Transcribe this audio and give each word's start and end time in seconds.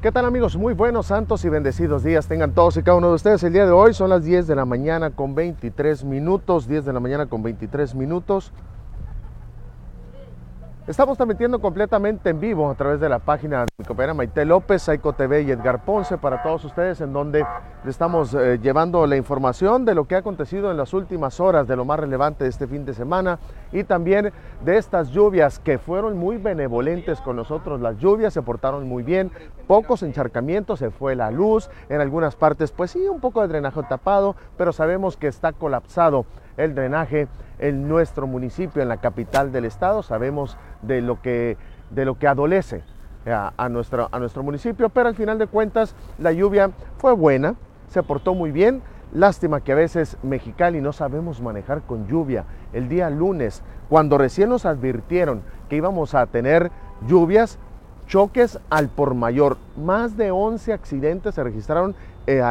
¿Qué 0.00 0.12
tal 0.12 0.26
amigos? 0.26 0.56
Muy 0.56 0.74
buenos, 0.74 1.06
santos 1.06 1.44
y 1.44 1.48
bendecidos 1.48 2.04
días 2.04 2.28
tengan 2.28 2.52
todos 2.52 2.76
y 2.76 2.84
cada 2.84 2.98
uno 2.98 3.08
de 3.08 3.14
ustedes. 3.16 3.42
El 3.42 3.52
día 3.52 3.66
de 3.66 3.72
hoy 3.72 3.94
son 3.94 4.10
las 4.10 4.22
10 4.22 4.46
de 4.46 4.54
la 4.54 4.64
mañana 4.64 5.10
con 5.10 5.34
23 5.34 6.04
minutos, 6.04 6.68
10 6.68 6.84
de 6.84 6.92
la 6.92 7.00
mañana 7.00 7.26
con 7.26 7.42
23 7.42 7.96
minutos. 7.96 8.52
Estamos 10.88 11.18
transmitiendo 11.18 11.60
completamente 11.60 12.30
en 12.30 12.40
vivo 12.40 12.70
a 12.70 12.74
través 12.74 12.98
de 12.98 13.10
la 13.10 13.18
página 13.18 13.60
de 13.60 13.66
mi 13.76 13.84
compañera 13.84 14.14
Maite 14.14 14.46
López, 14.46 14.80
Saico 14.80 15.12
TV 15.12 15.42
y 15.42 15.50
Edgar 15.50 15.84
Ponce 15.84 16.16
para 16.16 16.42
todos 16.42 16.64
ustedes, 16.64 17.02
en 17.02 17.12
donde 17.12 17.44
estamos 17.86 18.32
eh, 18.32 18.58
llevando 18.62 19.06
la 19.06 19.18
información 19.18 19.84
de 19.84 19.94
lo 19.94 20.06
que 20.06 20.14
ha 20.14 20.20
acontecido 20.20 20.70
en 20.70 20.78
las 20.78 20.94
últimas 20.94 21.40
horas, 21.40 21.68
de 21.68 21.76
lo 21.76 21.84
más 21.84 22.00
relevante 22.00 22.44
de 22.44 22.50
este 22.50 22.66
fin 22.66 22.86
de 22.86 22.94
semana 22.94 23.38
y 23.70 23.84
también 23.84 24.32
de 24.64 24.78
estas 24.78 25.10
lluvias 25.10 25.58
que 25.58 25.76
fueron 25.76 26.16
muy 26.16 26.38
benevolentes 26.38 27.20
con 27.20 27.36
nosotros. 27.36 27.82
Las 27.82 27.98
lluvias 27.98 28.32
se 28.32 28.40
portaron 28.40 28.88
muy 28.88 29.02
bien, 29.02 29.30
pocos 29.66 30.02
encharcamientos, 30.02 30.78
se 30.78 30.90
fue 30.90 31.14
la 31.14 31.30
luz, 31.30 31.68
en 31.90 32.00
algunas 32.00 32.34
partes 32.34 32.72
pues 32.72 32.92
sí, 32.92 33.06
un 33.08 33.20
poco 33.20 33.42
de 33.42 33.48
drenaje 33.48 33.82
tapado, 33.90 34.36
pero 34.56 34.72
sabemos 34.72 35.18
que 35.18 35.26
está 35.26 35.52
colapsado 35.52 36.24
el 36.58 36.74
drenaje 36.74 37.28
en 37.58 37.88
nuestro 37.88 38.26
municipio, 38.26 38.82
en 38.82 38.88
la 38.88 38.98
capital 38.98 39.50
del 39.50 39.64
estado. 39.64 40.02
Sabemos 40.02 40.58
de 40.82 41.00
lo 41.00 41.22
que, 41.22 41.56
de 41.90 42.04
lo 42.04 42.18
que 42.18 42.28
adolece 42.28 42.82
a, 43.26 43.68
nuestro, 43.68 44.08
a 44.12 44.18
nuestro 44.18 44.42
municipio, 44.42 44.88
pero 44.90 45.08
al 45.08 45.14
final 45.14 45.38
de 45.38 45.46
cuentas 45.46 45.94
la 46.18 46.32
lluvia 46.32 46.70
fue 46.98 47.12
buena, 47.12 47.54
se 47.88 48.02
portó 48.02 48.34
muy 48.34 48.50
bien. 48.52 48.82
Lástima 49.12 49.62
que 49.62 49.72
a 49.72 49.76
veces 49.76 50.18
Mexicali 50.22 50.82
no 50.82 50.92
sabemos 50.92 51.40
manejar 51.40 51.80
con 51.82 52.06
lluvia. 52.06 52.44
El 52.74 52.90
día 52.90 53.08
lunes, 53.08 53.62
cuando 53.88 54.18
recién 54.18 54.50
nos 54.50 54.66
advirtieron 54.66 55.42
que 55.70 55.76
íbamos 55.76 56.14
a 56.14 56.26
tener 56.26 56.70
lluvias, 57.06 57.58
choques 58.08 58.58
al 58.70 58.88
por 58.88 59.14
mayor. 59.14 59.58
Más 59.76 60.16
de 60.16 60.32
11 60.32 60.72
accidentes 60.72 61.36
se 61.36 61.44
registraron 61.44 61.94
eh, 62.26 62.42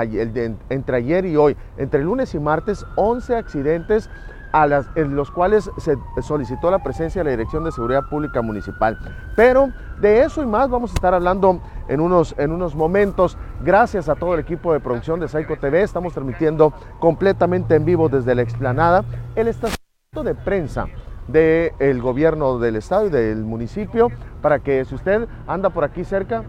entre 0.69 0.97
ayer 0.97 1.25
y 1.25 1.36
hoy. 1.36 1.58
Entre 1.77 2.02
lunes 2.02 2.33
y 2.33 2.39
martes, 2.39 2.86
11 2.95 3.36
accidentes 3.36 4.09
a 4.53 4.66
en 4.95 5.16
los 5.16 5.30
cuales 5.30 5.69
se 5.77 5.97
solicitó 6.22 6.72
la 6.72 6.80
presencia 6.80 7.19
de 7.19 7.25
la 7.25 7.31
Dirección 7.31 7.64
de 7.64 7.72
Seguridad 7.72 8.03
Pública 8.09 8.41
Municipal. 8.41 8.97
Pero 9.36 9.72
de 9.99 10.22
eso 10.22 10.41
y 10.41 10.45
más 10.45 10.69
vamos 10.69 10.91
a 10.91 10.94
estar 10.94 11.14
hablando 11.14 11.59
en 11.88 11.99
unos, 11.99 12.33
en 12.38 12.52
unos 12.52 12.73
momentos. 12.73 13.38
Gracias 13.61 14.08
a 14.09 14.16
todo 14.16 14.33
el 14.36 14.39
equipo 14.39 14.71
de 14.73 14.80
producción 14.80 15.19
de 15.19 15.27
Saico 15.27 15.58
TV, 15.58 15.81
estamos 15.81 16.14
transmitiendo 16.14 16.73
completamente 16.99 17.75
en 17.75 17.86
vivo 17.86 18.08
desde 18.08 18.36
la 18.36 18.42
explanada 18.42 19.03
el 19.36 19.47
estacionamiento 19.47 20.23
de 20.23 20.36
prensa 20.36 20.88
del 21.28 22.02
gobierno 22.02 22.59
del 22.59 22.78
estado 22.78 23.08
y 23.08 23.09
del 23.09 23.44
municipio 23.44 24.09
para 24.42 24.59
que 24.59 24.86
si 24.86 24.95
usted 24.95 25.28
anda 25.45 25.70
por 25.70 25.83
aquí 25.83 26.03
cerca, 26.03 26.44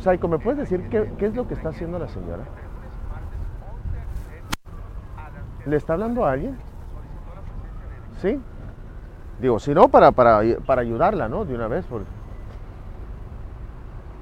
Saico, 0.00 0.28
¿me 0.28 0.38
puedes 0.38 0.58
decir 0.58 0.88
qué, 0.88 1.12
qué 1.18 1.26
es 1.26 1.34
lo 1.34 1.46
que 1.48 1.54
está 1.54 1.70
haciendo 1.70 1.98
la 1.98 2.08
señora? 2.08 2.44
¿Le 5.66 5.76
está 5.76 5.94
hablando 5.94 6.24
a 6.24 6.32
alguien? 6.32 6.56
¿Sí? 8.22 8.40
Digo, 9.40 9.58
si 9.58 9.74
no, 9.74 9.88
para, 9.88 10.12
para, 10.12 10.40
para 10.66 10.82
ayudarla, 10.82 11.28
¿no? 11.28 11.44
De 11.44 11.54
una 11.54 11.68
vez. 11.68 11.84
Porque... 11.86 12.06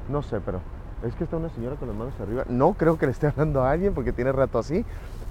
No 0.09 0.23
sé, 0.23 0.41
pero 0.41 0.61
es 1.05 1.15
que 1.15 1.25
está 1.25 1.37
una 1.37 1.49
señora 1.51 1.77
con 1.77 1.89
las 1.89 1.97
manos 1.97 2.15
arriba. 2.21 2.45
No 2.49 2.75
creo 2.75 2.99
que 2.99 3.07
le 3.07 3.13
esté 3.13 3.27
hablando 3.27 3.63
a 3.63 3.71
alguien 3.71 3.95
porque 3.95 4.13
tiene 4.13 4.33
rato 4.33 4.59
así. 4.59 4.85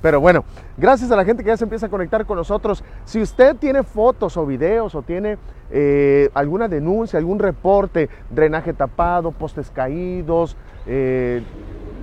Pero 0.05 0.21
bueno, 0.21 0.45
gracias 0.77 1.09
a 1.09 1.15
la 1.15 1.25
gente 1.25 1.43
que 1.43 1.47
ya 1.47 1.57
se 1.57 1.63
empieza 1.63 1.87
a 1.87 1.89
conectar 1.89 2.27
con 2.27 2.37
nosotros. 2.37 2.83
Si 3.05 3.19
usted 3.19 3.55
tiene 3.55 3.81
fotos 3.81 4.37
o 4.37 4.45
videos 4.45 4.93
o 4.93 5.01
tiene 5.01 5.39
eh, 5.71 6.29
alguna 6.35 6.67
denuncia, 6.67 7.17
algún 7.17 7.39
reporte, 7.39 8.07
drenaje 8.29 8.71
tapado, 8.71 9.31
postes 9.31 9.71
caídos, 9.71 10.57
eh, 10.85 11.41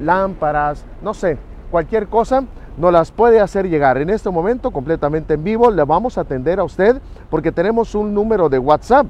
lámparas, 0.00 0.84
no 1.00 1.14
sé, 1.14 1.38
cualquier 1.70 2.08
cosa, 2.08 2.42
nos 2.76 2.92
las 2.92 3.12
puede 3.12 3.38
hacer 3.38 3.68
llegar. 3.68 3.98
En 3.98 4.10
este 4.10 4.30
momento, 4.30 4.72
completamente 4.72 5.34
en 5.34 5.44
vivo, 5.44 5.70
le 5.70 5.84
vamos 5.84 6.18
a 6.18 6.22
atender 6.22 6.58
a 6.58 6.64
usted 6.64 7.00
porque 7.30 7.52
tenemos 7.52 7.94
un 7.94 8.12
número 8.12 8.48
de 8.48 8.58
WhatsApp 8.58 9.06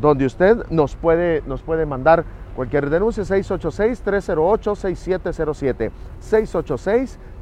donde 0.00 0.24
usted 0.24 0.56
nos 0.70 0.94
puede, 0.94 1.42
nos 1.48 1.62
puede 1.62 1.84
mandar 1.84 2.24
cualquier 2.54 2.90
denuncia 2.90 3.24
686-308-6707. 3.24 5.90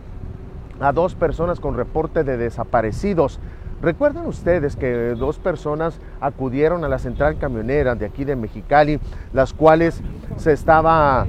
a 0.79 0.91
dos 0.93 1.13
personas 1.13 1.59
con 1.59 1.75
reporte 1.75 2.23
de 2.23 2.37
desaparecidos. 2.37 3.39
Recuerdan 3.81 4.25
ustedes 4.25 4.75
que 4.75 5.15
dos 5.15 5.39
personas 5.39 6.01
acudieron 6.19 6.83
a 6.83 6.89
la 6.89 6.99
central 6.99 7.37
camionera 7.37 7.95
de 7.95 8.05
aquí 8.05 8.25
de 8.25 8.35
Mexicali, 8.35 8.99
las 9.31 9.53
cuales 9.53 10.01
se 10.35 10.51
estaba, 10.51 11.25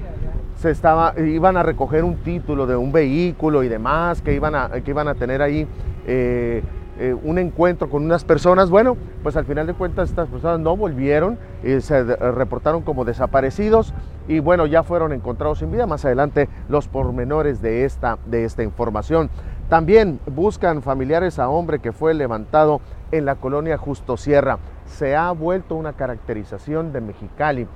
se 0.60 0.70
estaba, 0.70 1.14
iban 1.18 1.56
a 1.56 1.62
recoger 1.62 2.04
un 2.04 2.16
título 2.16 2.66
de 2.66 2.76
un 2.76 2.92
vehículo 2.92 3.62
y 3.62 3.68
demás, 3.68 4.20
que 4.20 4.34
iban 4.34 4.54
a, 4.54 4.68
que 4.68 4.90
iban 4.90 5.08
a 5.08 5.14
tener 5.14 5.40
ahí 5.40 5.66
eh, 6.06 6.62
eh, 6.98 7.16
un 7.24 7.38
encuentro 7.38 7.88
con 7.88 8.04
unas 8.04 8.24
personas. 8.24 8.68
Bueno, 8.68 8.94
pues 9.22 9.38
al 9.38 9.46
final 9.46 9.66
de 9.66 9.72
cuentas 9.72 10.10
estas 10.10 10.28
personas 10.28 10.60
no 10.60 10.76
volvieron, 10.76 11.38
y 11.64 11.80
se 11.80 12.04
reportaron 12.04 12.82
como 12.82 13.06
desaparecidos 13.06 13.94
y 14.28 14.40
bueno, 14.40 14.66
ya 14.66 14.82
fueron 14.82 15.14
encontrados 15.14 15.60
sin 15.60 15.72
vida. 15.72 15.86
Más 15.86 16.04
adelante 16.04 16.50
los 16.68 16.88
pormenores 16.88 17.62
de 17.62 17.86
esta, 17.86 18.18
de 18.26 18.44
esta 18.44 18.62
información. 18.62 19.30
También 19.70 20.20
buscan 20.26 20.82
familiares 20.82 21.38
a 21.38 21.48
hombre 21.48 21.78
que 21.78 21.92
fue 21.92 22.12
levantado 22.12 22.82
en 23.12 23.24
la 23.24 23.36
colonia 23.36 23.78
Justo 23.78 24.18
Sierra. 24.18 24.58
Se 24.84 25.16
ha 25.16 25.30
vuelto 25.30 25.74
una 25.74 25.94
caracterización 25.94 26.92
de 26.92 27.00
Mexicali, 27.00 27.66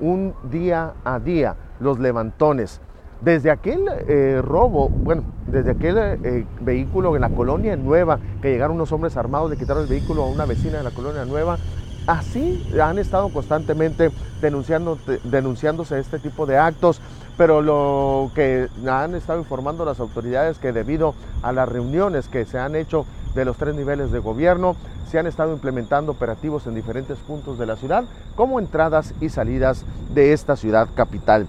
un 0.00 0.34
día 0.50 0.92
a 1.04 1.20
día, 1.20 1.54
los 1.84 1.98
levantones. 2.00 2.80
Desde 3.20 3.50
aquel 3.50 3.86
eh, 4.08 4.42
robo, 4.42 4.88
bueno, 4.88 5.22
desde 5.46 5.70
aquel 5.70 5.96
eh, 5.98 6.46
vehículo 6.60 7.14
en 7.14 7.22
la 7.22 7.30
colonia 7.30 7.76
nueva, 7.76 8.18
que 8.42 8.50
llegaron 8.50 8.76
unos 8.76 8.92
hombres 8.92 9.16
armados, 9.16 9.48
le 9.48 9.56
quitaron 9.56 9.84
el 9.84 9.88
vehículo 9.88 10.24
a 10.24 10.26
una 10.26 10.44
vecina 10.44 10.78
de 10.78 10.84
la 10.84 10.90
colonia 10.90 11.24
nueva, 11.24 11.58
así 12.06 12.68
han 12.82 12.98
estado 12.98 13.30
constantemente 13.30 14.10
denunciando, 14.42 14.98
denunciándose 15.24 15.98
este 15.98 16.18
tipo 16.18 16.44
de 16.44 16.58
actos, 16.58 17.00
pero 17.38 17.62
lo 17.62 18.30
que 18.34 18.68
han 18.86 19.14
estado 19.14 19.38
informando 19.38 19.84
las 19.84 20.00
autoridades 20.00 20.58
que 20.58 20.72
debido 20.72 21.14
a 21.42 21.52
las 21.52 21.68
reuniones 21.68 22.28
que 22.28 22.44
se 22.44 22.58
han 22.58 22.76
hecho 22.76 23.06
de 23.34 23.44
los 23.44 23.56
tres 23.56 23.74
niveles 23.74 24.12
de 24.12 24.18
gobierno, 24.18 24.76
se 25.10 25.18
han 25.18 25.26
estado 25.26 25.52
implementando 25.52 26.12
operativos 26.12 26.66
en 26.66 26.74
diferentes 26.74 27.18
puntos 27.18 27.58
de 27.58 27.66
la 27.66 27.76
ciudad, 27.76 28.04
como 28.36 28.58
entradas 28.58 29.14
y 29.20 29.28
salidas 29.28 29.84
de 30.12 30.32
esta 30.32 30.56
ciudad 30.56 30.88
capital. 30.94 31.46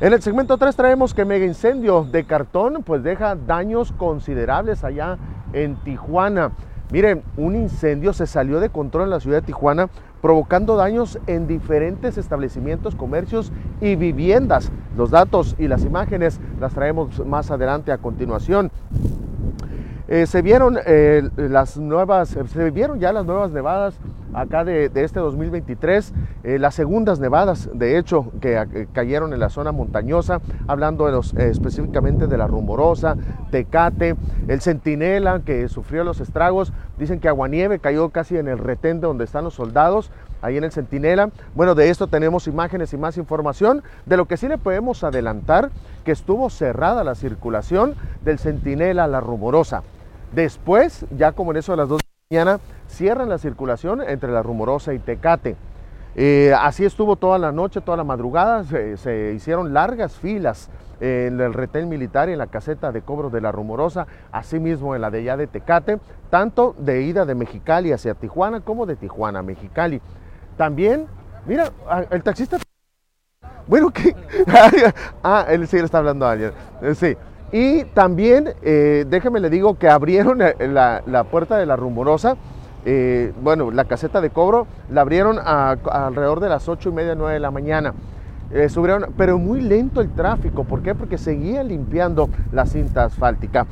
En 0.00 0.14
el 0.14 0.22
segmento 0.22 0.56
3 0.56 0.74
traemos 0.76 1.12
que 1.12 1.26
mega 1.26 1.44
incendio 1.44 2.04
de 2.10 2.24
cartón 2.24 2.82
pues 2.86 3.02
deja 3.02 3.36
daños 3.36 3.92
considerables 3.92 4.82
allá 4.82 5.18
en 5.52 5.76
Tijuana. 5.84 6.52
Miren, 6.90 7.22
un 7.36 7.54
incendio 7.54 8.14
se 8.14 8.26
salió 8.26 8.60
de 8.60 8.70
control 8.70 9.04
en 9.04 9.10
la 9.10 9.20
ciudad 9.20 9.42
de 9.42 9.46
Tijuana 9.46 9.90
provocando 10.22 10.76
daños 10.76 11.18
en 11.26 11.46
diferentes 11.46 12.16
establecimientos, 12.16 12.94
comercios 12.94 13.52
y 13.82 13.96
viviendas. 13.96 14.72
Los 14.96 15.10
datos 15.10 15.54
y 15.58 15.68
las 15.68 15.84
imágenes 15.84 16.40
las 16.58 16.72
traemos 16.72 17.22
más 17.26 17.50
adelante 17.50 17.92
a 17.92 17.98
continuación. 17.98 18.70
Eh, 20.12 20.26
se 20.26 20.42
vieron 20.42 20.76
eh, 20.86 21.22
las 21.36 21.76
nuevas, 21.76 22.30
se 22.30 22.70
vieron 22.72 22.98
ya 22.98 23.12
las 23.12 23.24
nuevas 23.24 23.52
nevadas 23.52 23.94
acá 24.34 24.64
de, 24.64 24.90
este 24.92 25.20
2023, 25.20 26.12
eh, 26.42 26.58
las 26.58 26.74
segundas 26.74 27.20
nevadas, 27.20 27.70
de 27.72 27.96
hecho, 27.96 28.26
que 28.40 28.88
cayeron 28.92 29.32
en 29.32 29.38
la 29.38 29.50
zona 29.50 29.70
montañosa, 29.70 30.40
hablando 30.66 31.06
de 31.06 31.48
específicamente 31.48 32.26
de 32.26 32.36
la 32.36 32.48
Rumorosa, 32.48 33.16
Tecate, 33.52 34.16
el 34.48 34.60
Centinela, 34.60 35.42
que 35.44 35.68
sufrió 35.68 36.02
los 36.02 36.18
estragos, 36.18 36.72
dicen 36.98 37.20
que 37.20 37.28
Aguanieve 37.28 37.78
cayó 37.78 38.08
casi 38.08 38.36
en 38.36 38.48
el 38.48 38.58
retén 38.58 39.00
donde 39.00 39.22
están 39.22 39.44
los 39.44 39.54
soldados, 39.54 40.10
ahí 40.42 40.56
en 40.56 40.64
el 40.64 40.72
Centinela. 40.72 41.30
Bueno, 41.54 41.76
de 41.76 41.88
esto 41.88 42.08
tenemos 42.08 42.48
imágenes 42.48 42.92
y 42.92 42.96
más 42.96 43.16
información, 43.16 43.84
de 44.06 44.16
lo 44.16 44.26
que 44.26 44.36
sí 44.36 44.48
le 44.48 44.58
podemos 44.58 45.04
adelantar, 45.04 45.70
que 46.04 46.10
estuvo 46.10 46.50
cerrada 46.50 47.04
la 47.04 47.14
circulación 47.14 47.94
del 48.24 48.40
Centinela 48.40 49.04
a 49.04 49.08
la 49.08 49.20
Rumorosa. 49.20 49.84
Después, 50.32 51.06
ya 51.16 51.32
como 51.32 51.50
en 51.50 51.58
eso 51.58 51.72
de 51.72 51.76
las 51.78 51.88
2 51.88 51.98
de 51.98 52.04
la 52.04 52.44
mañana, 52.44 52.60
cierran 52.88 53.28
la 53.28 53.38
circulación 53.38 54.02
entre 54.02 54.30
La 54.30 54.42
Rumorosa 54.42 54.94
y 54.94 54.98
Tecate. 54.98 55.56
Eh, 56.16 56.52
así 56.58 56.84
estuvo 56.84 57.16
toda 57.16 57.38
la 57.38 57.52
noche, 57.52 57.80
toda 57.80 57.96
la 57.96 58.04
madrugada, 58.04 58.64
se, 58.64 59.32
hicieron 59.34 59.72
largas 59.72 60.14
filas 60.16 60.68
en 61.00 61.40
el 61.40 61.54
retén 61.54 61.88
militar 61.88 62.28
y 62.28 62.32
en 62.32 62.38
la 62.38 62.48
caseta 62.48 62.92
de 62.92 63.02
cobro 63.02 63.30
de 63.30 63.40
La 63.40 63.52
Rumorosa, 63.52 64.06
asimismo 64.32 64.94
en 64.94 65.02
la 65.02 65.10
de 65.10 65.20
allá 65.20 65.36
de 65.36 65.46
Tecate, 65.46 65.98
tanto 66.30 66.74
de 66.78 67.02
ida 67.02 67.24
de 67.24 67.34
Mexicali 67.34 67.92
hacia 67.92 68.14
Tijuana 68.14 68.60
como 68.60 68.86
de 68.86 68.96
Tijuana 68.96 69.38
a 69.38 69.42
Mexicali. 69.42 70.00
También 70.56 71.06
Mira, 71.46 71.70
el 72.10 72.22
taxista. 72.22 72.58
Bueno, 73.66 73.90
¿qué? 73.90 74.14
ah, 75.22 75.46
él 75.48 75.66
sí 75.66 75.78
le 75.78 75.84
está 75.84 75.98
hablando 75.98 76.26
a 76.26 76.32
alguien. 76.32 76.52
Eh, 76.82 76.94
Sí. 76.94 77.16
Y 77.52 77.84
también, 77.86 78.54
eh, 78.62 79.04
déjeme 79.08 79.40
le 79.40 79.50
digo 79.50 79.74
que 79.76 79.88
abrieron 79.88 80.40
eh, 80.40 80.54
la, 80.68 81.02
la 81.06 81.24
puerta 81.24 81.56
de 81.56 81.66
la 81.66 81.76
rumorosa. 81.76 82.36
eh, 82.86 83.32
bueno, 83.42 83.70
la 83.70 83.84
caseta 83.84 84.20
de 84.20 84.30
cobro 84.30 84.66
la 84.90 85.02
abrieron 85.02 85.38
alrededor 85.38 86.40
de 86.40 86.48
las 86.48 86.68
8 86.68 86.88
y 86.88 86.92
media, 86.92 87.14
9 87.14 87.34
de 87.34 87.40
la 87.40 87.50
mañana. 87.50 87.94
Subieron, 88.68 89.12
pero 89.16 89.38
muy 89.38 89.60
lento 89.60 90.00
el 90.00 90.10
tráfico. 90.10 90.64
¿Por 90.64 90.82
qué? 90.82 90.94
Porque 90.96 91.18
seguía 91.18 91.62
limpiando 91.62 92.28
la 92.50 92.66
cinta 92.66 93.04
asfáltica. 93.04 93.66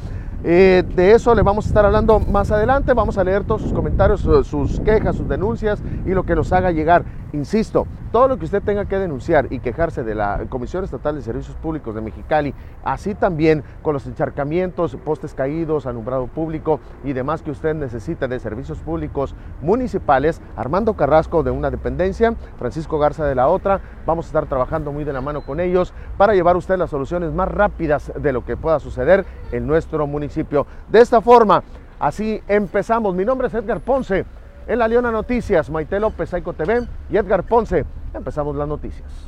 Eh, 0.45 0.85
de 0.95 1.13
eso 1.13 1.35
le 1.35 1.43
vamos 1.43 1.67
a 1.67 1.69
estar 1.69 1.85
hablando 1.85 2.21
más 2.21 2.51
adelante. 2.51 2.95
Vamos 2.95 3.19
a 3.19 3.25
leer 3.25 3.45
todos 3.45 3.63
sus 3.63 3.73
comentarios, 3.73 4.21
su- 4.21 4.45
sus 4.45 4.81
quejas, 4.81 5.17
sus 5.17 5.29
denuncias 5.29 5.83
y 6.07 6.11
lo 6.11 6.25
que 6.25 6.35
nos 6.35 6.53
haga 6.53 6.71
llegar. 6.71 7.05
Insisto, 7.33 7.87
todo 8.11 8.27
lo 8.27 8.39
que 8.39 8.47
usted 8.47 8.63
tenga 8.63 8.87
que 8.87 8.99
denunciar 8.99 9.49
y 9.51 9.59
quejarse 9.59 10.03
de 10.03 10.15
la 10.15 10.47
Comisión 10.49 10.83
Estatal 10.83 11.15
de 11.15 11.21
Servicios 11.21 11.55
Públicos 11.57 11.95
de 11.95 12.01
Mexicali, 12.01 12.55
así 12.83 13.15
también 13.15 13.63
con 13.83 13.93
los 13.93 14.07
encharcamientos, 14.07 14.97
postes 14.97 15.35
caídos, 15.35 15.85
alumbrado 15.85 16.27
público 16.27 16.81
y 17.05 17.13
demás 17.13 17.43
que 17.43 17.51
usted 17.51 17.75
necesita 17.75 18.29
de 18.29 18.41
servicios 18.41 18.79
públicos 18.79 19.35
municipales, 19.61 20.41
Armando 20.57 20.95
Carrasco 20.95 21.43
de 21.43 21.51
una 21.51 21.71
dependencia, 21.71 22.35
Francisco 22.59 22.99
Garza 22.99 23.27
de 23.27 23.35
la 23.35 23.49
otra, 23.49 23.81
vamos 24.07 24.25
a 24.25 24.29
estar 24.29 24.47
trabajando 24.47 24.91
muy 24.91 25.05
de 25.05 25.13
la 25.13 25.21
mano 25.21 25.43
con 25.43 25.61
ellos 25.61 25.93
para 26.17 26.33
llevar 26.33 26.55
a 26.55 26.59
usted 26.59 26.79
las 26.79 26.89
soluciones 26.89 27.35
más 27.35 27.49
rápidas 27.49 28.11
de 28.19 28.33
lo 28.33 28.43
que 28.43 28.57
pueda 28.57 28.81
suceder 28.81 29.27
en 29.53 29.67
nuestro 29.67 30.07
municipio. 30.07 30.67
De 30.89 31.01
esta 31.01 31.21
forma, 31.21 31.63
así 31.99 32.43
empezamos. 32.49 33.15
Mi 33.15 33.25
nombre 33.25 33.49
es 33.49 33.55
Edgar 33.55 33.81
Ponce. 33.81 34.25
En 34.67 34.79
La 34.79 34.87
Leona 34.87 35.11
Noticias, 35.11 35.71
Maite 35.71 35.99
López, 35.99 36.33
Aico 36.35 36.53
TV 36.53 36.87
y 37.11 37.17
Edgar 37.17 37.43
Ponce. 37.43 37.87
Empezamos 38.13 38.55
las 38.55 38.69
noticias. 38.69 39.28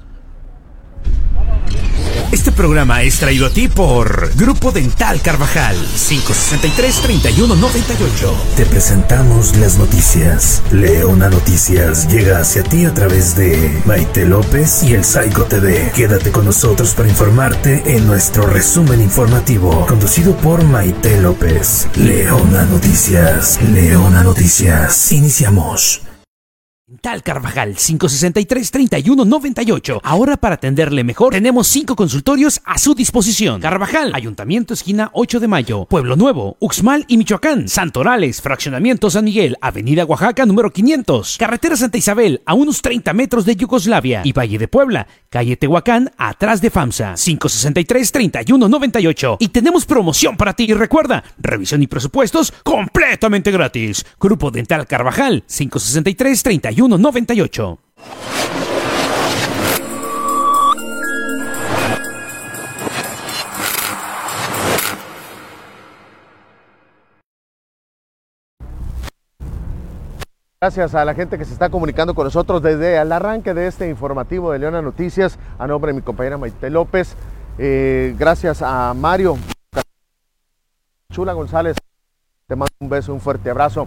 Este 2.33 2.51
programa 2.53 3.03
es 3.03 3.19
traído 3.19 3.47
a 3.47 3.51
ti 3.51 3.67
por 3.67 4.33
Grupo 4.37 4.71
Dental 4.71 5.21
Carvajal 5.21 5.77
563-3198. 5.77 8.55
Te 8.57 8.67
presentamos 8.67 9.57
las 9.57 9.79
noticias. 9.79 10.63
Leona 10.71 11.29
Noticias 11.29 12.07
llega 12.07 12.39
hacia 12.39 12.63
ti 12.63 12.85
a 12.85 12.95
través 12.95 13.35
de 13.35 13.83
Maite 13.85 14.27
López 14.27 14.85
y 14.85 14.95
el 14.95 15.05
Psycho 15.05 15.47
TV. 15.47 15.91
Quédate 15.95 16.31
con 16.31 16.45
nosotros 16.45 16.95
para 16.95 17.09
informarte 17.09 17.97
en 17.97 18.07
nuestro 18.07 18.47
resumen 18.47 19.01
informativo, 19.01 19.85
conducido 19.87 20.37
por 20.37 20.63
Maite 20.63 21.21
López. 21.21 21.89
Leona 21.97 22.65
Noticias. 22.67 23.59
Leona 23.73 24.23
Noticias. 24.23 25.11
Iniciamos. 25.11 26.10
Dental 26.91 27.23
Carvajal 27.23 27.77
563-3198. 27.77 30.01
Ahora 30.03 30.37
para 30.37 30.57
atenderle 30.57 31.05
mejor, 31.05 31.33
tenemos 31.33 31.69
cinco 31.69 31.95
consultorios 31.95 32.61
a 32.65 32.79
su 32.79 32.97
disposición. 32.97 33.61
Carvajal, 33.61 34.11
Ayuntamiento 34.13 34.75
Esquina 34.75 35.09
8 35.13 35.39
de 35.39 35.47
Mayo, 35.47 35.85
Pueblo 35.85 36.17
Nuevo, 36.17 36.57
Uxmal 36.59 37.05
y 37.07 37.17
Michoacán, 37.17 37.69
Santorales, 37.69 38.43
Fraccionamiento 38.43 39.09
San 39.09 39.25
Miguel, 39.25 39.57
Avenida 39.61 40.05
Oaxaca 40.05 40.45
número 40.47 40.73
500, 40.73 41.37
Carretera 41.39 41.77
Santa 41.77 41.97
Isabel 41.97 42.43
a 42.45 42.55
unos 42.55 42.83
30 42.83 43.13
metros 43.13 43.45
de 43.45 43.55
Yugoslavia 43.55 44.23
y 44.25 44.33
Valle 44.33 44.59
de 44.59 44.67
Puebla, 44.67 45.07
calle 45.29 45.57
Tehuacán 45.57 46.11
atrás 46.19 46.61
de 46.61 46.71
FAMSA 46.71 47.13
563-3198. 47.13 49.37
Y 49.39 49.51
tenemos 49.51 49.87
promoción 49.87 50.37
para 50.37 50.55
ti. 50.55 50.65
Y 50.65 50.75
recuerda, 50.75 51.23
revisión 51.39 51.85
y 51.85 51.87
presupuestos 51.87 52.53
completamente 52.65 53.53
gratis. 53.53 54.05
Grupo 54.19 54.51
Dental 54.51 54.89
Carvajal 54.89 55.45
563-3198. 56.81 57.79
Gracias 70.63 70.95
a 70.95 71.07
la 71.07 71.15
gente 71.15 71.39
que 71.39 71.47
se 71.47 71.55
está 71.55 71.71
comunicando 71.71 72.15
con 72.15 72.25
nosotros 72.25 72.63
desde 72.63 72.99
el 72.99 73.11
arranque 73.13 73.55
de 73.55 73.67
este 73.67 73.89
informativo 73.89 74.53
de 74.53 74.59
Leona 74.59 74.83
Noticias, 74.83 75.39
a 75.59 75.67
nombre 75.67 75.91
de 75.91 75.97
mi 75.97 76.03
compañera 76.03 76.37
Maite 76.37 76.69
López. 76.69 77.17
Eh, 77.57 78.15
gracias 78.19 78.61
a 78.61 78.93
Mario 78.93 79.39
Chula 81.11 81.33
González, 81.33 81.77
te 82.47 82.57
mando 82.57 82.73
un 82.79 82.91
beso, 82.91 83.15
un 83.15 83.21
fuerte 83.21 83.49
abrazo. 83.49 83.87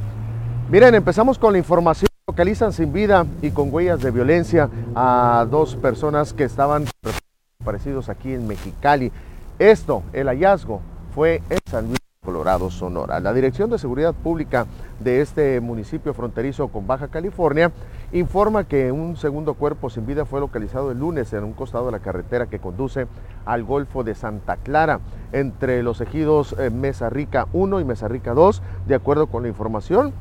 Miren, 0.70 0.96
empezamos 0.96 1.38
con 1.38 1.54
la 1.54 1.60
información. 1.60 2.13
Localizan 2.26 2.72
sin 2.72 2.94
vida 2.94 3.26
y 3.42 3.52
con 3.52 3.68
huellas 3.74 4.00
de 4.00 4.10
violencia 4.10 4.70
a 4.96 5.46
dos 5.52 5.76
personas 5.76 6.32
que 6.32 6.46
estaban 6.46 6.86
desaparecidos 7.02 8.08
aquí 8.08 8.34
en 8.34 8.48
Mexicali. 8.48 9.12
Esto, 9.60 10.04
el 10.14 10.28
hallazgo, 10.28 10.80
fue 11.14 11.42
en 11.50 11.60
San 11.70 11.88
Luis, 11.88 12.00
Colorado, 12.24 12.72
Sonora. 12.72 13.20
La 13.20 13.34
Dirección 13.34 13.70
de 13.70 13.78
Seguridad 13.78 14.14
Pública 14.14 14.68
de 15.02 15.20
este 15.20 15.60
municipio 15.60 16.14
fronterizo 16.14 16.70
con 16.70 16.88
Baja 16.88 17.10
California 17.10 17.74
informa 18.14 18.64
que 18.64 18.94
un 18.94 19.18
segundo 19.18 19.56
cuerpo 19.56 19.90
sin 19.90 20.06
vida 20.06 20.24
fue 20.24 20.40
localizado 20.40 20.92
el 20.92 21.00
lunes 21.00 21.34
en 21.34 21.44
un 21.44 21.52
costado 21.52 21.88
de 21.88 21.92
la 21.92 22.00
carretera 22.00 22.46
que 22.46 22.60
conduce 22.60 23.06
al 23.44 23.66
Golfo 23.66 24.06
de 24.06 24.16
Santa 24.16 24.56
Clara, 24.56 25.02
entre 25.34 25.84
los 25.84 26.00
ejidos 26.00 26.56
eh, 26.58 26.70
Mesa 26.70 27.10
Rica 27.10 27.48
1 27.52 27.82
y 27.82 27.84
Mesa 27.84 28.08
Rica 28.08 28.34
2, 28.34 28.62
de 28.88 28.96
acuerdo 28.96 29.28
con 29.28 29.44
la 29.44 29.50
información 29.50 30.14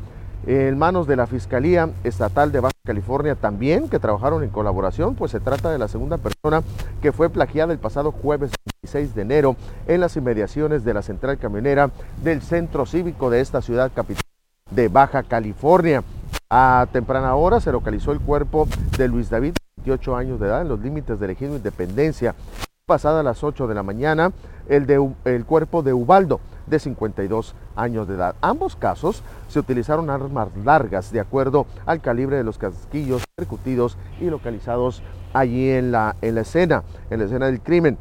en 0.47 0.79
manos 0.79 1.07
de 1.07 1.17
la 1.17 1.27
Fiscalía 1.27 1.91
Estatal 2.05 2.51
de 2.51 2.61
Baja 2.61 2.73
California 2.85 3.35
también, 3.35 3.89
que 3.89 3.99
trabajaron 3.99 4.43
en 4.43 4.51
colaboración, 4.51 5.15
pues 5.15 5.31
se 5.31 5.41
trata 5.41 5.71
de 5.71 5.79
la 5.79 5.89
segunda 5.89 6.19
persona 6.19 6.63
que 7.01 7.13
fue 7.13 7.31
plagiada 7.31 7.73
el 7.73 7.79
pasado 7.79 8.13
jueves 8.13 8.51
26 8.83 9.15
de 9.15 9.23
enero 9.23 9.57
en 9.87 10.01
las 10.01 10.17
inmediaciones 10.17 10.85
de 10.85 10.95
la 10.95 11.03
central 11.03 11.39
camionera 11.39 11.91
del 12.23 12.43
centro 12.43 12.87
cívico 12.87 13.31
de 13.31 13.41
esta 13.41 13.63
ciudad 13.63 13.93
capital 13.95 14.25
de 14.71 14.89
Baja 14.89 15.23
California. 15.23 16.03
A 16.51 16.87
temprana 16.93 17.35
hora 17.35 17.61
se 17.61 17.73
localizó 17.73 18.13
el 18.13 18.21
cuerpo 18.21 18.67
de 18.99 19.09
Luis 19.09 19.31
David, 19.31 19.55
28 19.77 20.17
años 20.17 20.41
de 20.41 20.49
edad, 20.49 20.63
en 20.63 20.69
los 20.69 20.81
límites 20.81 21.19
del 21.21 21.31
ejido 21.31 21.57
Independencia. 21.57 22.35
Pasada 22.85 23.23
las 23.23 23.45
8 23.45 23.69
de 23.69 23.75
la 23.75 23.83
mañana, 23.83 24.33
el, 24.69 24.87
de, 24.87 25.09
el 25.25 25.45
cuerpo 25.45 25.83
de 25.83 25.93
Ubaldo, 25.93 26.41
de 26.67 26.79
52 26.79 27.55
años 27.77 28.09
de 28.09 28.15
edad. 28.15 28.35
Ambos 28.41 28.77
casos 28.77 29.23
se 29.49 29.59
utilizaron 29.59 30.11
armas 30.11 30.49
largas 30.65 31.13
de 31.13 31.21
acuerdo 31.21 31.67
al 31.87 32.01
calibre 32.01 32.37
de 32.37 32.45
los 32.45 32.59
casquillos 32.59 33.25
percutidos 33.35 33.97
y 34.21 34.27
localizados 34.27 35.03
allí 35.33 35.71
en 35.71 35.93
la, 35.93 36.17
en 36.21 36.35
la 36.35 36.43
escena, 36.43 36.85
en 37.11 37.19
la 37.19 37.25
escena 37.27 37.47
del 37.47 37.61
crimen. 37.61 37.99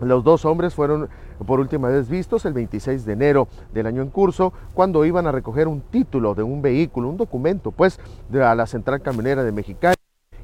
Los 0.00 0.24
dos 0.24 0.44
hombres 0.44 0.74
fueron 0.74 1.08
por 1.44 1.60
última 1.60 1.88
vez 1.88 2.08
vistos 2.08 2.44
el 2.44 2.52
26 2.52 3.04
de 3.04 3.12
enero 3.12 3.48
del 3.72 3.86
año 3.86 4.02
en 4.02 4.10
curso, 4.10 4.52
cuando 4.74 5.04
iban 5.04 5.26
a 5.26 5.32
recoger 5.32 5.68
un 5.68 5.80
título 5.80 6.34
de 6.34 6.42
un 6.42 6.62
vehículo, 6.62 7.08
un 7.08 7.16
documento, 7.16 7.72
pues, 7.72 8.00
de 8.28 8.42
a 8.42 8.54
la 8.54 8.66
central 8.66 9.02
camionera 9.02 9.44
de 9.44 9.52
Mexicali, 9.52 9.96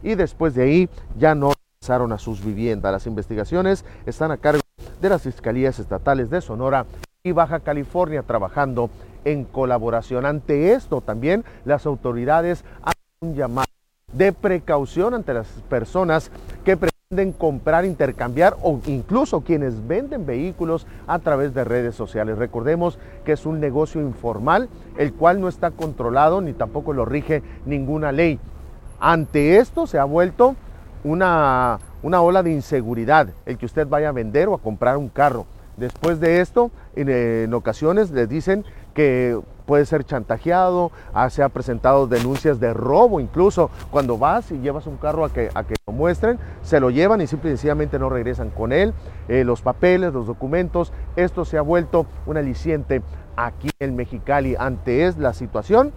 y 0.02 0.14
después 0.14 0.54
de 0.54 0.64
ahí 0.64 0.90
ya 1.18 1.34
no 1.34 1.52
regresaron 1.52 2.12
a 2.12 2.18
sus 2.18 2.44
viviendas. 2.44 2.92
Las 2.92 3.06
investigaciones 3.06 3.84
están 4.06 4.30
a 4.30 4.36
cargo 4.36 4.60
de 5.00 5.08
las 5.08 5.22
fiscalías 5.22 5.78
estatales 5.78 6.30
de 6.30 6.40
Sonora 6.40 6.86
y 7.24 7.30
Baja 7.30 7.60
California 7.60 8.24
trabajando 8.24 8.90
en 9.24 9.44
colaboración. 9.44 10.26
Ante 10.26 10.72
esto 10.72 11.00
también 11.00 11.44
las 11.64 11.86
autoridades 11.86 12.64
hacen 12.82 13.04
un 13.20 13.36
llamado 13.36 13.68
de 14.12 14.32
precaución 14.32 15.14
ante 15.14 15.32
las 15.32 15.46
personas 15.68 16.32
que 16.64 16.76
pretenden 16.76 17.32
comprar, 17.32 17.84
intercambiar 17.84 18.56
o 18.60 18.80
incluso 18.86 19.42
quienes 19.42 19.86
venden 19.86 20.26
vehículos 20.26 20.84
a 21.06 21.20
través 21.20 21.54
de 21.54 21.62
redes 21.62 21.94
sociales. 21.94 22.38
Recordemos 22.38 22.98
que 23.24 23.34
es 23.34 23.46
un 23.46 23.60
negocio 23.60 24.00
informal, 24.00 24.68
el 24.98 25.12
cual 25.12 25.40
no 25.40 25.46
está 25.46 25.70
controlado 25.70 26.40
ni 26.40 26.52
tampoco 26.52 26.92
lo 26.92 27.04
rige 27.04 27.44
ninguna 27.66 28.10
ley. 28.10 28.40
Ante 28.98 29.58
esto 29.58 29.86
se 29.86 30.00
ha 30.00 30.04
vuelto 30.04 30.56
una, 31.04 31.78
una 32.02 32.20
ola 32.20 32.42
de 32.42 32.50
inseguridad 32.50 33.28
el 33.46 33.58
que 33.58 33.66
usted 33.66 33.86
vaya 33.86 34.08
a 34.08 34.12
vender 34.12 34.48
o 34.48 34.54
a 34.54 34.58
comprar 34.58 34.96
un 34.96 35.08
carro. 35.08 35.46
Después 35.76 36.20
de 36.20 36.40
esto, 36.40 36.70
en, 36.96 37.08
en 37.08 37.54
ocasiones 37.54 38.10
les 38.10 38.28
dicen 38.28 38.64
que 38.94 39.40
puede 39.66 39.86
ser 39.86 40.04
chantajeado, 40.04 40.90
ah, 41.14 41.30
se 41.30 41.42
ha 41.42 41.48
presentado 41.48 42.06
denuncias 42.06 42.60
de 42.60 42.74
robo 42.74 43.20
incluso 43.20 43.70
cuando 43.90 44.18
vas 44.18 44.50
y 44.50 44.58
llevas 44.58 44.86
un 44.86 44.96
carro 44.96 45.24
a 45.24 45.32
que, 45.32 45.50
a 45.54 45.64
que 45.64 45.74
lo 45.86 45.92
muestren, 45.92 46.38
se 46.62 46.80
lo 46.80 46.90
llevan 46.90 47.20
y 47.20 47.26
simple 47.26 47.50
y 47.50 47.52
sencillamente 47.52 47.98
no 47.98 48.10
regresan 48.10 48.50
con 48.50 48.72
él, 48.72 48.92
eh, 49.28 49.44
los 49.44 49.62
papeles, 49.62 50.12
los 50.12 50.26
documentos, 50.26 50.92
esto 51.16 51.44
se 51.44 51.58
ha 51.58 51.62
vuelto 51.62 52.06
un 52.26 52.36
aliciente 52.36 53.02
aquí 53.36 53.70
en 53.78 53.96
Mexicali. 53.96 54.56
Ante 54.58 55.06
es 55.06 55.16
la 55.16 55.32
situación, 55.32 55.92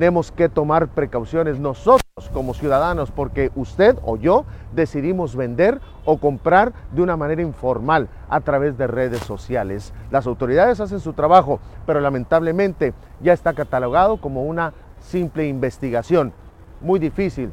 tenemos 0.00 0.32
que 0.32 0.48
tomar 0.48 0.88
precauciones 0.88 1.58
nosotros 1.58 2.00
como 2.32 2.54
ciudadanos 2.54 3.10
porque 3.10 3.50
usted 3.54 3.98
o 4.02 4.16
yo 4.16 4.46
decidimos 4.72 5.36
vender 5.36 5.78
o 6.06 6.16
comprar 6.16 6.72
de 6.92 7.02
una 7.02 7.18
manera 7.18 7.42
informal 7.42 8.08
a 8.30 8.40
través 8.40 8.78
de 8.78 8.86
redes 8.86 9.20
sociales. 9.20 9.92
Las 10.10 10.26
autoridades 10.26 10.80
hacen 10.80 11.00
su 11.00 11.12
trabajo, 11.12 11.60
pero 11.84 12.00
lamentablemente 12.00 12.94
ya 13.20 13.34
está 13.34 13.52
catalogado 13.52 14.16
como 14.16 14.44
una 14.44 14.72
simple 15.00 15.46
investigación. 15.46 16.32
Muy 16.80 16.98
difícil 16.98 17.52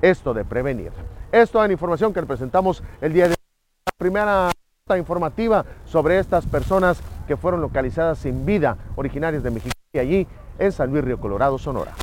esto 0.00 0.32
de 0.32 0.46
prevenir. 0.46 0.90
Esto 1.32 1.62
es 1.62 1.68
la 1.68 1.72
información 1.74 2.14
que 2.14 2.20
le 2.22 2.26
presentamos 2.26 2.82
el 3.02 3.12
día 3.12 3.24
de 3.24 3.32
hoy. 3.32 3.36
La 3.84 3.92
primera 3.98 4.50
informativa 4.96 5.66
sobre 5.84 6.18
estas 6.18 6.46
personas 6.46 7.02
que 7.28 7.36
fueron 7.36 7.60
localizadas 7.60 8.20
sin 8.20 8.46
vida, 8.46 8.78
originarias 8.96 9.42
de 9.42 9.50
México 9.50 9.74
y 9.92 9.98
allí 9.98 10.26
en 10.58 10.72
San 10.72 10.90
Luis 10.90 11.04
Río 11.04 11.18
Colorado, 11.20 11.58
Sonora. 11.58 11.94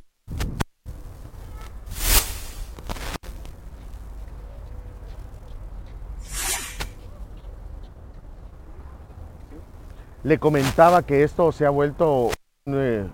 Le 10.23 10.37
comentaba 10.37 11.01
que 11.01 11.23
esto 11.23 11.51
se 11.51 11.65
ha 11.65 11.71
vuelto 11.71 12.29
eh, 12.65 13.07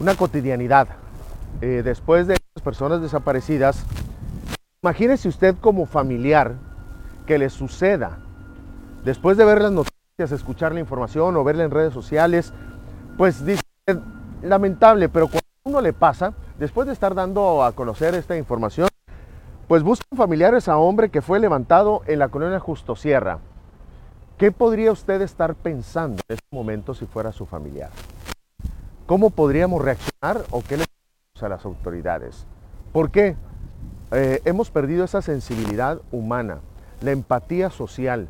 una 0.00 0.14
cotidianidad. 0.14 0.88
Eh, 1.60 1.82
después 1.82 2.26
de 2.26 2.36
las 2.54 2.62
personas 2.62 3.00
desaparecidas, 3.00 3.86
imagínese 4.82 5.28
usted 5.28 5.54
como 5.60 5.86
familiar 5.86 6.56
que 7.26 7.38
le 7.38 7.48
suceda, 7.48 8.18
después 9.04 9.38
de 9.38 9.44
ver 9.46 9.62
las 9.62 9.72
noticias, 9.72 10.32
escuchar 10.32 10.72
la 10.74 10.80
información 10.80 11.36
o 11.36 11.44
verla 11.44 11.64
en 11.64 11.70
redes 11.70 11.94
sociales, 11.94 12.52
pues 13.16 13.46
dice, 13.46 13.62
lamentable, 14.48 15.08
pero 15.08 15.26
cuando 15.26 15.46
uno 15.64 15.80
le 15.80 15.92
pasa, 15.92 16.34
después 16.58 16.86
de 16.86 16.92
estar 16.92 17.14
dando 17.14 17.64
a 17.64 17.72
conocer 17.72 18.14
esta 18.14 18.36
información, 18.36 18.88
pues 19.66 19.82
buscan 19.82 20.16
familiares 20.16 20.68
a 20.68 20.76
hombre 20.76 21.08
que 21.08 21.22
fue 21.22 21.40
levantado 21.40 22.02
en 22.06 22.18
la 22.18 22.28
colonia 22.28 22.60
Justo 22.60 22.96
Sierra. 22.96 23.38
¿Qué 24.36 24.52
podría 24.52 24.92
usted 24.92 25.22
estar 25.22 25.54
pensando 25.54 26.22
en 26.28 26.34
este 26.34 26.46
momento 26.50 26.94
si 26.94 27.06
fuera 27.06 27.32
su 27.32 27.46
familiar? 27.46 27.90
¿Cómo 29.06 29.30
podríamos 29.30 29.82
reaccionar 29.82 30.44
o 30.50 30.62
qué 30.62 30.76
le 30.76 30.84
a 31.40 31.48
las 31.48 31.64
autoridades? 31.64 32.46
¿Por 32.92 33.10
qué? 33.10 33.36
Eh, 34.12 34.40
hemos 34.44 34.70
perdido 34.70 35.04
esa 35.04 35.22
sensibilidad 35.22 36.00
humana, 36.12 36.58
la 37.00 37.10
empatía 37.10 37.70
social, 37.70 38.28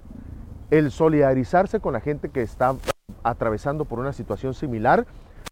el 0.71 0.91
solidarizarse 0.91 1.81
con 1.81 1.93
la 1.93 2.01
gente 2.01 2.31
que 2.31 2.43
está 2.43 2.75
atravesando 3.23 3.85
por 3.85 3.99
una 3.99 4.13
situación 4.13 4.55
similar. 4.55 5.07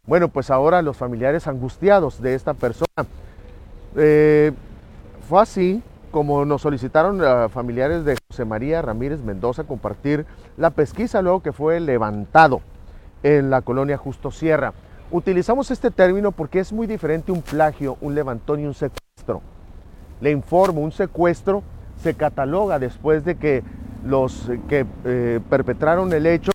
Bueno, 0.07 0.29
pues 0.29 0.51
ahora 0.51 0.83
los 0.83 0.97
familiares 0.97 1.47
angustiados 1.47 2.21
de 2.21 2.35
esta 2.35 2.55
persona. 2.55 3.07
Eh, 3.97 4.53
fue 5.29 5.41
así 5.41 5.83
como 6.11 6.45
nos 6.45 6.63
solicitaron 6.63 7.51
familiares 7.51 8.05
de 8.05 8.17
José 8.29 8.45
María 8.45 8.83
Ramírez 8.83 9.21
Mendoza 9.21 9.65
compartir 9.65 10.27
la 10.59 10.71
pesquisa 10.71 11.23
luego 11.23 11.41
que 11.43 11.53
fue 11.53 11.81
levantado 11.81 12.61
en 13.23 13.51
la 13.51 13.63
colonia 13.63 13.97
Justo 13.97 14.31
Sierra. 14.31 14.75
Utilizamos 15.11 15.71
este 15.71 15.91
término 15.91 16.33
porque 16.33 16.61
es 16.61 16.73
muy 16.73 16.87
diferente 16.87 17.33
un 17.33 17.43
plagio, 17.43 17.97
un 18.01 18.15
levantón 18.15 18.61
y 18.61 18.67
un 18.67 18.75
secuestro. 18.75 19.41
Le 20.21 20.31
informo, 20.31 20.81
un 20.81 20.93
secuestro 20.93 21.63
se 22.03 22.15
cataloga 22.15 22.79
después 22.79 23.25
de 23.25 23.37
que 23.37 23.63
los 24.05 24.51
que 24.69 24.87
eh, 25.05 25.41
perpetraron 25.49 26.13
el 26.13 26.27
hecho 26.27 26.53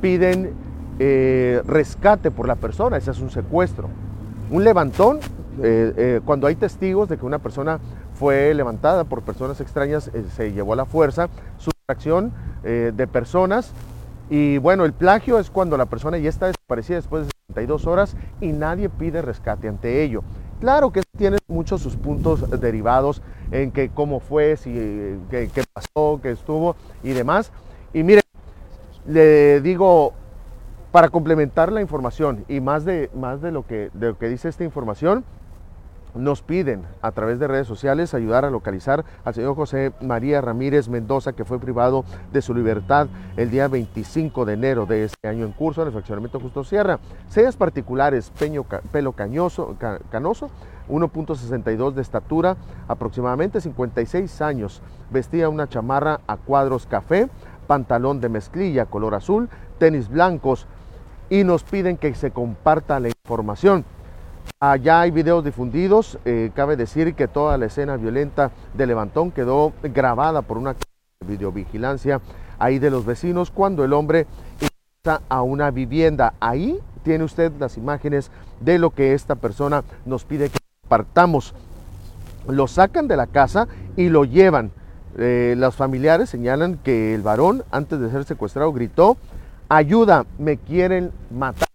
piden 0.00 0.52
eh, 0.98 1.62
rescate 1.66 2.30
por 2.30 2.46
la 2.46 2.56
persona, 2.56 2.96
ese 2.96 3.10
es 3.10 3.20
un 3.20 3.30
secuestro. 3.30 3.88
Un 4.50 4.64
levantón, 4.64 5.20
eh, 5.62 6.20
cuando 6.24 6.46
hay 6.46 6.56
testigos 6.56 7.08
de 7.08 7.16
que 7.16 7.24
una 7.24 7.38
persona 7.38 7.80
fue 8.22 8.54
levantada 8.54 9.02
por 9.02 9.22
personas 9.22 9.60
extrañas, 9.60 10.08
eh, 10.14 10.24
se 10.36 10.52
llevó 10.52 10.74
a 10.74 10.76
la 10.76 10.84
fuerza, 10.84 11.28
sustracción 11.58 12.32
eh, 12.62 12.92
de 12.94 13.06
personas. 13.08 13.72
Y 14.30 14.58
bueno, 14.58 14.84
el 14.84 14.92
plagio 14.92 15.40
es 15.40 15.50
cuando 15.50 15.76
la 15.76 15.86
persona 15.86 16.18
ya 16.18 16.28
está 16.28 16.46
desaparecida 16.46 16.98
después 16.98 17.26
de 17.26 17.32
72 17.48 17.86
horas 17.86 18.16
y 18.40 18.52
nadie 18.52 18.88
pide 18.88 19.22
rescate 19.22 19.68
ante 19.68 20.04
ello. 20.04 20.22
Claro 20.60 20.92
que 20.92 21.02
tiene 21.18 21.38
muchos 21.48 21.82
sus 21.82 21.96
puntos 21.96 22.48
derivados 22.60 23.22
en 23.50 23.72
que 23.72 23.88
cómo 23.88 24.20
fue, 24.20 24.56
si, 24.56 24.72
qué, 25.28 25.50
qué 25.52 25.64
pasó, 25.72 26.20
qué 26.22 26.30
estuvo 26.30 26.76
y 27.02 27.10
demás. 27.10 27.50
Y 27.92 28.04
mire, 28.04 28.22
le 29.04 29.60
digo, 29.60 30.12
para 30.92 31.08
complementar 31.08 31.72
la 31.72 31.80
información 31.80 32.44
y 32.48 32.60
más 32.60 32.84
de, 32.84 33.10
más 33.14 33.40
de, 33.40 33.50
lo, 33.50 33.66
que, 33.66 33.90
de 33.94 34.08
lo 34.08 34.18
que 34.18 34.28
dice 34.28 34.48
esta 34.48 34.62
información, 34.62 35.24
nos 36.14 36.42
piden 36.42 36.84
a 37.00 37.12
través 37.12 37.38
de 37.38 37.48
redes 37.48 37.66
sociales 37.66 38.12
ayudar 38.12 38.44
a 38.44 38.50
localizar 38.50 39.02
al 39.24 39.32
señor 39.32 39.54
José 39.54 39.92
María 40.02 40.42
Ramírez 40.42 40.90
Mendoza, 40.90 41.32
que 41.32 41.46
fue 41.46 41.58
privado 41.58 42.04
de 42.30 42.42
su 42.42 42.54
libertad 42.54 43.08
el 43.38 43.50
día 43.50 43.68
25 43.68 44.44
de 44.44 44.52
enero 44.52 44.84
de 44.84 45.04
este 45.04 45.28
año 45.28 45.46
en 45.46 45.52
curso 45.52 45.80
en 45.80 45.86
el 45.86 45.92
fraccionamiento 45.94 46.38
Justo 46.38 46.64
Sierra. 46.64 46.98
Sellas 47.28 47.56
particulares, 47.56 48.30
peño, 48.38 48.66
pelo 48.92 49.12
cañoso, 49.12 49.74
canoso, 50.10 50.50
1.62 50.90 51.94
de 51.94 52.02
estatura, 52.02 52.56
aproximadamente 52.88 53.62
56 53.62 54.42
años. 54.42 54.82
Vestía 55.10 55.48
una 55.48 55.66
chamarra 55.66 56.20
a 56.26 56.36
cuadros 56.36 56.84
café, 56.84 57.30
pantalón 57.66 58.20
de 58.20 58.28
mezclilla 58.28 58.84
color 58.84 59.14
azul, 59.14 59.48
tenis 59.78 60.10
blancos 60.10 60.66
y 61.32 61.44
nos 61.44 61.62
piden 61.62 61.96
que 61.96 62.14
se 62.14 62.30
comparta 62.30 63.00
la 63.00 63.08
información. 63.08 63.86
Allá 64.60 65.00
hay 65.00 65.10
videos 65.10 65.42
difundidos. 65.42 66.18
Eh, 66.26 66.50
cabe 66.54 66.76
decir 66.76 67.14
que 67.14 67.26
toda 67.26 67.56
la 67.56 67.64
escena 67.64 67.96
violenta 67.96 68.50
de 68.74 68.86
Levantón 68.86 69.30
quedó 69.30 69.72
grabada 69.82 70.42
por 70.42 70.58
una 70.58 70.76
videovigilancia 71.26 72.20
ahí 72.58 72.78
de 72.78 72.90
los 72.90 73.06
vecinos 73.06 73.50
cuando 73.50 73.82
el 73.82 73.94
hombre 73.94 74.26
ingresa 74.60 75.22
a 75.30 75.40
una 75.40 75.70
vivienda. 75.70 76.34
Ahí 76.38 76.78
tiene 77.02 77.24
usted 77.24 77.50
las 77.58 77.78
imágenes 77.78 78.30
de 78.60 78.78
lo 78.78 78.90
que 78.90 79.14
esta 79.14 79.34
persona 79.34 79.84
nos 80.04 80.26
pide 80.26 80.50
que 80.50 80.58
partamos. 80.86 81.54
Lo 82.46 82.66
sacan 82.66 83.08
de 83.08 83.16
la 83.16 83.26
casa 83.26 83.68
y 83.96 84.10
lo 84.10 84.26
llevan. 84.26 84.70
Eh, 85.16 85.54
los 85.56 85.76
familiares 85.76 86.28
señalan 86.28 86.76
que 86.76 87.14
el 87.14 87.22
varón, 87.22 87.64
antes 87.70 88.00
de 88.00 88.10
ser 88.10 88.24
secuestrado, 88.24 88.70
gritó, 88.74 89.16
ayuda, 89.76 90.26
me 90.38 90.58
quieren 90.58 91.12
matar. 91.30 91.68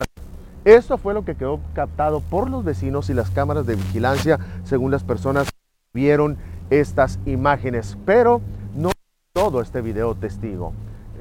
Esto 0.66 0.98
fue 0.98 1.14
lo 1.14 1.26
que 1.26 1.36
quedó 1.36 1.60
captado 1.74 2.20
por 2.20 2.50
los 2.50 2.64
vecinos 2.64 3.10
y 3.10 3.14
las 3.14 3.32
cámaras 3.32 3.66
de 3.66 3.76
vigilancia, 3.76 4.40
según 4.64 4.92
las 4.92 5.04
personas 5.04 5.48
que 5.48 5.58
vieron 5.94 6.38
estas 6.70 7.20
imágenes. 7.26 7.98
Pero 8.06 8.42
no 8.76 8.92
todo 9.34 9.62
este 9.62 9.82
video 9.82 10.14
testigo. 10.14 10.74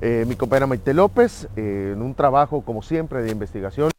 Eh, 0.02 0.26
mi 0.28 0.36
compañera 0.36 0.66
Maite 0.66 0.92
López, 0.92 1.48
eh, 1.56 1.92
en 1.94 2.02
un 2.02 2.14
trabajo, 2.14 2.60
como 2.60 2.82
siempre, 2.82 3.22
de 3.22 3.30
investigación 3.30 3.90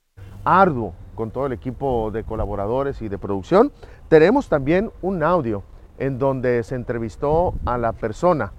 arduo 0.44 0.94
con 1.16 1.32
todo 1.32 1.48
el 1.48 1.54
equipo 1.54 2.12
de 2.12 2.24
colaboradores 2.24 3.02
y 3.02 3.10
de 3.10 3.18
producción, 3.18 3.72
tenemos 4.08 4.50
también 4.50 4.92
un 5.02 5.24
audio 5.24 5.64
en 5.98 6.20
donde 6.20 6.62
se 6.62 6.76
entrevistó 6.76 7.56
a 7.66 7.80
la 7.80 7.94
persona, 7.94 8.52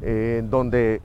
eh, 0.00 0.38
en 0.40 0.48
donde 0.48 1.02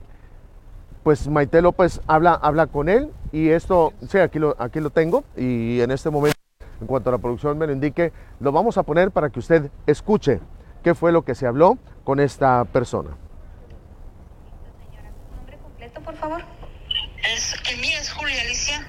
pues 1.02 1.28
Maite 1.28 1.62
López 1.62 2.00
habla, 2.06 2.34
habla 2.34 2.66
con 2.66 2.88
él 2.88 3.10
y 3.32 3.50
esto, 3.50 3.92
sí, 4.08 4.18
aquí 4.18 4.38
lo, 4.38 4.56
aquí 4.58 4.80
lo 4.80 4.90
tengo 4.90 5.24
y 5.36 5.80
en 5.80 5.90
este 5.90 6.10
momento, 6.10 6.38
en 6.80 6.86
cuanto 6.86 7.10
a 7.10 7.12
la 7.12 7.18
producción 7.18 7.56
me 7.58 7.66
lo 7.66 7.72
indique, 7.72 8.12
lo 8.40 8.52
vamos 8.52 8.76
a 8.78 8.82
poner 8.82 9.10
para 9.10 9.30
que 9.30 9.38
usted 9.38 9.70
escuche 9.86 10.40
qué 10.82 10.94
fue 10.94 11.12
lo 11.12 11.22
que 11.24 11.34
se 11.34 11.46
habló 11.46 11.78
con 12.04 12.20
esta 12.20 12.64
persona. 12.64 13.10
Señora, 14.86 15.10
nombre 15.36 15.58
completo, 15.58 16.00
por 16.00 16.16
favor? 16.16 16.42
Es, 17.34 17.54
el 17.70 17.80
mío 17.80 17.96
es 18.00 18.10
Julia 18.12 18.40
Alicia. 18.42 18.88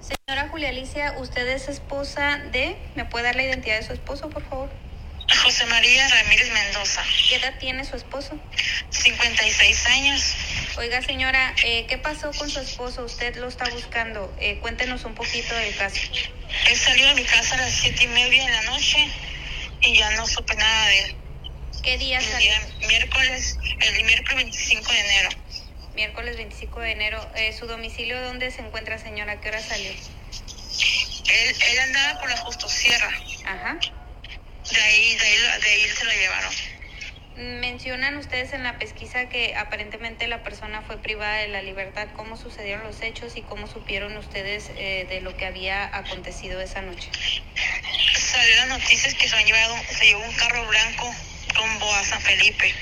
Señora 0.00 0.48
Julia 0.50 0.68
Alicia, 0.68 1.14
usted 1.18 1.48
es 1.48 1.68
esposa 1.68 2.38
de... 2.52 2.76
¿Me 2.94 3.04
puede 3.04 3.24
dar 3.24 3.36
la 3.36 3.44
identidad 3.44 3.76
de 3.76 3.82
su 3.82 3.92
esposo, 3.92 4.28
por 4.28 4.42
favor? 4.42 4.68
José 5.44 5.66
María 5.66 6.06
Ramírez 6.08 6.52
Mendoza. 6.52 7.02
¿Qué 7.28 7.36
edad 7.36 7.54
tiene 7.58 7.84
su 7.84 7.96
esposo? 7.96 8.38
56 8.90 9.86
años. 9.86 10.36
Oiga, 10.76 11.00
señora, 11.02 11.54
eh, 11.64 11.86
¿qué 11.88 11.98
pasó 11.98 12.32
con 12.32 12.50
su 12.50 12.58
esposo? 12.58 13.04
Usted 13.04 13.36
lo 13.36 13.48
está 13.48 13.68
buscando. 13.70 14.34
Eh, 14.40 14.58
cuéntenos 14.58 15.04
un 15.04 15.14
poquito 15.14 15.54
del 15.54 15.74
caso. 15.76 16.00
Él 16.68 16.76
salió 16.76 17.06
de 17.08 17.14
mi 17.14 17.24
casa 17.24 17.54
a 17.54 17.58
las 17.58 17.72
siete 17.72 18.04
y 18.04 18.08
media 18.08 18.44
de 18.44 18.50
la 18.50 18.62
noche 18.62 19.08
y 19.82 19.96
ya 19.96 20.10
no 20.16 20.26
supe 20.26 20.54
nada 20.56 20.86
de 20.88 21.00
él. 21.00 21.16
¿Qué 21.82 21.98
día 21.98 22.18
El 22.18 22.24
salió? 22.24 22.50
día 22.50 22.88
miércoles, 22.88 23.56
el 23.80 24.04
miércoles 24.04 24.36
25 24.36 24.92
de 24.92 25.00
enero. 25.00 25.28
Miércoles 25.94 26.36
25 26.36 26.80
de 26.80 26.90
enero. 26.90 27.30
Eh, 27.36 27.52
¿Su 27.56 27.66
domicilio 27.66 28.20
dónde 28.22 28.50
se 28.50 28.62
encuentra, 28.62 28.98
señora? 28.98 29.32
¿A 29.34 29.40
qué 29.40 29.50
hora 29.50 29.60
salió? 29.62 29.90
Él, 29.90 31.56
él 31.70 31.78
andaba 31.78 32.20
por 32.20 32.30
la 32.30 32.36
Justo 32.38 32.68
Sierra. 32.68 33.10
Ajá. 33.46 33.78
De 34.72 34.80
ahí, 34.80 35.14
de 35.14 35.26
ahí, 35.26 35.60
de 35.62 35.68
ahí 35.68 35.88
se 35.88 36.04
lo 36.04 36.10
llevaron. 36.12 36.52
Mencionan 37.36 38.16
ustedes 38.16 38.52
en 38.52 38.62
la 38.62 38.78
pesquisa 38.78 39.28
que 39.28 39.56
aparentemente 39.56 40.28
la 40.28 40.44
persona 40.44 40.82
fue 40.82 41.02
privada 41.02 41.38
de 41.38 41.48
la 41.48 41.62
libertad. 41.62 42.08
¿Cómo 42.14 42.36
sucedieron 42.36 42.84
los 42.84 43.02
hechos 43.02 43.36
y 43.36 43.42
cómo 43.42 43.66
supieron 43.66 44.16
ustedes 44.16 44.70
eh, 44.76 45.06
de 45.08 45.20
lo 45.20 45.36
que 45.36 45.44
había 45.46 45.96
acontecido 45.96 46.60
esa 46.60 46.80
noche? 46.80 47.10
Salió 48.14 48.56
las 48.56 48.68
noticias 48.68 49.14
que 49.14 49.28
se 49.28 49.36
han 49.36 49.44
llevado, 49.44 49.74
se 49.88 50.06
llevó 50.06 50.22
un 50.22 50.34
carro 50.34 50.64
blanco 50.68 51.10
rumbo 51.56 51.92
a 51.94 52.04
San 52.04 52.20
Felipe. 52.20 52.72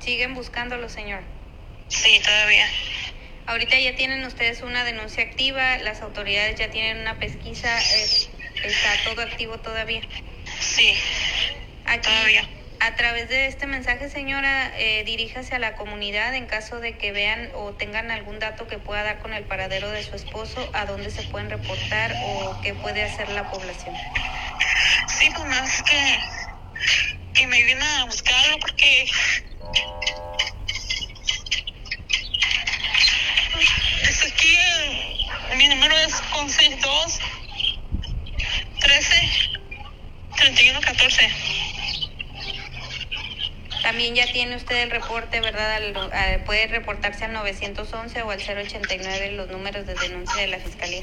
¿Siguen 0.00 0.34
buscándolo, 0.34 0.90
señor? 0.90 1.24
Sí, 1.88 2.20
todavía. 2.22 2.68
Ahorita 3.46 3.78
ya 3.78 3.94
tienen 3.96 4.24
ustedes 4.26 4.62
una 4.62 4.84
denuncia 4.84 5.24
activa, 5.24 5.78
las 5.78 6.02
autoridades 6.02 6.58
ya 6.58 6.70
tienen 6.70 6.98
una 6.98 7.18
pesquisa. 7.18 7.80
eh, 7.80 8.06
¿Está 8.64 8.96
todo 9.04 9.22
activo 9.22 9.58
todavía? 9.58 10.02
Sí, 10.62 10.94
Aquí, 11.86 12.08
todavía. 12.08 12.48
a 12.80 12.94
través 12.94 13.28
de 13.28 13.46
este 13.46 13.66
mensaje, 13.66 14.08
señora, 14.08 14.72
eh, 14.78 15.02
diríjase 15.04 15.54
a 15.56 15.58
la 15.58 15.74
comunidad 15.74 16.34
en 16.34 16.46
caso 16.46 16.78
de 16.80 16.96
que 16.96 17.12
vean 17.12 17.50
o 17.54 17.72
tengan 17.74 18.10
algún 18.10 18.38
dato 18.38 18.68
que 18.68 18.78
pueda 18.78 19.02
dar 19.02 19.18
con 19.18 19.34
el 19.34 19.44
paradero 19.44 19.90
de 19.90 20.02
su 20.02 20.14
esposo, 20.14 20.70
a 20.72 20.86
dónde 20.86 21.10
se 21.10 21.22
pueden 21.24 21.50
reportar 21.50 22.14
o 22.24 22.60
qué 22.62 22.74
puede 22.74 23.02
hacer 23.02 23.28
la 23.30 23.50
población. 23.50 23.94
Sí, 25.08 25.28
pues 25.34 25.48
más 25.48 25.82
que, 25.82 26.18
que 27.34 27.46
me 27.48 27.62
vienen 27.62 27.82
a 27.82 28.04
buscarlo 28.04 28.58
porque 28.60 29.06
es 34.02 34.24
aquí, 34.24 34.56
mi 35.56 35.68
número 35.68 35.96
es 35.98 36.14
162 36.32 37.18
13 38.80 39.61
31 40.42 40.80
14. 40.80 41.28
También 43.82 44.14
ya 44.14 44.26
tiene 44.32 44.56
usted 44.56 44.82
el 44.82 44.90
reporte, 44.90 45.40
¿verdad? 45.40 45.74
Al- 45.76 46.12
al- 46.12 46.44
puede 46.44 46.66
reportarse 46.68 47.24
al 47.24 47.32
911 47.32 48.22
o 48.22 48.30
al 48.30 48.40
089 48.40 49.32
los 49.32 49.48
números 49.50 49.86
de 49.86 49.94
denuncia 49.94 50.40
de 50.42 50.48
la 50.48 50.58
fiscalía. 50.58 51.02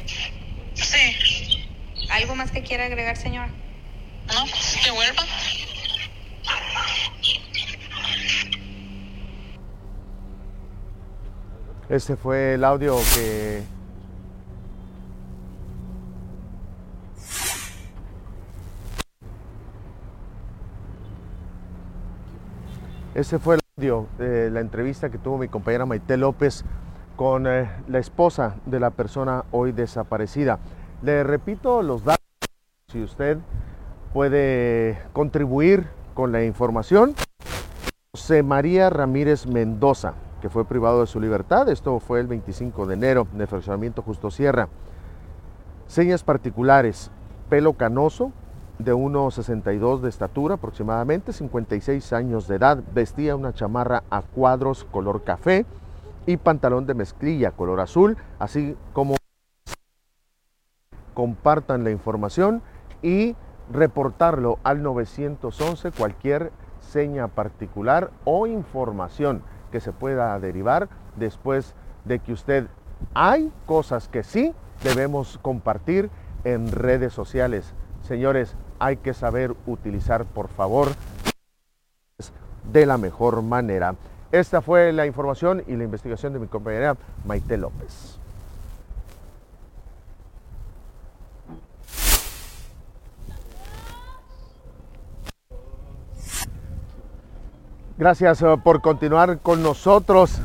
Sí, 0.74 1.66
¿Algo 2.10 2.36
más 2.36 2.52
que 2.52 2.64
quiera 2.64 2.86
agregar, 2.86 3.18
señora? 3.18 3.50
no, 4.34 4.46
que 4.84 4.92
vuelva. 4.92 5.24
Este 11.90 12.16
fue 12.16 12.54
el 12.54 12.64
audio 12.64 12.98
que 13.16 13.64
Ese 23.20 23.38
fue 23.38 23.56
el 23.56 23.62
audio 23.76 24.08
de 24.18 24.50
la 24.50 24.62
entrevista 24.62 25.10
que 25.10 25.18
tuvo 25.18 25.40
mi 25.40 25.50
compañera 25.50 25.86
Maite 25.86 26.16
López 26.16 26.64
con 27.18 27.48
eh, 27.48 27.70
la 27.90 28.00
esposa 28.00 28.56
de 28.66 28.80
la 28.80 28.92
persona 28.92 29.44
hoy 29.52 29.74
desaparecida. 29.74 30.60
Le 31.02 31.26
repito 31.26 31.82
los 31.82 32.06
datos, 32.06 32.24
si 32.88 33.04
usted 33.04 33.38
puede 34.14 35.00
contribuir 35.12 35.88
con 36.14 36.32
la 36.32 36.46
información. 36.46 37.14
José 38.14 38.42
María 38.42 38.90
Ramírez 38.90 39.48
Mendoza, 39.48 40.14
que 40.42 40.48
fue 40.48 40.64
privado 40.64 41.02
de 41.02 41.08
su 41.08 41.20
libertad. 41.20 41.68
Esto 41.68 42.00
fue 42.00 42.22
el 42.22 42.28
25 42.28 42.86
de 42.86 42.94
enero 42.94 43.28
en 43.36 43.42
el 43.42 43.48
fraccionamiento 43.48 44.02
Justo 44.02 44.32
Sierra. 44.32 44.70
Señas 45.88 46.24
particulares, 46.24 47.12
pelo 47.50 47.74
canoso, 47.74 48.32
de 48.80 48.94
1,62 48.96 50.00
de 50.00 50.10
estatura 50.10 50.56
aproximadamente, 50.56 51.34
56 51.34 52.14
años 52.14 52.48
de 52.48 52.56
edad, 52.56 52.82
vestía 52.94 53.36
una 53.36 53.54
chamarra 53.54 54.04
a 54.10 54.22
cuadros 54.22 54.86
color 54.86 55.24
café 55.24 55.66
y 56.26 56.38
pantalón 56.38 56.86
de 56.88 56.94
mezclilla 56.94 57.52
color 57.52 57.82
azul, 57.82 58.18
así 58.40 58.76
como 58.94 59.16
compartan 61.14 61.84
la 61.84 61.92
información 61.92 62.62
y 63.02 63.36
reportarlo 63.72 64.60
al 64.64 64.82
911 64.82 65.92
cualquier 65.92 66.52
seña 66.80 67.28
particular 67.28 68.12
o 68.24 68.48
información 68.48 69.44
que 69.72 69.82
se 69.82 69.92
pueda 69.92 70.40
derivar 70.40 70.88
después 71.18 71.76
de 72.06 72.20
que 72.20 72.32
usted 72.32 72.68
hay 73.14 73.52
cosas 73.66 74.08
que 74.08 74.24
sí 74.24 74.54
debemos 74.84 75.38
compartir 75.42 76.10
en 76.46 76.72
redes 76.72 77.14
sociales. 77.14 77.74
Señores, 78.02 78.56
hay 78.80 78.98
que 78.98 79.14
saber 79.14 79.54
utilizar, 79.68 80.26
por 80.26 80.48
favor, 80.48 80.90
de 82.72 82.86
la 82.86 82.98
mejor 82.98 83.42
manera. 83.42 83.96
Esta 84.32 84.62
fue 84.62 84.92
la 84.94 85.06
información 85.06 85.64
y 85.68 85.76
la 85.76 85.84
investigación 85.84 86.34
de 86.34 86.40
mi 86.40 86.48
compañera 86.48 86.96
Maite 87.26 87.58
López. 87.58 88.20
Gracias 97.98 98.42
eh, 98.42 98.56
por 98.64 98.82
continuar 98.82 99.40
con 99.40 99.62
nosotros. 99.62 100.40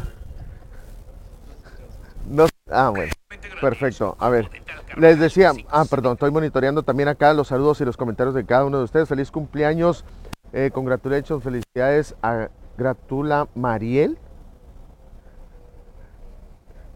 No- 2.28 2.46
ah, 2.70 2.90
bueno. 2.90 3.12
Perfecto. 3.60 4.16
A 4.18 4.28
ver, 4.28 4.48
les 4.96 5.18
decía, 5.18 5.52
ah, 5.70 5.84
perdón, 5.88 6.14
estoy 6.14 6.30
monitoreando 6.30 6.82
también 6.82 7.08
acá 7.08 7.32
los 7.32 7.48
saludos 7.48 7.80
y 7.80 7.84
los 7.84 7.96
comentarios 7.96 8.34
de 8.34 8.44
cada 8.44 8.64
uno 8.64 8.78
de 8.78 8.84
ustedes. 8.84 9.08
Feliz 9.08 9.30
cumpleaños, 9.30 10.04
eh, 10.52 10.70
congratulations, 10.72 11.42
felicidades 11.42 12.14
a 12.22 12.48
Gratula 12.76 13.48
Mariel. 13.54 14.18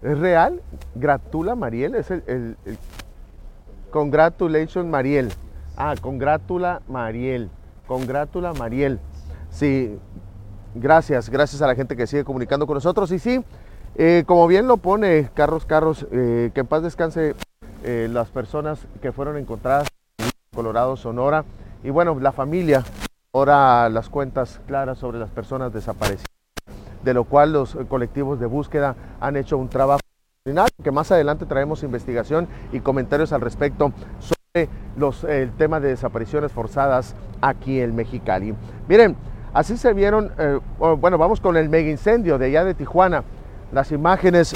¿Es 0.03 0.19
real? 0.19 0.63
Gratula 0.95 1.55
Mariel, 1.55 1.95
es 1.95 2.11
el, 2.11 2.23
el- 2.27 2.57
el- 2.65 2.79
Congratulations 3.91 4.87
Mariel. 4.87 5.33
Ah, 5.77 5.95
congratula 6.01 6.83
Mariel. 6.89 7.51
Congratula 7.87 8.53
Mariel. 8.53 9.01
Sí, 9.51 9.99
gracias, 10.75 11.31
gracias 11.31 11.63
a 11.63 11.67
la 11.67 11.75
gente 11.75 11.97
que 11.97 12.07
sigue 12.07 12.23
comunicando 12.23 12.67
con 12.67 12.75
nosotros. 12.75 13.11
Y 13.13 13.19
sí, 13.19 13.43
eh, 14.01 14.23
como 14.27 14.47
bien 14.47 14.69
lo 14.69 14.77
pone 14.77 15.29
Carlos 15.35 15.67
Carros, 15.67 16.07
eh, 16.13 16.53
que 16.55 16.61
en 16.61 16.69
paz 16.69 16.85
descanse 16.85 17.35
eh, 17.83 18.09
las 18.09 18.29
personas 18.29 18.87
que 19.03 19.11
fueron 19.11 19.37
encontradas 19.37 19.89
en 20.19 20.31
Colorado, 20.55 20.97
Sonora. 20.97 21.45
Y 21.83 21.91
bueno, 21.91 22.17
la 22.21 22.31
familia, 22.31 22.85
ahora 23.33 23.89
las 23.89 24.09
cuentas 24.09 24.61
claras 24.69 24.99
sobre 24.99 25.19
las 25.19 25.31
personas 25.31 25.73
desaparecidas, 25.73 26.31
de 27.03 27.13
lo 27.13 27.25
cual 27.25 27.53
los 27.53 27.77
colectivos 27.89 28.39
de 28.39 28.47
búsqueda 28.47 28.95
han 29.21 29.37
hecho 29.37 29.59
un 29.59 29.69
trabajo 29.69 30.01
extraordinario, 30.45 30.85
que 30.85 30.93
más 30.93 31.11
adelante 31.11 31.45
traemos 31.45 31.83
investigación 31.83 32.47
y 32.71 32.79
comentarios 32.79 33.33
al 33.33 33.41
respecto 33.41 33.93
sobre 34.21 34.69
los, 34.97 35.25
el 35.25 35.51
tema 35.57 35.81
de 35.81 35.89
desapariciones 35.89 36.53
forzadas 36.53 37.17
aquí 37.41 37.81
en 37.81 37.97
Mexicali. 37.97 38.55
Miren, 38.87 39.17
así 39.53 39.77
se 39.77 39.93
vieron, 39.93 40.33
bueno, 40.79 41.19
vamos 41.19 41.41
con 41.41 41.57
el 41.57 41.69
mega 41.69 41.91
incendio 41.91 42.39
de 42.39 42.47
allá 42.47 42.65
de 42.65 42.75
Tijuana, 42.75 43.25
las 43.73 43.93
imágenes 43.93 44.55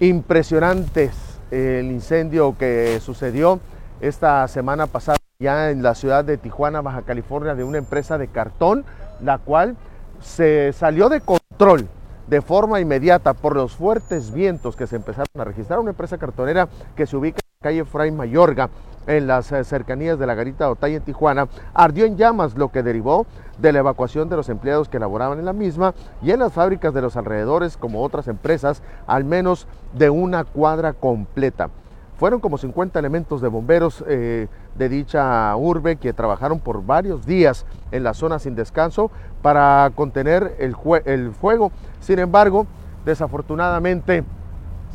impresionantes, 0.00 1.12
el 1.50 1.86
incendio 1.86 2.56
que 2.58 3.00
sucedió 3.00 3.60
esta 4.00 4.46
semana 4.48 4.86
pasada 4.86 5.18
ya 5.40 5.70
en 5.70 5.82
la 5.82 5.94
ciudad 5.94 6.24
de 6.24 6.36
Tijuana, 6.36 6.80
Baja 6.80 7.02
California, 7.02 7.54
de 7.54 7.64
una 7.64 7.78
empresa 7.78 8.18
de 8.18 8.28
cartón, 8.28 8.84
la 9.22 9.38
cual 9.38 9.76
se 10.20 10.72
salió 10.72 11.08
de 11.08 11.20
control 11.20 11.88
de 12.26 12.42
forma 12.42 12.80
inmediata 12.80 13.34
por 13.34 13.56
los 13.56 13.74
fuertes 13.74 14.32
vientos 14.32 14.76
que 14.76 14.86
se 14.86 14.96
empezaron 14.96 15.28
a 15.38 15.44
registrar. 15.44 15.78
Una 15.78 15.90
empresa 15.90 16.18
cartonera 16.18 16.68
que 16.96 17.06
se 17.06 17.16
ubica 17.16 17.38
en 17.38 17.56
la 17.60 17.64
calle 17.68 17.84
Fray 17.84 18.10
Mayorga, 18.10 18.68
en 19.08 19.26
las 19.26 19.50
eh, 19.50 19.64
cercanías 19.64 20.18
de 20.18 20.26
la 20.26 20.34
garita 20.34 20.70
Otay 20.70 20.94
en 20.94 21.02
Tijuana, 21.02 21.48
ardió 21.74 22.04
en 22.04 22.16
llamas, 22.16 22.56
lo 22.56 22.68
que 22.68 22.82
derivó 22.84 23.26
de 23.58 23.72
la 23.72 23.80
evacuación 23.80 24.28
de 24.28 24.36
los 24.36 24.48
empleados 24.48 24.88
que 24.88 25.00
laboraban 25.00 25.38
en 25.40 25.46
la 25.46 25.52
misma 25.52 25.94
y 26.22 26.30
en 26.30 26.38
las 26.38 26.52
fábricas 26.52 26.94
de 26.94 27.02
los 27.02 27.16
alrededores, 27.16 27.76
como 27.76 28.02
otras 28.02 28.28
empresas, 28.28 28.82
al 29.06 29.24
menos 29.24 29.66
de 29.94 30.10
una 30.10 30.44
cuadra 30.44 30.92
completa. 30.92 31.70
Fueron 32.18 32.40
como 32.40 32.58
50 32.58 32.98
elementos 32.98 33.40
de 33.40 33.48
bomberos 33.48 34.04
eh, 34.06 34.48
de 34.76 34.88
dicha 34.88 35.54
urbe 35.56 35.96
que 35.96 36.12
trabajaron 36.12 36.58
por 36.60 36.84
varios 36.84 37.24
días 37.24 37.64
en 37.92 38.02
la 38.02 38.12
zona 38.12 38.38
sin 38.38 38.56
descanso 38.56 39.10
para 39.40 39.90
contener 39.94 40.56
el 40.58 41.32
fuego. 41.32 41.70
Sin 42.00 42.18
embargo, 42.18 42.66
desafortunadamente 43.04 44.24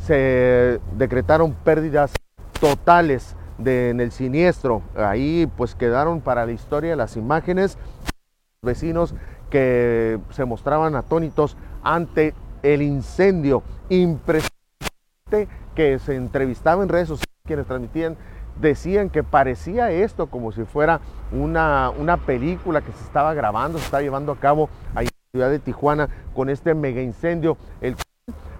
se 0.04 0.80
decretaron 0.96 1.54
pérdidas 1.64 2.12
totales 2.60 3.36
de- 3.58 3.90
en 3.90 4.00
el 4.00 4.10
siniestro. 4.12 4.82
Ahí 4.96 5.50
pues 5.56 5.74
quedaron 5.74 6.20
para 6.20 6.46
la 6.46 6.52
historia 6.52 6.96
las 6.96 7.16
imágenes 7.16 7.78
vecinos 8.62 9.14
que 9.50 10.18
se 10.30 10.44
mostraban 10.44 10.96
atónitos 10.96 11.56
ante 11.82 12.34
el 12.62 12.82
incendio 12.82 13.62
impresionante 13.88 15.48
que 15.74 15.98
se 15.98 16.16
entrevistaba 16.16 16.82
en 16.82 16.88
redes 16.88 17.08
sociales, 17.08 17.34
quienes 17.44 17.66
transmitían, 17.66 18.16
decían 18.60 19.10
que 19.10 19.22
parecía 19.22 19.90
esto 19.90 20.28
como 20.28 20.52
si 20.52 20.64
fuera 20.64 21.00
una, 21.32 21.90
una 21.90 22.16
película 22.16 22.80
que 22.80 22.92
se 22.92 23.04
estaba 23.04 23.34
grabando, 23.34 23.78
se 23.78 23.84
estaba 23.84 24.02
llevando 24.02 24.32
a 24.32 24.36
cabo 24.36 24.68
ahí 24.94 25.06
en 25.06 25.10
la 25.10 25.30
ciudad 25.32 25.50
de 25.50 25.58
Tijuana 25.58 26.08
con 26.34 26.48
este 26.48 26.74
mega 26.74 27.02
incendio, 27.02 27.56
el 27.80 27.96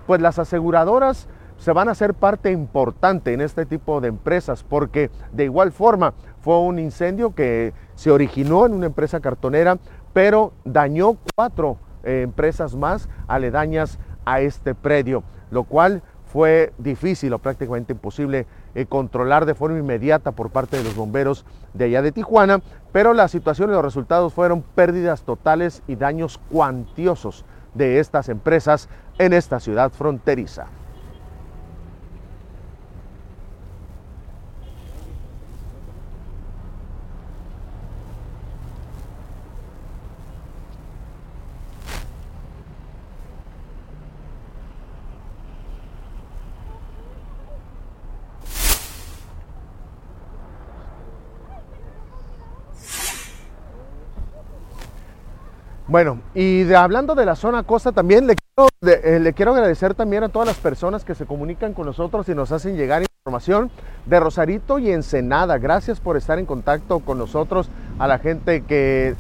pues 0.06 0.20
las 0.20 0.38
aseguradoras 0.38 1.28
se 1.64 1.72
van 1.72 1.88
a 1.88 1.92
hacer 1.92 2.12
parte 2.12 2.52
importante 2.52 3.32
en 3.32 3.40
este 3.40 3.64
tipo 3.64 4.02
de 4.02 4.08
empresas 4.08 4.62
porque 4.62 5.10
de 5.32 5.44
igual 5.44 5.72
forma 5.72 6.12
fue 6.42 6.58
un 6.58 6.78
incendio 6.78 7.34
que 7.34 7.72
se 7.94 8.10
originó 8.10 8.66
en 8.66 8.74
una 8.74 8.84
empresa 8.84 9.20
cartonera, 9.20 9.78
pero 10.12 10.52
dañó 10.66 11.16
cuatro 11.34 11.78
eh, 12.02 12.20
empresas 12.20 12.74
más 12.74 13.08
aledañas 13.28 13.98
a 14.26 14.42
este 14.42 14.74
predio, 14.74 15.24
lo 15.50 15.64
cual 15.64 16.02
fue 16.26 16.74
difícil 16.76 17.32
o 17.32 17.38
prácticamente 17.38 17.94
imposible 17.94 18.46
eh, 18.74 18.84
controlar 18.84 19.46
de 19.46 19.54
forma 19.54 19.78
inmediata 19.78 20.32
por 20.32 20.50
parte 20.50 20.76
de 20.76 20.84
los 20.84 20.94
bomberos 20.94 21.46
de 21.72 21.86
allá 21.86 22.02
de 22.02 22.12
Tijuana, 22.12 22.60
pero 22.92 23.14
la 23.14 23.26
situación 23.26 23.70
y 23.70 23.72
los 23.72 23.82
resultados 23.82 24.34
fueron 24.34 24.60
pérdidas 24.60 25.22
totales 25.22 25.82
y 25.86 25.96
daños 25.96 26.38
cuantiosos 26.50 27.46
de 27.72 28.00
estas 28.00 28.28
empresas 28.28 28.90
en 29.18 29.32
esta 29.32 29.60
ciudad 29.60 29.92
fronteriza. 29.92 30.66
Bueno, 55.94 56.18
y 56.34 56.72
hablando 56.72 57.14
de 57.14 57.24
la 57.24 57.36
zona 57.36 57.62
costa 57.62 57.92
también 57.92 58.26
le 58.26 58.34
quiero, 58.34 58.68
de, 58.80 59.00
eh, 59.04 59.20
le 59.20 59.32
quiero 59.32 59.52
agradecer 59.52 59.94
también 59.94 60.24
a 60.24 60.28
todas 60.28 60.48
las 60.48 60.56
personas 60.56 61.04
que 61.04 61.14
se 61.14 61.24
comunican 61.24 61.72
con 61.72 61.86
nosotros 61.86 62.28
y 62.28 62.34
nos 62.34 62.50
hacen 62.50 62.76
llegar 62.76 63.04
información 63.24 63.70
de 64.04 64.18
Rosarito 64.18 64.80
y 64.80 64.90
Ensenada. 64.90 65.56
Gracias 65.58 66.00
por 66.00 66.16
estar 66.16 66.40
en 66.40 66.46
contacto 66.46 66.98
con 66.98 67.16
nosotros, 67.16 67.70
a 68.00 68.08
la 68.08 68.18
gente 68.18 68.62
que 68.62 69.14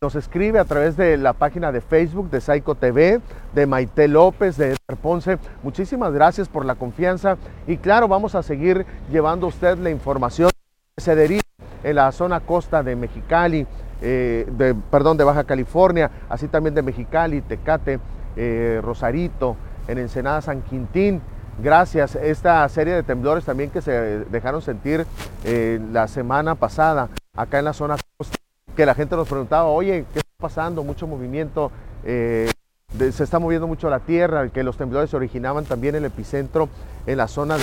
nos 0.00 0.14
escribe 0.14 0.58
a 0.58 0.64
través 0.64 0.96
de 0.96 1.18
la 1.18 1.34
página 1.34 1.72
de 1.72 1.82
Facebook 1.82 2.30
de 2.30 2.40
Saico 2.40 2.74
TV, 2.74 3.20
de 3.54 3.66
Maite 3.66 4.08
López, 4.08 4.56
de 4.56 4.68
Edgar 4.68 4.96
Ponce. 5.02 5.36
Muchísimas 5.62 6.14
gracias 6.14 6.48
por 6.48 6.64
la 6.64 6.76
confianza 6.76 7.36
y 7.66 7.76
claro, 7.76 8.08
vamos 8.08 8.34
a 8.34 8.42
seguir 8.42 8.86
llevando 9.10 9.44
a 9.44 9.50
usted 9.50 9.76
la 9.76 9.90
información 9.90 10.48
que 10.96 11.04
se 11.04 11.16
deriva 11.16 11.42
en 11.82 11.96
la 11.96 12.10
zona 12.12 12.40
costa 12.40 12.82
de 12.82 12.96
Mexicali, 12.96 13.66
eh, 14.00 14.46
de, 14.56 14.74
perdón, 14.74 15.16
de 15.16 15.24
Baja 15.24 15.44
California, 15.44 16.10
así 16.28 16.48
también 16.48 16.74
de 16.74 16.82
Mexicali, 16.82 17.40
Tecate, 17.40 18.00
eh, 18.36 18.80
Rosarito, 18.82 19.56
en 19.88 19.98
Ensenada 19.98 20.40
San 20.40 20.62
Quintín. 20.62 21.20
Gracias. 21.62 22.16
Esta 22.16 22.68
serie 22.68 22.94
de 22.94 23.02
temblores 23.02 23.44
también 23.44 23.70
que 23.70 23.80
se 23.80 23.92
dejaron 23.92 24.60
sentir 24.60 25.06
eh, 25.44 25.80
la 25.92 26.08
semana 26.08 26.54
pasada 26.54 27.08
acá 27.36 27.58
en 27.58 27.66
la 27.66 27.72
zona 27.72 27.96
costa, 28.16 28.36
que 28.76 28.86
la 28.86 28.94
gente 28.94 29.14
nos 29.16 29.28
preguntaba, 29.28 29.66
oye, 29.66 30.04
¿qué 30.12 30.18
está 30.18 30.32
pasando? 30.38 30.82
Mucho 30.82 31.06
movimiento. 31.06 31.70
se 32.02 32.50
está 32.98 33.38
moviendo 33.38 33.66
mucho 33.66 33.88
la 33.88 34.00
tierra, 34.00 34.48
que 34.48 34.62
los 34.62 34.76
temblores 34.76 35.10
se 35.10 35.16
originaban 35.16 35.64
también 35.64 35.94
en 35.94 36.04
el 36.04 36.10
epicentro 36.10 36.68
en 37.06 37.18
la 37.18 37.28
zona 37.28 37.56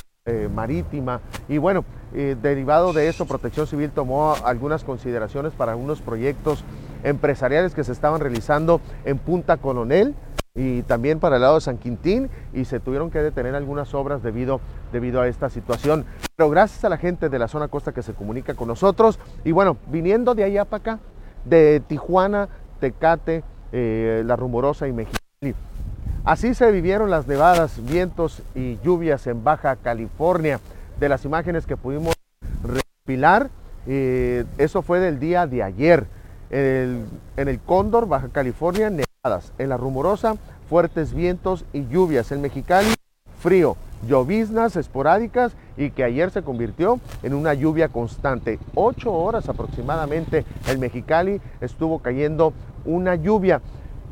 marítima. 0.54 1.20
Y 1.48 1.58
bueno, 1.58 1.84
eh, 2.14 2.36
derivado 2.40 2.92
de 2.92 3.08
eso, 3.08 3.26
Protección 3.26 3.66
Civil 3.66 3.90
tomó 3.90 4.34
algunas 4.44 4.84
consideraciones 4.84 5.52
para 5.52 5.72
algunos 5.72 6.00
proyectos 6.00 6.64
empresariales 7.02 7.74
que 7.74 7.84
se 7.84 7.92
estaban 7.92 8.20
realizando 8.20 8.80
en 9.04 9.18
Punta 9.18 9.56
Colonel 9.56 10.14
y 10.54 10.82
también 10.82 11.18
para 11.18 11.36
el 11.36 11.42
lado 11.42 11.54
de 11.54 11.62
San 11.62 11.78
Quintín 11.78 12.28
y 12.52 12.66
se 12.66 12.78
tuvieron 12.78 13.10
que 13.10 13.18
detener 13.20 13.54
algunas 13.54 13.94
obras 13.94 14.22
debido, 14.22 14.60
debido 14.92 15.20
a 15.20 15.28
esta 15.28 15.48
situación. 15.48 16.04
Pero 16.36 16.50
gracias 16.50 16.84
a 16.84 16.88
la 16.88 16.98
gente 16.98 17.28
de 17.28 17.38
la 17.38 17.48
zona 17.48 17.68
costa 17.68 17.92
que 17.92 18.02
se 18.02 18.12
comunica 18.12 18.54
con 18.54 18.68
nosotros 18.68 19.18
y 19.44 19.52
bueno, 19.52 19.78
viniendo 19.88 20.34
de 20.34 20.44
allá 20.44 20.64
para 20.64 20.80
acá, 20.80 20.98
de 21.44 21.82
Tijuana, 21.86 22.48
Tecate, 22.80 23.42
eh, 23.72 24.22
La 24.26 24.36
Rumorosa 24.36 24.86
y 24.86 24.92
México 24.92 25.18
Así 26.24 26.54
se 26.54 26.70
vivieron 26.70 27.10
las 27.10 27.26
nevadas, 27.26 27.84
vientos 27.84 28.42
y 28.54 28.78
lluvias 28.84 29.26
en 29.26 29.42
Baja 29.42 29.74
California. 29.74 30.60
De 31.02 31.08
las 31.08 31.24
imágenes 31.24 31.66
que 31.66 31.76
pudimos 31.76 32.14
repilar, 32.62 33.50
eh, 33.88 34.44
eso 34.56 34.82
fue 34.82 35.00
del 35.00 35.18
día 35.18 35.48
de 35.48 35.64
ayer. 35.64 36.06
En 36.48 37.08
el, 37.34 37.58
Cóndor, 37.58 38.06
Baja 38.06 38.28
California, 38.28 38.88
nevadas. 38.88 39.52
En 39.58 39.70
la 39.70 39.76
Rumorosa, 39.76 40.36
fuertes 40.68 41.12
vientos 41.12 41.64
y 41.72 41.88
lluvias. 41.88 42.30
En 42.30 42.40
Mexicali, 42.40 42.94
frío, 43.40 43.76
lloviznas 44.06 44.76
esporádicas 44.76 45.54
y 45.76 45.90
que 45.90 46.04
ayer 46.04 46.30
se 46.30 46.42
convirtió 46.42 47.00
en 47.24 47.34
una 47.34 47.52
lluvia 47.52 47.88
constante. 47.88 48.60
Ocho 48.76 49.12
horas 49.12 49.48
aproximadamente 49.48 50.44
en 50.68 50.78
Mexicali 50.78 51.40
estuvo 51.60 51.98
cayendo 51.98 52.52
una 52.84 53.16
lluvia 53.16 53.60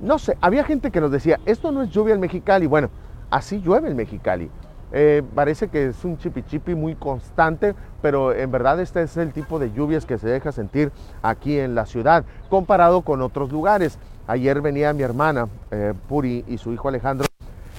no 0.03 0.19
sé, 0.19 0.37
había 0.41 0.65
gente 0.65 0.91
que 0.91 1.01
nos 1.01 1.13
decía, 1.13 1.39
esto 1.47 1.71
no 1.71 1.83
es 1.83 1.91
lluvia 1.91 2.15
en 2.15 2.21
Mexicali. 2.21 2.67
Bueno, 2.67 2.89
así 3.31 3.61
llueve 3.61 3.91
en 3.91 3.97
Mexicali. 3.97 4.51
Eh, 4.93 5.23
parece 5.35 5.69
que 5.69 5.89
es 5.89 6.05
un 6.05 6.19
chipi 6.19 6.43
chipi 6.43 6.75
muy 6.75 6.95
constante, 6.95 7.75
pero 8.03 8.33
en 8.33 8.51
verdad 8.51 8.81
este 8.81 9.03
es 9.03 9.17
el 9.17 9.33
tipo 9.33 9.59
de 9.59 9.73
lluvias 9.73 10.05
que 10.05 10.19
se 10.19 10.29
deja 10.29 10.53
sentir 10.53 10.91
aquí 11.23 11.59
en 11.59 11.75
la 11.75 11.87
ciudad, 11.87 12.25
comparado 12.49 13.03
con 13.03 13.23
otros 13.23 13.53
lugares. 13.53 13.99
Ayer 14.27 14.61
venía 14.61 14.93
mi 14.93 15.03
hermana 15.03 15.49
eh, 15.71 15.95
Puri 16.09 16.45
y 16.49 16.59
su 16.59 16.73
hijo 16.73 16.89
Alejandro, 16.89 17.27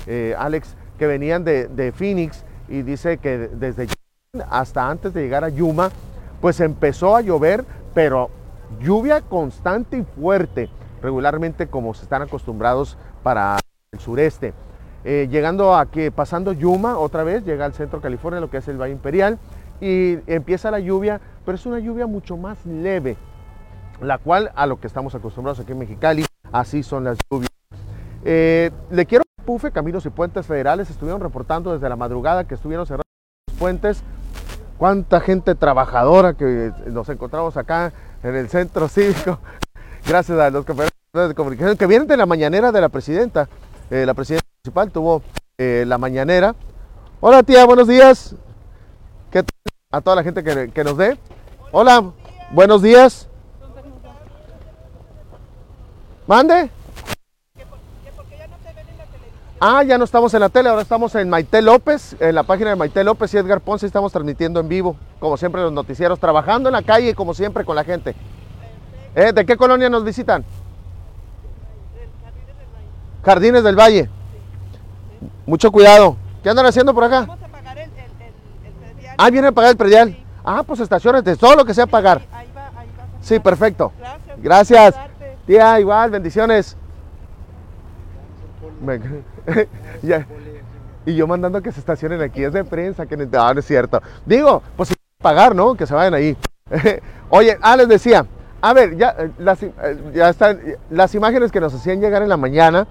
eh, 0.07 0.35
Alex, 0.37 0.75
que 0.97 1.07
venían 1.07 1.43
de, 1.43 1.67
de, 1.67 1.91
Phoenix 1.91 2.45
y 2.69 2.81
dice 2.81 3.17
que 3.17 3.37
desde 3.37 3.87
hasta 4.49 4.89
antes 4.89 5.13
de 5.13 5.21
llegar 5.21 5.43
a 5.43 5.49
Yuma, 5.49 5.89
pues 6.39 6.59
empezó 6.59 7.15
a 7.15 7.21
llover, 7.21 7.65
pero 7.93 8.29
lluvia 8.79 9.21
constante 9.21 9.97
y 9.97 10.03
fuerte 10.03 10.69
regularmente 11.01 11.67
como 11.67 11.93
se 11.93 12.03
están 12.03 12.21
acostumbrados 12.21 12.97
para 13.23 13.57
el 13.91 13.99
sureste. 13.99 14.53
Eh, 15.03 15.27
llegando 15.31 15.75
a 15.75 15.87
que 15.87 16.11
pasando 16.11 16.53
Yuma 16.53 16.97
otra 16.97 17.23
vez, 17.23 17.43
llega 17.43 17.65
al 17.65 17.73
centro 17.73 17.99
de 17.99 18.03
California, 18.03 18.39
lo 18.39 18.49
que 18.49 18.57
es 18.57 18.67
el 18.67 18.77
Valle 18.79 18.93
Imperial, 18.93 19.39
y 19.79 20.19
empieza 20.27 20.69
la 20.69 20.79
lluvia, 20.79 21.19
pero 21.43 21.55
es 21.55 21.65
una 21.65 21.79
lluvia 21.79 22.05
mucho 22.05 22.37
más 22.37 22.63
leve, 22.65 23.17
la 23.99 24.19
cual 24.19 24.51
a 24.55 24.67
lo 24.67 24.79
que 24.79 24.87
estamos 24.87 25.15
acostumbrados 25.15 25.59
aquí 25.59 25.71
en 25.71 25.79
Mexicali, 25.79 26.25
así 26.51 26.83
son 26.83 27.03
las 27.03 27.17
lluvias. 27.29 27.49
Eh, 28.23 28.69
le 28.91 29.05
quiero 29.07 29.23
Pufe, 29.45 29.71
Caminos 29.71 30.05
y 30.05 30.09
Puentes 30.09 30.45
Federales 30.45 30.89
estuvieron 30.89 31.19
reportando 31.19 31.73
desde 31.73 31.89
la 31.89 31.95
madrugada 31.95 32.43
que 32.43 32.55
estuvieron 32.55 32.85
cerrados 32.85 33.05
los 33.47 33.57
puentes. 33.57 34.03
Cuánta 34.77 35.19
gente 35.19 35.55
trabajadora 35.55 36.33
que 36.33 36.71
nos 36.87 37.09
encontramos 37.09 37.57
acá 37.57 37.91
en 38.23 38.35
el 38.35 38.49
centro 38.49 38.87
cívico 38.87 39.39
gracias 40.07 40.39
a 40.39 40.49
los 40.49 40.65
compañeros 40.65 40.93
de 41.13 41.35
comunicación 41.35 41.77
que 41.77 41.87
vienen 41.87 42.07
de 42.07 42.17
la 42.17 42.25
mañanera 42.25 42.71
de 42.71 42.81
la 42.81 42.89
presidenta. 42.89 43.47
Eh, 43.89 44.05
la 44.05 44.13
presidenta 44.13 44.40
municipal 44.63 44.91
tuvo 44.91 45.23
eh, 45.57 45.85
la 45.87 45.97
mañanera. 45.97 46.53
Hola 47.19 47.41
tía, 47.41 47.65
buenos 47.65 47.87
días. 47.87 48.35
¿Qué 49.31 49.43
a 49.89 50.01
toda 50.01 50.17
la 50.17 50.23
gente 50.23 50.43
que, 50.43 50.83
nos 50.83 50.97
dé. 50.97 51.17
Hola, 51.71 52.11
buenos 52.51 52.83
días. 52.83 53.27
Mande. 56.27 56.69
Ah, 59.59 59.81
ya 59.81 59.97
no 59.97 60.03
estamos 60.03 60.31
en 60.35 60.41
la 60.41 60.49
tele, 60.49 60.69
ahora 60.69 60.83
estamos 60.83 61.15
en 61.15 61.27
Maite 61.27 61.63
López, 61.63 62.15
en 62.19 62.35
la 62.35 62.43
página 62.43 62.69
de 62.69 62.75
Maite 62.75 63.03
López 63.03 63.33
y 63.33 63.37
Edgar 63.37 63.61
Ponce, 63.61 63.87
estamos 63.87 64.11
transmitiendo 64.11 64.59
en 64.59 64.69
vivo, 64.69 64.95
como 65.19 65.37
siempre 65.37 65.61
los 65.61 65.71
noticieros, 65.71 66.19
trabajando 66.19 66.69
en 66.69 66.73
la 66.73 66.83
calle, 66.83 67.15
como 67.15 67.33
siempre 67.33 67.65
con 67.65 67.75
la 67.75 67.83
gente. 67.83 68.13
¿Eh? 69.15 69.33
¿De 69.33 69.43
qué 69.43 69.57
colonia 69.57 69.89
nos 69.89 70.03
visitan? 70.03 70.45
Jardines 73.23 73.63
del 73.63 73.75
Valle. 73.75 74.20
Mucho 75.45 75.71
cuidado. 75.71 76.17
¿Qué 76.43 76.49
andan 76.49 76.65
haciendo 76.65 76.93
por 76.93 77.03
acá? 77.03 77.21
Vamos 77.21 77.43
a 77.43 77.47
pagar 77.47 77.77
el, 77.77 77.89
predial. 77.89 79.15
Ah, 79.17 79.29
vienen 79.29 79.49
a 79.49 79.51
pagar 79.51 79.71
el 79.71 79.77
predial. 79.77 80.17
Ah, 80.43 80.63
pues 80.63 80.79
estaciones 80.79 81.23
de 81.23 81.35
todo 81.35 81.55
lo 81.55 81.65
que 81.65 81.73
sea 81.73 81.85
pagar. 81.87 82.21
Ahí 82.31 82.47
va, 82.55 82.67
ahí 82.79 82.87
va 82.97 83.05
sí, 83.21 83.39
perfecto. 83.39 83.91
Gracias. 83.99 84.39
Gracias. 84.41 84.95
Tía, 85.45 85.79
igual, 85.79 86.09
bendiciones. 86.11 86.77
y 91.05 91.15
yo 91.15 91.27
mandando 91.27 91.61
que 91.61 91.71
se 91.71 91.79
estacionen 91.79 92.21
aquí, 92.21 92.43
es 92.43 92.53
de 92.53 92.63
prensa, 92.63 93.05
que 93.05 93.17
no, 93.17 93.53
no 93.53 93.59
es 93.59 93.65
cierto. 93.65 94.01
Digo, 94.25 94.63
pues 94.75 94.89
si 94.89 94.95
pagar, 95.21 95.55
¿no? 95.55 95.75
Que 95.75 95.85
se 95.85 95.93
vayan 95.93 96.13
ahí. 96.13 96.35
Oye, 97.29 97.57
ah, 97.61 97.77
les 97.77 97.87
decía, 97.87 98.25
a 98.61 98.73
ver, 98.73 98.97
ya, 98.97 99.15
eh, 99.17 99.31
las, 99.39 99.61
eh, 99.63 99.71
ya 100.13 100.29
están 100.29 100.59
las 100.89 101.13
imágenes 101.15 101.51
que 101.51 101.59
nos 101.59 101.73
hacían 101.73 101.99
llegar 101.99 102.21
en 102.23 102.29
la 102.29 102.37
mañana. 102.37 102.87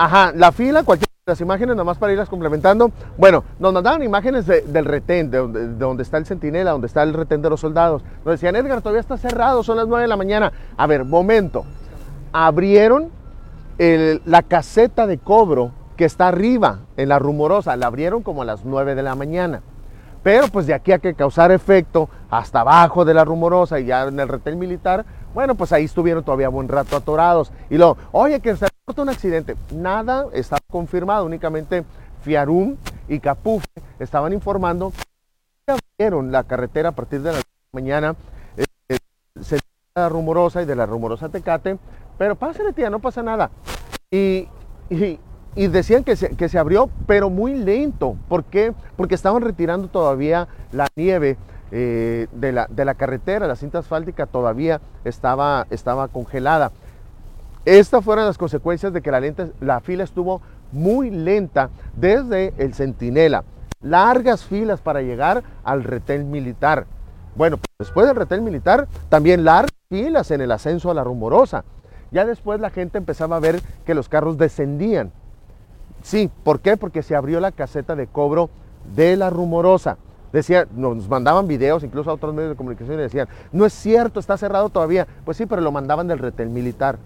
Ajá, 0.00 0.30
la 0.32 0.52
fila, 0.52 0.84
cualquier 0.84 1.08
las 1.26 1.40
imágenes, 1.40 1.74
nomás 1.74 1.98
para 1.98 2.12
irlas 2.12 2.28
complementando. 2.28 2.92
Bueno, 3.16 3.42
nos 3.58 3.72
mandaban 3.72 4.00
imágenes 4.02 4.46
del 4.46 4.84
retén, 4.84 5.28
de 5.28 5.38
donde, 5.76 6.04
está 6.04 6.18
el 6.18 6.24
centinela, 6.24 6.70
donde 6.70 6.86
está 6.86 7.02
el 7.02 7.12
retén 7.12 7.42
de 7.42 7.50
los 7.50 7.60
soldados. 7.60 8.02
Nos 8.24 8.32
decían, 8.32 8.54
Edgar, 8.54 8.80
todavía 8.80 9.00
está 9.00 9.18
cerrado, 9.18 9.64
son 9.64 9.76
las 9.76 9.88
9 9.88 10.02
de 10.02 10.08
la 10.08 10.16
mañana. 10.16 10.52
A 10.76 10.86
ver, 10.86 11.04
momento. 11.04 11.64
Abrieron 12.32 13.10
la 13.78 14.42
caseta 14.42 15.08
de 15.08 15.18
cobro 15.18 15.72
que 15.96 16.04
está 16.04 16.28
arriba, 16.28 16.78
en 16.96 17.08
la 17.08 17.18
rumorosa. 17.18 17.76
La 17.76 17.88
abrieron 17.88 18.22
como 18.22 18.42
a 18.42 18.44
las 18.44 18.64
9 18.64 18.94
de 18.94 19.02
la 19.02 19.16
mañana. 19.16 19.62
Pero 20.22 20.46
pues 20.48 20.66
de 20.66 20.74
aquí 20.74 20.92
a 20.92 21.00
que 21.00 21.14
causar 21.14 21.50
efecto 21.50 22.08
hasta 22.30 22.60
abajo 22.60 23.04
de 23.04 23.14
la 23.14 23.24
rumorosa 23.24 23.80
y 23.80 23.86
ya 23.86 24.04
en 24.04 24.20
el 24.20 24.28
retén 24.28 24.58
militar, 24.58 25.04
bueno, 25.34 25.56
pues 25.56 25.72
ahí 25.72 25.84
estuvieron 25.84 26.24
todavía 26.24 26.48
buen 26.48 26.68
rato 26.68 26.96
atorados. 26.96 27.52
Y 27.68 27.76
luego, 27.76 27.98
oye, 28.12 28.40
que 28.40 28.56
se 28.56 28.67
un 28.96 29.08
accidente. 29.08 29.56
Nada 29.72 30.26
está 30.32 30.58
confirmado, 30.70 31.26
únicamente 31.26 31.84
Fiarum 32.22 32.76
y 33.08 33.20
Capufe 33.20 33.66
estaban 33.98 34.32
informando 34.32 34.92
que 35.66 35.72
abrieron 35.72 36.32
la 36.32 36.44
carretera 36.44 36.90
a 36.90 36.92
partir 36.92 37.20
de 37.22 37.32
la 37.32 37.40
mañana 37.72 38.16
eh, 38.56 38.64
de 38.88 39.60
la 39.94 40.08
rumorosa 40.08 40.62
y 40.62 40.66
de 40.66 40.76
la 40.76 40.86
rumorosa 40.86 41.28
Tecate, 41.28 41.78
pero 42.16 42.36
pásale 42.36 42.72
tía, 42.72 42.90
no 42.90 43.00
pasa 43.00 43.22
nada. 43.22 43.50
Y, 44.10 44.48
y, 44.90 45.20
y 45.54 45.66
decían 45.66 46.04
que 46.04 46.16
se, 46.16 46.30
que 46.36 46.48
se, 46.48 46.58
abrió, 46.58 46.88
pero 47.06 47.30
muy 47.30 47.54
lento. 47.54 48.16
¿Por 48.28 48.44
qué? 48.44 48.72
Porque 48.96 49.14
estaban 49.14 49.42
retirando 49.42 49.88
todavía 49.88 50.48
la 50.72 50.88
nieve 50.96 51.36
eh, 51.70 52.26
de, 52.32 52.52
la, 52.52 52.66
de, 52.70 52.84
la, 52.84 52.94
carretera, 52.94 53.46
la 53.46 53.56
cinta 53.56 53.80
asfáltica 53.80 54.26
todavía 54.26 54.80
estaba, 55.04 55.66
estaba 55.70 56.08
congelada. 56.08 56.72
Estas 57.64 58.04
fueron 58.04 58.24
las 58.24 58.38
consecuencias 58.38 58.92
de 58.92 59.02
que 59.02 59.10
la, 59.60 59.80
fila 59.80 60.04
estuvo 60.04 60.40
muy 60.72 61.10
lenta 61.10 61.70
desde 61.96 62.54
el 62.58 62.74
Centinela. 62.74 63.44
Largas 63.80 64.44
filas 64.44 64.80
para 64.80 65.02
llegar 65.02 65.42
al 65.64 65.84
retén 65.84 66.30
militar. 66.30 66.86
Bueno, 67.36 67.58
después 67.78 68.06
del 68.06 68.16
retén 68.16 68.42
militar, 68.42 68.88
también 69.08 69.44
largas 69.44 69.74
filas 69.88 70.30
en 70.30 70.40
el 70.40 70.50
ascenso 70.50 70.90
a 70.90 70.94
la 70.94 71.04
rumorosa. 71.04 71.64
Ya 72.10 72.24
después 72.24 72.58
la 72.60 72.70
gente 72.70 72.98
empezaba 72.98 73.36
a 73.36 73.40
ver 73.40 73.60
que 73.84 73.94
los 73.94 74.08
carros 74.08 74.38
descendían. 74.38 75.12
Sí, 76.02 76.30
¿por 76.44 76.60
qué? 76.60 76.76
Porque 76.76 77.02
se 77.02 77.14
abrió 77.14 77.38
la 77.40 77.52
caseta 77.52 77.94
de 77.96 78.06
cobro 78.06 78.50
de 78.94 79.16
la 79.16 79.30
rumorosa. 79.30 79.98
Decía, 80.32 80.66
nos 80.74 81.08
mandaban 81.08 81.46
videos, 81.46 81.84
incluso 81.84 82.10
a 82.10 82.14
otros 82.14 82.34
medios 82.34 82.50
de 82.50 82.56
comunicación, 82.56 82.98
y 82.98 83.02
decían, 83.02 83.28
no 83.52 83.64
es 83.64 83.72
cierto, 83.72 84.20
está 84.20 84.36
cerrado 84.36 84.68
todavía. 84.68 85.06
Pues 85.24 85.36
sí, 85.36 85.46
pero 85.46 85.62
lo 85.62 85.72
mandaban 85.72 86.06
del 86.06 86.18
retén 86.18 86.52
militar. 86.52 86.98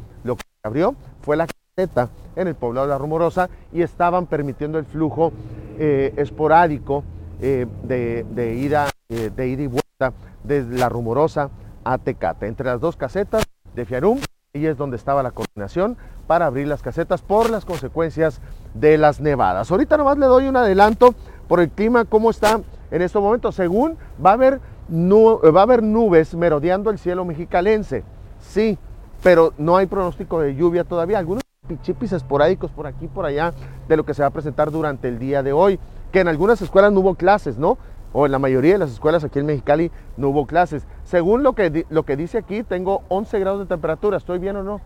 Abrió 0.65 0.95
fue 1.23 1.37
la 1.37 1.49
caseta 1.49 2.11
en 2.37 2.47
el 2.47 2.55
poblado 2.55 2.87
de 2.87 2.93
la 2.93 2.99
Rumorosa 2.99 3.51
y 3.73 3.83
estaban 3.83 4.27
permitiendo 4.27 4.79
el 4.79 4.85
flujo 4.85 5.33
eh, 5.77 6.15
esporádico 6.17 7.03
eh, 7.41 7.67
de, 7.83 8.55
ida, 8.55 8.89
eh, 9.09 9.33
de 9.35 9.49
ida 9.49 9.63
y 9.63 9.67
vuelta 9.67 10.13
desde 10.45 10.79
la 10.79 10.89
Rumorosa 10.89 11.51
a 11.83 11.99
Tecate. 11.99 12.47
Entre 12.47 12.65
las 12.65 12.81
dos 12.81 12.95
casetas 12.95 13.43
de 13.75 13.85
Fiarum, 13.85 14.21
y 14.53 14.67
es 14.67 14.77
donde 14.77 14.97
estaba 14.97 15.25
la 15.25 15.33
coordinación 15.33 15.97
para 16.29 16.47
abrir 16.47 16.69
las 16.69 16.81
casetas 16.81 17.23
por 17.23 17.51
las 17.51 17.65
consecuencias 17.65 18.41
de 18.75 18.99
las 18.99 19.21
nevadas. 19.21 19.69
Ahorita 19.69 19.97
nomás 19.97 20.17
le 20.17 20.27
doy 20.27 20.47
un 20.47 20.57
adelanto 20.57 21.17
por 21.49 21.59
el 21.59 21.71
clima, 21.71 22.05
cómo 22.05 22.31
está 22.31 22.61
en 22.93 23.03
estos 23.03 23.21
momentos. 23.21 23.57
Según 23.57 23.97
va 24.25 24.31
a 24.31 24.35
haber, 24.35 24.61
va 24.89 25.61
a 25.61 25.65
haber 25.65 25.83
nubes 25.83 26.37
merodeando 26.37 26.91
el 26.91 26.99
cielo 26.99 27.25
mexicalense. 27.25 28.05
Sí, 28.39 28.79
pero 29.23 29.53
no 29.59 29.77
hay 29.77 29.87
pronóstico 29.87 30.41
de 30.41 30.55
lluvia 30.55 30.85
todavía. 30.85 31.19
Algunos 31.19 31.43
pichipis 31.67 32.13
esporádicos 32.13 32.71
por 32.71 32.87
aquí 32.87 33.07
por 33.09 33.25
allá 33.25 33.53
de 33.89 33.97
lo 33.97 34.05
que 34.05 34.15
se 34.15 34.23
va 34.23 34.29
a 34.29 34.33
presentar 34.33 34.71
durante 34.71 35.09
el 35.09 35.19
día 35.19 35.43
de 35.43 35.53
hoy. 35.53 35.79
Que 36.11 36.21
en 36.21 36.29
algunas 36.29 36.61
escuelas 36.61 36.93
no 36.93 37.01
hubo 37.01 37.15
clases, 37.15 37.57
¿no? 37.59 37.79
O 38.13 38.27
en 38.27 38.33
la 38.33 38.39
mayoría 38.39 38.73
de 38.73 38.79
las 38.79 38.91
escuelas 38.91 39.25
aquí 39.25 39.39
en 39.39 39.47
Mexicali 39.47 39.91
no 40.17 40.29
hubo 40.29 40.47
clases. 40.47 40.87
Según 41.05 41.43
lo 41.43 41.55
que, 41.55 41.87
lo 41.89 42.03
que 42.05 42.17
dice 42.17 42.39
aquí, 42.39 42.63
tengo 42.63 43.03
11 43.09 43.39
grados 43.39 43.61
de 43.61 43.67
temperatura. 43.67 44.19
¿Estoy 44.19 44.39
bien 44.39 44.57
o 44.57 44.63
no? 44.63 44.81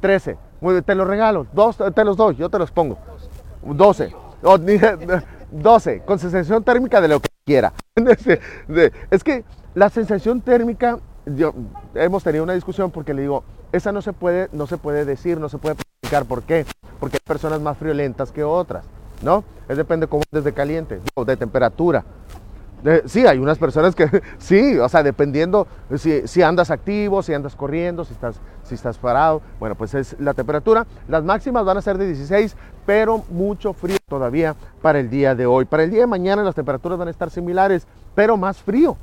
13. 0.00 0.38
Te 0.84 0.94
los 0.94 1.06
regalo. 1.06 1.46
Dos, 1.52 1.78
te 1.94 2.04
los 2.04 2.16
doy, 2.16 2.36
yo 2.36 2.48
te 2.48 2.58
los 2.58 2.70
pongo. 2.70 2.98
12. 3.64 4.14
12, 5.50 6.02
con 6.06 6.18
sensación 6.18 6.62
térmica 6.62 7.00
de 7.00 7.08
lo 7.08 7.20
que 7.20 7.28
quiera. 7.44 7.72
Es 9.10 9.24
que 9.24 9.44
la 9.74 9.88
sensación 9.90 10.40
térmica, 10.40 10.98
yo, 11.36 11.54
hemos 11.94 12.22
tenido 12.22 12.44
una 12.44 12.54
discusión 12.54 12.90
porque 12.90 13.14
le 13.14 13.22
digo, 13.22 13.44
esa 13.72 13.92
no 13.92 14.02
se 14.02 14.12
puede, 14.12 14.48
no 14.52 14.66
se 14.66 14.76
puede 14.76 15.04
decir, 15.04 15.38
no 15.38 15.48
se 15.48 15.58
puede 15.58 15.74
explicar 15.74 16.24
por 16.24 16.42
qué. 16.42 16.66
Porque 17.00 17.16
hay 17.16 17.26
personas 17.26 17.60
más 17.60 17.76
friolentas 17.76 18.32
que 18.32 18.42
otras, 18.42 18.84
¿no? 19.22 19.44
Es 19.68 19.76
depende 19.76 20.06
cómo 20.06 20.22
desde 20.30 20.52
caliente, 20.52 21.00
o 21.14 21.24
de 21.24 21.36
temperatura. 21.36 22.04
Sí, 23.06 23.26
hay 23.26 23.38
unas 23.38 23.58
personas 23.58 23.94
que 23.94 24.22
sí, 24.38 24.78
o 24.78 24.88
sea, 24.88 25.02
dependiendo 25.02 25.66
si, 25.96 26.26
si, 26.28 26.42
andas 26.42 26.70
activo, 26.70 27.22
si 27.22 27.34
andas 27.34 27.56
corriendo, 27.56 28.04
si 28.04 28.12
estás, 28.12 28.36
si 28.62 28.76
estás 28.76 28.98
parado, 28.98 29.42
bueno, 29.58 29.74
pues 29.74 29.94
es 29.94 30.16
la 30.20 30.32
temperatura. 30.32 30.86
Las 31.08 31.24
máximas 31.24 31.64
van 31.64 31.76
a 31.76 31.82
ser 31.82 31.98
de 31.98 32.06
16, 32.06 32.56
pero 32.86 33.24
mucho 33.30 33.72
frío 33.72 33.96
todavía 34.08 34.54
para 34.80 35.00
el 35.00 35.10
día 35.10 35.34
de 35.34 35.46
hoy. 35.46 35.64
Para 35.64 35.82
el 35.82 35.90
día 35.90 36.00
de 36.00 36.06
mañana 36.06 36.42
las 36.44 36.54
temperaturas 36.54 36.98
van 36.98 37.08
a 37.08 37.10
estar 37.10 37.30
similares, 37.30 37.86
pero 38.14 38.36
más 38.36 38.58
frío. 38.58 38.96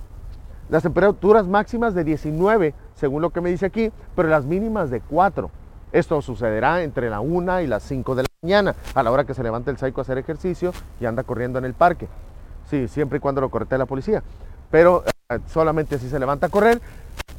Las 0.70 0.84
temperaturas 0.84 1.48
máximas 1.48 1.94
de 1.94 2.04
19, 2.04 2.74
según 2.96 3.22
lo 3.22 3.30
que 3.30 3.42
me 3.42 3.52
dice 3.52 3.68
aquí, 3.68 3.92
pero 4.16 4.30
las 4.30 4.46
mínimas 4.46 4.90
de 4.90 5.02
4. 5.02 5.52
Esto 5.92 6.22
sucederá 6.22 6.82
entre 6.82 7.10
la 7.10 7.20
1 7.20 7.62
y 7.62 7.68
las 7.68 7.84
5 7.84 8.16
de 8.16 8.24
la 8.24 8.30
mañana, 8.42 8.76
a 8.96 9.04
la 9.04 9.12
hora 9.12 9.26
que 9.26 9.34
se 9.34 9.44
levante 9.44 9.70
el 9.70 9.78
psycho 9.78 10.00
a 10.00 10.02
hacer 10.02 10.18
ejercicio 10.18 10.74
y 11.00 11.06
anda 11.06 11.24
corriendo 11.24 11.60
en 11.60 11.66
el 11.66 11.74
parque. 11.74 12.08
Sí, 12.70 12.88
siempre 12.88 13.18
y 13.18 13.22
cuando 13.22 13.42
lo 13.42 13.50
correte 13.50 13.78
la 13.78 13.86
policía. 13.86 14.24
Pero 14.72 15.04
eh, 15.30 15.40
solamente 15.48 16.00
si 16.00 16.10
se 16.10 16.20
levanta 16.20 16.48
a 16.48 16.50
correr. 16.50 16.82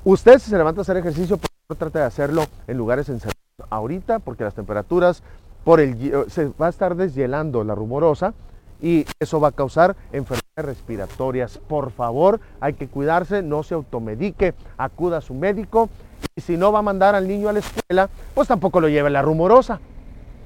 Usted 0.05 0.39
si 0.39 0.51
se 0.51 0.57
levanta 0.57 0.81
a 0.81 0.83
hacer 0.83 0.97
ejercicio, 0.97 1.37
por 1.37 1.51
favor 1.51 1.79
trate 1.79 1.99
de 1.99 2.05
hacerlo 2.05 2.45
en 2.69 2.77
lugares 2.79 3.09
encerrados 3.09 3.37
ahorita, 3.71 4.21
porque 4.21 4.45
las 4.45 4.55
temperaturas 4.55 5.25
por 5.65 5.81
el 5.81 5.97
eh, 6.01 6.25
se 6.29 6.47
va 6.61 6.67
a 6.67 6.71
estar 6.71 6.95
deshielando 6.95 7.65
la 7.65 7.75
rumorosa 7.75 8.35
y 8.81 9.07
eso 9.21 9.41
va 9.41 9.49
a 9.49 9.53
causar 9.53 9.97
enfermedades 10.13 10.65
respiratorias. 10.65 11.59
Por 11.59 11.91
favor, 11.91 12.41
hay 12.61 12.75
que 12.75 12.89
cuidarse, 12.89 13.43
no 13.43 13.63
se 13.63 13.75
automedique, 13.75 14.55
acuda 14.77 15.19
a 15.19 15.21
su 15.21 15.35
médico 15.35 15.89
y 16.35 16.41
si 16.41 16.57
no 16.57 16.73
va 16.73 16.81
a 16.81 16.83
mandar 16.83 17.15
al 17.15 17.29
niño 17.29 17.49
a 17.49 17.53
la 17.53 17.61
escuela, 17.61 18.09
pues 18.35 18.49
tampoco 18.49 18.81
lo 18.81 18.89
lleve 18.89 19.11
la 19.11 19.23
rumorosa. 19.23 19.81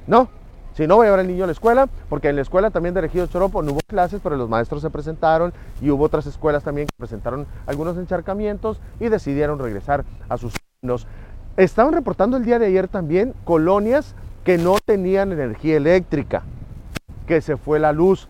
¿No? 0.06 0.28
Si 0.74 0.86
no, 0.86 0.96
voy 0.96 1.04
a 1.04 1.06
llevar 1.08 1.20
al 1.20 1.26
niño 1.26 1.44
a 1.44 1.46
la 1.46 1.52
escuela, 1.52 1.88
porque 2.08 2.28
en 2.28 2.36
la 2.36 2.42
escuela 2.42 2.70
también 2.70 2.94
de 2.94 3.00
Regido 3.00 3.26
Choropo 3.26 3.62
no 3.62 3.72
hubo 3.72 3.80
clases, 3.86 4.20
pero 4.22 4.36
los 4.36 4.48
maestros 4.48 4.82
se 4.82 4.90
presentaron 4.90 5.52
y 5.80 5.90
hubo 5.90 6.04
otras 6.04 6.26
escuelas 6.26 6.62
también 6.62 6.86
que 6.86 6.94
presentaron 6.96 7.46
algunos 7.66 7.98
encharcamientos 7.98 8.80
y 9.00 9.08
decidieron 9.08 9.58
regresar 9.58 10.04
a 10.28 10.38
sus 10.38 10.54
alumnos. 10.80 11.06
Estaban 11.56 11.92
reportando 11.92 12.36
el 12.36 12.44
día 12.44 12.58
de 12.58 12.66
ayer 12.66 12.88
también 12.88 13.34
colonias 13.44 14.14
que 14.44 14.58
no 14.58 14.76
tenían 14.82 15.32
energía 15.32 15.76
eléctrica, 15.76 16.44
que 17.30 17.40
se 17.40 17.56
fue 17.56 17.78
la 17.78 17.92
luz. 17.92 18.26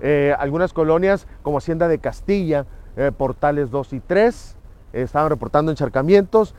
Eh, 0.00 0.34
algunas 0.38 0.72
colonias 0.72 1.26
como 1.42 1.58
Hacienda 1.58 1.86
de 1.86 1.98
Castilla, 1.98 2.64
eh, 2.96 3.12
Portales 3.14 3.70
2 3.70 3.92
y 3.92 4.00
3, 4.00 4.56
eh, 4.94 5.02
estaban 5.02 5.28
reportando 5.28 5.70
encharcamientos. 5.70 6.54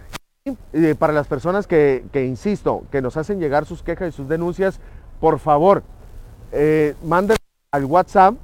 Y, 0.45 0.55
eh, 0.73 0.93
para 0.93 1.13
las 1.13 1.25
personas 1.25 1.65
que, 1.65 2.03
insisto, 2.13 2.83
que 2.91 3.01
nos 3.01 3.17
hacen 3.17 3.39
llegar 3.39 3.65
sus 3.65 3.81
quejas 3.81 4.09
y 4.09 4.11
sus 4.11 4.29
denuncias, 4.29 4.79
por 5.19 5.39
favor, 5.39 5.81
manden 7.03 7.37
al 7.71 7.85
WhatsApp 7.85 8.35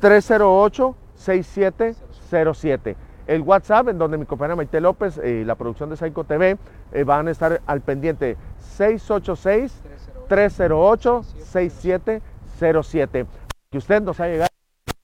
308-6707. 0.00 2.96
El 3.26 3.42
WhatsApp 3.42 3.88
en 3.88 3.98
donde 3.98 4.16
mi 4.16 4.24
compañera 4.24 4.56
Maite 4.56 4.80
López 4.80 5.20
y 5.22 5.44
la 5.44 5.56
producción 5.56 5.90
de 5.90 5.98
Saico 5.98 6.24
TV 6.24 6.56
van 7.04 7.28
a 7.28 7.30
estar 7.30 7.60
al 7.66 7.82
pendiente 7.82 8.38
686-308-6707. 10.30 13.26
Que 13.70 13.78
usted 13.78 14.02
nos 14.02 14.20
ha 14.20 14.28
llegado 14.28 14.50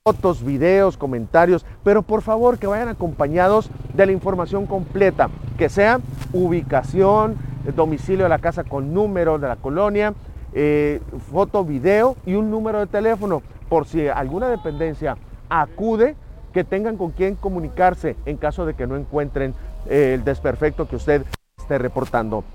fotos, 0.03 0.43
videos, 0.43 0.97
comentarios, 0.97 1.65
pero 1.83 2.01
por 2.01 2.21
favor 2.21 2.57
que 2.57 2.67
vayan 2.67 2.87
acompañados 2.87 3.69
de 3.93 4.05
la 4.05 4.13
información 4.13 4.65
completa, 4.65 5.29
que 5.57 5.69
sea 5.69 5.99
ubicación, 6.31 7.35
domicilio 7.75 8.23
de 8.23 8.29
la 8.29 8.39
casa 8.39 8.63
con 8.63 8.93
número 8.93 9.37
de 9.37 9.49
la 9.49 9.57
colonia, 9.57 10.13
eh, 10.53 11.01
foto, 11.29 11.65
video 11.65 12.15
y 12.25 12.35
un 12.35 12.49
número 12.49 12.79
de 12.79 12.87
teléfono 12.87 13.41
por 13.67 13.85
si 13.85 14.07
alguna 14.07 14.47
dependencia 14.47 15.17
acude, 15.49 16.15
que 16.53 16.63
tengan 16.63 16.95
con 16.97 17.11
quién 17.11 17.35
comunicarse 17.35 18.15
en 18.25 18.37
caso 18.37 18.65
de 18.65 18.73
que 18.73 18.87
no 18.87 18.95
encuentren 18.95 19.53
eh, 19.89 20.13
el 20.15 20.23
desperfecto 20.23 20.87
que 20.87 20.95
usted 20.95 21.23
esté 21.57 21.77
reportando. 21.77 22.45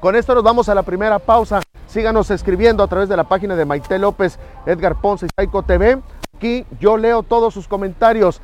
Con 0.00 0.16
esto 0.16 0.34
nos 0.34 0.44
vamos 0.44 0.68
a 0.68 0.74
la 0.74 0.82
primera 0.82 1.18
pausa. 1.18 1.62
Síganos 1.94 2.28
escribiendo 2.32 2.82
a 2.82 2.88
través 2.88 3.08
de 3.08 3.16
la 3.16 3.22
página 3.22 3.54
de 3.54 3.64
Maite 3.64 4.00
López, 4.00 4.36
Edgar 4.66 5.00
Ponce 5.00 5.26
y 5.26 5.28
Saico 5.32 5.62
TV. 5.62 6.02
Aquí 6.36 6.66
yo 6.80 6.96
leo 6.96 7.22
todos 7.22 7.54
sus 7.54 7.68
comentarios. 7.68 8.40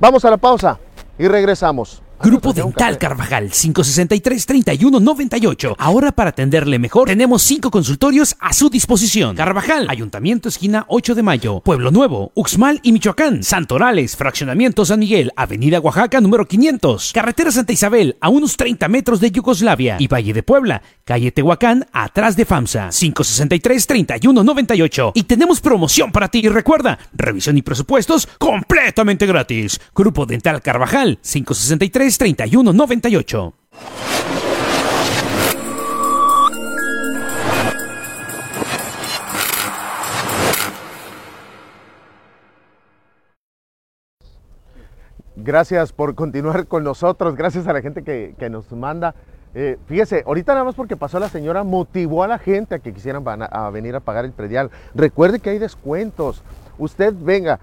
Vamos 0.00 0.24
a 0.24 0.30
la 0.30 0.38
pausa 0.38 0.78
y 1.18 1.28
regresamos. 1.28 2.02
Grupo 2.20 2.52
Dental 2.52 2.98
Carvajal 2.98 3.50
563-3198. 3.50 5.76
Ahora 5.78 6.10
para 6.12 6.30
atenderle 6.30 6.78
mejor 6.78 7.06
tenemos 7.06 7.42
cinco 7.42 7.70
consultorios 7.70 8.36
a 8.40 8.52
su 8.52 8.68
disposición. 8.70 9.36
Carvajal, 9.36 9.86
Ayuntamiento 9.88 10.48
esquina 10.48 10.84
8 10.88 11.14
de 11.14 11.22
Mayo, 11.22 11.60
Pueblo 11.60 11.92
Nuevo, 11.92 12.32
Uxmal 12.34 12.80
y 12.82 12.90
Michoacán, 12.92 13.44
Santorales, 13.44 14.16
Fraccionamiento 14.16 14.84
San 14.84 14.98
Miguel, 14.98 15.30
Avenida 15.36 15.78
Oaxaca 15.80 16.20
número 16.20 16.46
500, 16.46 17.12
Carretera 17.12 17.52
Santa 17.52 17.72
Isabel 17.72 18.16
a 18.20 18.30
unos 18.30 18.56
30 18.56 18.88
metros 18.88 19.20
de 19.20 19.30
Yugoslavia 19.30 19.96
y 20.00 20.08
Valle 20.08 20.32
de 20.32 20.42
Puebla, 20.42 20.82
calle 21.04 21.30
Tehuacán 21.30 21.86
atrás 21.92 22.34
de 22.36 22.44
FAMSA 22.44 22.88
563-3198. 22.88 25.12
Y 25.14 25.22
tenemos 25.22 25.60
promoción 25.60 26.10
para 26.10 26.26
ti. 26.28 26.38
Y 26.38 26.48
recuerda, 26.48 26.98
revisión 27.12 27.58
y 27.58 27.62
presupuestos 27.62 28.28
completamente 28.38 29.26
gratis. 29.26 29.80
Grupo 29.94 30.24
Dental 30.26 30.62
Carvajal 30.62 31.18
563 31.22 32.07
33 32.16 32.50
31 32.50 32.72
98. 32.72 33.54
Gracias 45.36 45.92
por 45.92 46.14
continuar 46.14 46.66
con 46.66 46.84
nosotros, 46.84 47.34
gracias 47.36 47.66
a 47.66 47.72
la 47.72 47.80
gente 47.80 48.02
que, 48.02 48.50
nos 48.50 48.70
manda. 48.72 49.14
Eh, 49.54 49.78
fíjese, 49.86 50.22
ahorita 50.26 50.52
nada 50.52 50.64
más 50.64 50.74
porque 50.74 50.96
pasó 50.96 51.18
la 51.18 51.28
señora, 51.28 51.64
motivó 51.64 52.22
a 52.22 52.28
la 52.28 52.38
gente 52.38 52.74
a 52.74 52.78
que 52.80 52.92
quisieran 52.92 53.24
a, 53.26 53.70
venir 53.70 53.94
a 53.94 54.00
pagar 54.00 54.24
el 54.24 54.32
predial. 54.32 54.70
Recuerde 54.94 55.40
que 55.40 55.50
hay 55.50 55.58
descuentos. 55.58 56.42
Usted 56.78 57.14
venga. 57.18 57.60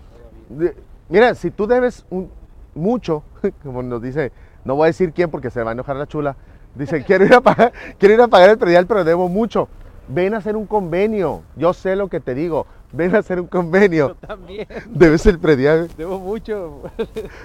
Mira, 1.10 1.36
si 1.36 1.52
tú 1.52 1.68
debes 1.68 2.06
un, 2.10 2.30
mucho, 2.76 3.24
como 3.64 3.82
nos 3.82 4.02
dice, 4.02 4.32
no 4.64 4.76
voy 4.76 4.84
a 4.86 4.88
decir 4.88 5.12
quién 5.14 5.32
porque 5.32 5.50
se 5.50 5.64
va 5.64 5.72
a 5.72 5.74
enojar 5.74 5.96
la 5.96 6.08
chula. 6.08 6.36
Dice, 6.76 7.04
quiero 7.04 7.26
ir 7.26 7.34
a 7.34 7.42
pagar, 7.42 7.72
quiero 7.98 8.16
ir 8.16 8.22
a 8.22 8.28
pagar 8.28 8.50
el 8.52 8.58
predial, 8.58 8.86
pero 8.86 9.04
debo 9.04 9.30
mucho. 9.30 9.68
Ven 10.08 10.34
a 10.36 10.38
hacer 10.38 10.56
un 10.56 10.68
convenio. 10.68 11.42
Yo 11.56 11.74
sé 11.74 11.96
lo 11.96 12.10
que 12.10 12.20
te 12.20 12.36
digo. 12.36 12.68
Ven 12.92 13.16
a 13.16 13.20
hacer 13.20 13.40
un 13.40 13.48
convenio. 13.48 14.16
También, 14.28 14.68
Debes 14.90 15.26
el 15.26 15.40
predial. 15.40 15.90
debo 15.98 16.20
mucho. 16.20 16.82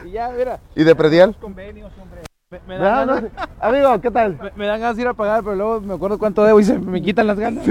y 0.05 0.11
ya, 0.11 0.31
mira. 0.37 0.61
¿Y 0.75 0.85
de 0.85 0.95
predial? 0.95 1.35
Convenios, 1.41 1.91
hombre. 2.01 2.21
Me, 2.67 2.77
dan 2.79 3.07
no. 3.07 3.15
ganas, 3.15 3.31
Amigo, 3.61 4.01
¿qué 4.01 4.11
tal? 4.11 4.37
me- 4.37 4.51
me 4.57 4.67
dan 4.67 4.81
ganas 4.81 4.97
de 4.97 5.03
ir 5.03 5.09
a 5.09 5.15
pagar, 5.15 5.43
pero 5.45 5.55
luego 5.55 5.81
me 5.81 5.95
acuerdo 5.95 6.19
cuánto 6.19 6.43
debo 6.45 6.59
y 6.59 6.65
se 6.65 6.77
me 6.79 7.01
quitan 7.01 7.29
las 7.29 7.39
ganas. 7.39 7.65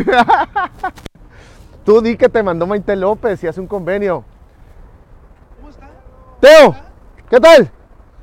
Tú 1.86 2.02
di 2.02 2.16
que 2.16 2.30
te 2.30 2.42
mandó 2.44 2.66
Maite 2.68 2.96
López 2.96 3.44
y 3.44 3.48
hace 3.48 3.60
un 3.60 3.68
convenio. 3.68 4.24
¿Cómo 5.58 5.70
está? 5.70 5.90
Teo, 6.40 6.76
¿qué 7.30 7.40
tal? 7.40 7.70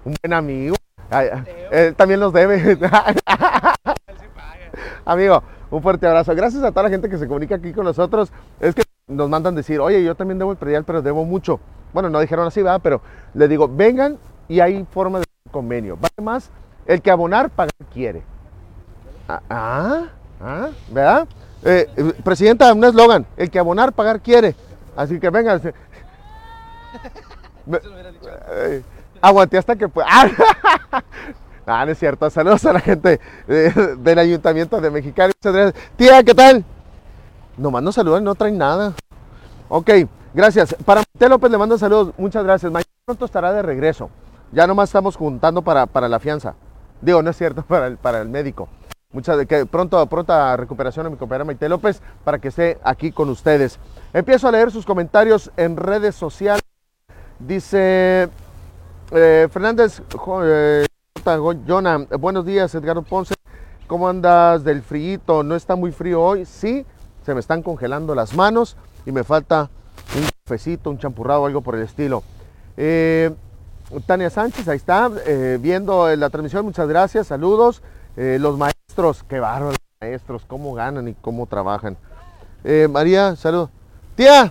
Un 0.04 0.16
buen 0.22 0.32
amigo. 0.32 0.76
Ay, 1.10 1.28
él 1.70 1.94
también 1.94 2.20
nos 2.20 2.32
debe. 2.32 2.78
Amigo, 5.04 5.42
un 5.70 5.82
fuerte 5.82 6.06
abrazo. 6.06 6.34
Gracias 6.34 6.62
a 6.64 6.70
toda 6.70 6.84
la 6.84 6.90
gente 6.90 7.08
que 7.08 7.18
se 7.18 7.28
comunica 7.28 7.54
aquí 7.54 7.72
con 7.72 7.84
nosotros. 7.84 8.32
Es 8.60 8.74
que 8.74 8.82
nos 9.06 9.28
mandan 9.28 9.54
decir, 9.54 9.78
oye, 9.80 10.02
yo 10.02 10.14
también 10.16 10.38
debo 10.38 10.50
el 10.50 10.58
predial, 10.58 10.84
pero 10.84 11.02
debo 11.02 11.24
mucho. 11.24 11.60
Bueno, 11.92 12.10
no 12.10 12.20
dijeron 12.20 12.46
así, 12.46 12.60
¿verdad? 12.62 12.80
Pero 12.82 13.00
le 13.34 13.46
digo, 13.48 13.68
vengan 13.68 14.18
y 14.48 14.60
hay 14.60 14.84
forma 14.90 15.20
de 15.20 15.24
convenio. 15.50 15.96
Vale 15.96 16.22
más 16.22 16.50
el 16.86 17.00
que 17.00 17.10
abonar, 17.10 17.50
pagar 17.50 17.72
quiere. 17.92 18.22
Ah, 19.28 19.42
ah, 19.48 20.02
ah, 20.40 20.68
¿verdad? 20.90 21.28
Eh, 21.64 21.88
presidenta, 22.22 22.72
un 22.72 22.84
eslogan, 22.84 23.26
el 23.36 23.50
que 23.50 23.58
abonar, 23.58 23.92
pagar 23.92 24.20
quiere. 24.20 24.54
Así 24.96 25.18
que 25.20 25.30
vengan. 25.30 25.60
aguanté 29.20 29.58
hasta 29.58 29.76
que... 29.76 29.88
pu- 29.88 30.02
Ah, 30.06 30.28
Ah, 31.68 31.84
no 31.84 31.90
es 31.90 31.98
cierto. 31.98 32.30
Saludos 32.30 32.64
a 32.64 32.72
la 32.72 32.80
gente 32.80 33.18
eh, 33.48 33.72
del 33.98 34.18
Ayuntamiento 34.20 34.80
de 34.80 34.88
Mexicali. 34.88 35.32
Tía, 35.96 36.22
¿qué 36.22 36.32
tal? 36.32 36.64
Nomás 37.56 37.82
nos 37.82 37.96
saludan, 37.96 38.22
no 38.22 38.36
traen 38.36 38.56
nada. 38.56 38.92
Ok, 39.68 39.90
gracias. 40.32 40.76
Para 40.84 41.00
Maite 41.00 41.28
López 41.28 41.50
le 41.50 41.58
mando 41.58 41.76
saludos. 41.76 42.14
Muchas 42.18 42.44
gracias. 42.44 42.70
Mañana 42.70 42.86
pronto 43.04 43.24
estará 43.24 43.52
de 43.52 43.62
regreso. 43.62 44.10
Ya 44.52 44.68
nomás 44.68 44.90
estamos 44.90 45.16
juntando 45.16 45.60
para, 45.62 45.86
para 45.86 46.08
la 46.08 46.20
fianza. 46.20 46.54
Digo, 47.00 47.20
no 47.20 47.30
es 47.30 47.36
cierto, 47.36 47.62
para 47.68 47.88
el, 47.88 47.96
para 47.96 48.20
el 48.20 48.28
médico. 48.28 48.68
Muchas 49.10 49.36
de 49.36 49.46
que 49.46 49.66
pronto, 49.66 50.04
pronta 50.06 50.56
recuperación 50.56 51.06
a 51.06 51.10
mi 51.10 51.16
compañera 51.16 51.44
Maite 51.44 51.68
López 51.68 52.00
para 52.22 52.38
que 52.38 52.46
esté 52.48 52.78
aquí 52.84 53.10
con 53.10 53.28
ustedes. 53.28 53.80
Empiezo 54.12 54.46
a 54.46 54.52
leer 54.52 54.70
sus 54.70 54.86
comentarios 54.86 55.50
en 55.56 55.76
redes 55.76 56.14
sociales. 56.14 56.62
Dice 57.40 58.28
eh, 59.12 59.48
Fernández 59.50 60.02
eh. 60.44 60.86
Jonah, 61.66 61.98
buenos 62.18 62.46
días 62.46 62.74
Edgardo 62.74 63.02
Ponce. 63.02 63.34
¿Cómo 63.86 64.08
andas 64.08 64.64
del 64.64 64.82
frío? 64.82 65.20
¿No 65.44 65.54
está 65.54 65.76
muy 65.76 65.92
frío 65.92 66.22
hoy? 66.22 66.44
Sí, 66.44 66.84
se 67.24 67.34
me 67.34 67.40
están 67.40 67.62
congelando 67.62 68.14
las 68.14 68.34
manos 68.34 68.76
y 69.04 69.12
me 69.12 69.24
falta 69.24 69.70
un 70.16 70.28
cafecito, 70.44 70.90
un 70.90 70.98
champurrado, 70.98 71.46
algo 71.46 71.60
por 71.60 71.76
el 71.76 71.82
estilo. 71.82 72.22
Eh, 72.76 73.32
Tania 74.06 74.30
Sánchez, 74.30 74.66
ahí 74.68 74.76
está, 74.76 75.10
eh, 75.26 75.58
viendo 75.60 76.14
la 76.16 76.30
transmisión, 76.30 76.64
muchas 76.64 76.88
gracias, 76.88 77.28
saludos. 77.28 77.82
Eh, 78.16 78.38
los 78.40 78.58
maestros, 78.58 79.24
qué 79.28 79.38
bárbaros 79.38 79.76
maestros, 80.00 80.42
cómo 80.46 80.74
ganan 80.74 81.08
y 81.08 81.14
cómo 81.14 81.46
trabajan. 81.46 81.96
Eh, 82.64 82.88
María, 82.90 83.36
saludos. 83.36 83.70
Tía, 84.14 84.50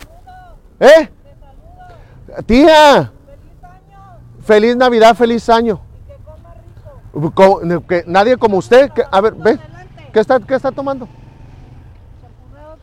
¿eh? 0.80 1.10
Tía, 2.46 3.12
feliz 4.46 4.76
Navidad, 4.76 5.16
feliz 5.16 5.50
año. 5.50 5.80
Co- 7.34 7.62
que 7.88 8.04
nadie 8.08 8.38
como 8.38 8.58
usted, 8.58 8.92
que- 8.92 9.04
a 9.10 9.22
ver, 9.22 9.34
ve, 9.36 9.58
¿qué 10.12 10.20
está, 10.20 10.40
qué 10.40 10.56
está 10.56 10.72
tomando? 10.72 11.08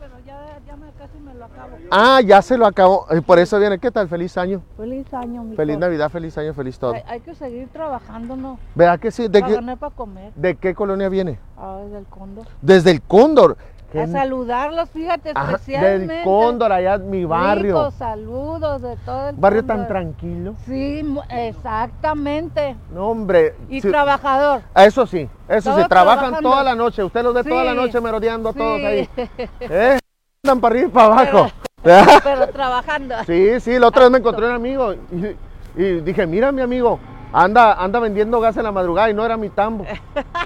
pero 0.00 0.14
ya, 0.26 0.58
ya 0.66 0.74
me, 0.76 0.86
casi 0.92 1.18
me 1.18 1.34
lo 1.34 1.44
acabo. 1.44 1.68
Ah, 1.90 2.20
ya 2.22 2.40
se 2.40 2.56
lo 2.56 2.66
acabó, 2.66 3.06
eh, 3.10 3.20
por 3.20 3.38
eso 3.38 3.58
viene, 3.58 3.78
¿qué 3.78 3.90
tal? 3.90 4.08
Feliz 4.08 4.36
año, 4.38 4.62
Feliz 4.78 5.12
año, 5.12 5.44
mi 5.44 5.54
feliz 5.54 5.76
Navidad, 5.78 6.10
feliz 6.10 6.36
año, 6.38 6.54
feliz 6.54 6.78
todo. 6.78 6.94
Hay, 6.94 7.02
hay 7.06 7.20
que 7.20 7.34
seguir 7.34 7.68
trabajando, 7.68 8.36
¿no? 8.36 8.58
¿Verdad 8.74 8.98
que 8.98 9.10
sí? 9.10 9.28
¿De 9.28 9.40
Para 9.40 9.60
qué, 9.60 9.76
para 9.76 9.94
comer. 9.94 10.32
de 10.34 10.54
qué 10.56 10.74
colonia 10.74 11.10
viene? 11.10 11.38
Ah, 11.58 11.80
del 11.92 12.06
cóndor. 12.06 12.46
Desde 12.62 12.90
el 12.90 13.02
Cóndor. 13.02 13.58
A 13.98 14.06
¿Qué- 14.06 14.06
saludarlos, 14.12 14.88
fíjate, 14.90 15.30
especialmente. 15.30 16.14
del 16.14 16.24
Cóndor, 16.24 16.72
allá 16.72 16.98
mi 16.98 17.24
barrio. 17.24 17.76
Ricos 17.78 17.94
saludos 17.94 18.80
de 18.82 18.96
todo 19.04 19.28
el 19.30 19.36
Barrio 19.36 19.64
tan 19.64 19.76
Cóndor. 19.78 19.88
tranquilo. 19.88 20.54
Sí, 20.66 21.04
exactamente. 21.30 22.76
No, 22.92 23.08
hombre. 23.08 23.54
Y 23.68 23.80
sí, 23.80 23.88
trabajador. 23.90 24.62
Eso 24.74 25.06
sí, 25.06 25.28
eso 25.48 25.70
sí, 25.70 25.76
Todos 25.76 25.88
trabajan 25.88 26.18
trabajando. 26.20 26.50
toda 26.50 26.62
la 26.64 26.74
noche. 26.74 27.04
Usted 27.04 27.22
los 27.22 27.34
ve 27.34 27.44
toda 27.44 27.64
la 27.64 27.72
Sí, 27.72 27.76
noche 27.76 28.00
merodeando 28.00 28.48
a 28.48 28.52
todos 28.52 28.78
sí. 28.80 28.86
ahí. 28.86 29.08
¿Eh? 29.60 29.98
Andan 30.44 30.60
para 30.60 30.72
arriba 30.74 30.88
y 30.88 30.90
para 30.90 31.06
abajo. 31.06 31.50
pero 32.24 32.48
trabajando. 32.52 33.14
Sí, 33.26 33.60
sí, 33.60 33.78
la 33.78 33.88
otra 33.88 34.02
vez 34.02 34.10
me 34.12 34.18
encontré 34.18 34.46
un 34.46 34.52
amigo 34.54 34.94
y, 34.94 35.36
y 35.82 36.00
dije, 36.00 36.26
mira 36.26 36.50
mi 36.52 36.62
amigo, 36.62 36.98
anda, 37.32 37.74
anda 37.74 37.98
vendiendo 37.98 38.40
gas 38.40 38.56
en 38.56 38.64
la 38.64 38.72
madrugada 38.72 39.10
y 39.10 39.14
no 39.14 39.24
era 39.24 39.36
mi 39.36 39.48
tambo. 39.48 39.84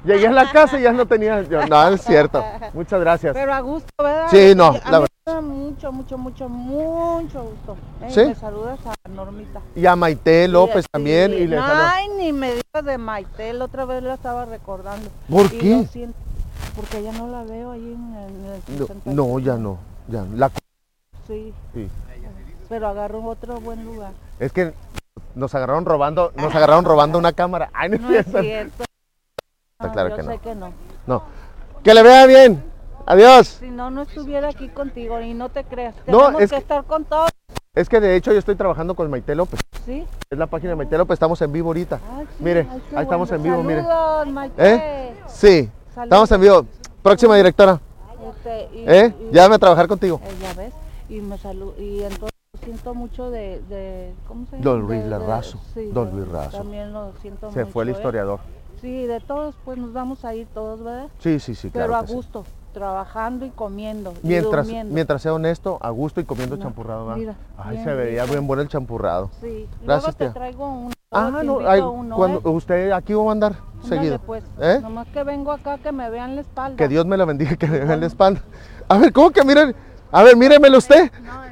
Llegué 0.04 0.28
a 0.28 0.32
la 0.32 0.50
casa 0.50 0.78
y 0.78 0.82
ya 0.82 0.92
no 0.92 1.06
tenía. 1.06 1.42
yo, 1.42 1.66
no, 1.66 1.88
es 1.88 2.02
cierto. 2.02 2.44
Muchas 2.74 3.00
gracias. 3.00 3.34
Pero 3.34 3.52
a 3.52 3.60
gusto, 3.60 3.88
¿verdad? 3.98 4.26
Sí, 4.30 4.54
no, 4.54 4.74
A 4.84 4.90
la 4.90 5.06
da 5.26 5.40
mucho, 5.40 5.90
mucho, 5.90 6.16
mucho, 6.18 6.48
mucho 6.48 7.42
gusto. 7.42 7.76
Eh, 8.02 8.10
¿Sí? 8.10 8.20
Me 8.26 8.34
saludas 8.36 8.78
a 8.86 9.08
Normita. 9.08 9.60
Y 9.74 9.84
a 9.86 9.96
Maite 9.96 10.46
López 10.46 10.84
Sí, 10.84 10.88
también. 10.92 11.32
sí. 11.32 11.38
Y 11.38 11.46
le. 11.48 11.58
Ay, 11.58 12.08
ni 12.16 12.32
me 12.32 12.48
digas 12.52 12.84
de 12.84 12.96
Maite, 12.98 13.52
la 13.52 13.64
otra 13.64 13.84
vez 13.84 14.02
la 14.02 14.14
estaba 14.14 14.44
recordando. 14.44 15.10
¿Por 15.28 15.46
Y 15.46 15.58
qué? 15.58 15.76
lo 15.78 15.84
siento, 15.84 16.16
porque 16.76 17.02
ya 17.02 17.10
no 17.12 17.26
la 17.26 17.42
veo 17.42 17.72
ahí 17.72 17.80
en 17.92 18.14
el, 18.14 18.30
en 18.30 18.44
el 18.54 18.78
No, 18.78 18.86
60. 18.86 19.10
no, 19.12 19.38
ya 19.40 19.56
no. 19.56 19.78
Ya. 20.08 20.24
La, 20.34 20.50
Sí, 21.26 21.52
sí. 21.74 21.88
pero 22.68 22.86
agarró 22.86 23.24
otro 23.24 23.60
buen 23.60 23.84
lugar. 23.84 24.12
Es 24.38 24.52
que 24.52 24.72
nos 25.34 25.54
agarraron 25.54 25.84
robando, 25.84 26.32
nos 26.36 26.54
agarraron 26.54 26.84
robando 26.84 27.18
una 27.18 27.32
cámara. 27.32 27.70
Ay, 27.74 27.90
no, 27.90 27.98
No 27.98 28.14
es 28.14 28.26
cierto. 28.26 28.84
Está 29.78 29.86
No, 29.88 29.92
claro 29.92 30.08
yo 30.10 30.16
que 30.16 30.22
sé 30.22 30.28
no. 30.28 30.40
que 30.40 30.54
no. 30.54 30.72
No. 31.06 31.22
Que 31.82 31.94
le 31.94 32.02
vea 32.02 32.26
bien. 32.26 32.62
Adiós. 33.06 33.46
Si 33.60 33.70
no, 33.70 33.90
no 33.90 34.02
estuviera 34.02 34.48
aquí 34.48 34.68
contigo 34.68 35.20
y 35.20 35.32
no 35.34 35.48
te 35.48 35.64
creas. 35.64 35.94
No, 36.06 36.18
Tenemos 36.26 36.42
es 36.42 36.50
que 36.50 36.56
que- 36.56 36.62
estar 36.62 36.84
con 36.84 37.04
todos, 37.04 37.30
Es 37.74 37.88
que 37.88 38.00
de 38.00 38.16
hecho 38.16 38.32
yo 38.32 38.38
estoy 38.38 38.56
trabajando 38.56 38.94
con 38.94 39.08
Maite 39.10 39.34
López. 39.34 39.60
¿sí? 39.84 40.04
Es 40.30 40.38
la 40.38 40.46
página 40.46 40.70
de 40.70 40.76
Maite 40.76 40.96
López, 40.98 41.14
estamos 41.14 41.40
en 41.42 41.52
vivo 41.52 41.68
ahorita. 41.68 42.00
Ay, 42.16 42.26
sí, 42.26 42.42
Mire, 42.42 42.66
ay, 42.70 42.82
ahí 42.96 43.02
estamos 43.04 43.28
bueno. 43.28 43.34
en 43.36 43.42
vivo, 43.50 43.62
mire. 43.62 43.82
Saludos, 43.82 44.26
Maite. 44.28 44.74
¿Eh? 44.74 45.14
Sí, 45.28 45.70
Saludos. 45.94 46.04
estamos 46.04 46.32
en 46.32 46.40
vivo. 46.40 46.66
Próxima 47.02 47.36
directora, 47.36 47.78
Este, 48.30 48.68
y- 48.74 48.84
¿eh? 48.88 49.14
y- 49.32 49.38
a 49.38 49.58
trabajar 49.58 49.86
contigo. 49.86 50.20
Eh, 50.24 50.34
ya 50.40 50.54
ves, 50.54 50.72
y 51.08 51.20
me 51.20 51.38
salu 51.38 51.74
y 51.78 52.02
entonces 52.02 52.30
siento 52.62 52.94
mucho 52.94 53.30
de, 53.30 53.60
de 53.68 54.12
¿cómo 54.28 54.46
se 54.46 54.52
llama? 54.52 54.64
Don 54.64 54.80
Luis 54.82 55.04
Larrazo, 55.04 55.58
sí, 55.74 55.90
don 55.92 56.10
de- 56.10 56.16
Luis 56.16 56.28
Razo. 56.28 56.58
También 56.58 56.92
lo 56.92 57.12
siento 57.22 57.50
Se 57.52 57.60
mucho. 57.60 57.72
fue 57.72 57.82
el 57.84 57.88
¿eh? 57.90 57.92
historiador. 57.92 58.40
Sí, 58.80 59.06
de 59.06 59.20
todos, 59.20 59.54
pues 59.64 59.78
nos 59.78 59.92
vamos 59.92 60.24
a 60.24 60.34
ir 60.34 60.46
todos, 60.52 60.82
¿verdad? 60.82 61.06
Sí, 61.18 61.40
sí, 61.40 61.54
sí, 61.54 61.70
claro. 61.70 61.88
Pero 61.92 61.98
a 61.98 62.06
sí. 62.06 62.12
gusto, 62.14 62.44
trabajando 62.74 63.46
y 63.46 63.50
comiendo. 63.50 64.12
y 64.22 64.26
Mientras, 64.28 64.66
durmiendo. 64.66 64.94
mientras 64.94 65.22
sea 65.22 65.32
honesto, 65.32 65.78
a 65.80 65.90
gusto 65.90 66.20
y 66.20 66.24
comiendo 66.24 66.56
No, 66.56 66.62
champurrado. 66.62 67.06
¿verdad? 67.06 67.18
mira, 67.18 67.34
Ay, 67.56 67.76
bien 67.78 67.84
se 67.84 68.04
rico. 68.04 68.26
bien 68.32 68.46
bueno 68.46 68.62
el 68.62 68.68
champurrado. 68.68 69.30
Sí, 69.40 69.66
Gracias, 69.82 70.14
luego 70.18 70.32
te 70.32 70.38
traigo 70.38 70.68
uno. 70.68 70.92
Ah, 71.10 71.30
no, 71.30 71.92
uno, 71.92 72.16
cuando 72.16 72.38
¿eh? 72.40 72.48
usted 72.50 72.90
aquí 72.90 73.14
va 73.14 73.26
a 73.28 73.32
andar 73.32 73.52
Ándale, 73.82 73.88
seguido. 73.88 74.18
pues, 74.18 74.44
¿Eh? 74.60 74.80
nomás 74.82 75.06
que 75.08 75.22
vengo 75.22 75.52
acá 75.52 75.78
que 75.78 75.90
me 75.92 76.10
vean 76.10 76.34
la 76.34 76.42
espalda. 76.42 76.76
Que 76.76 76.88
Dios 76.88 77.06
me 77.06 77.16
la 77.16 77.24
bendiga, 77.24 77.56
que 77.56 77.68
le 77.68 77.82
vean 77.84 78.00
la 78.00 78.06
espalda. 78.06 78.42
A 78.88 78.98
ver, 78.98 79.12
¿cómo 79.12 79.30
que 79.30 79.42
miren? 79.44 79.74
A 80.12 80.22
ver, 80.22 80.36
míremelo 80.36 80.76
usted. 80.78 81.10
No, 81.22 81.45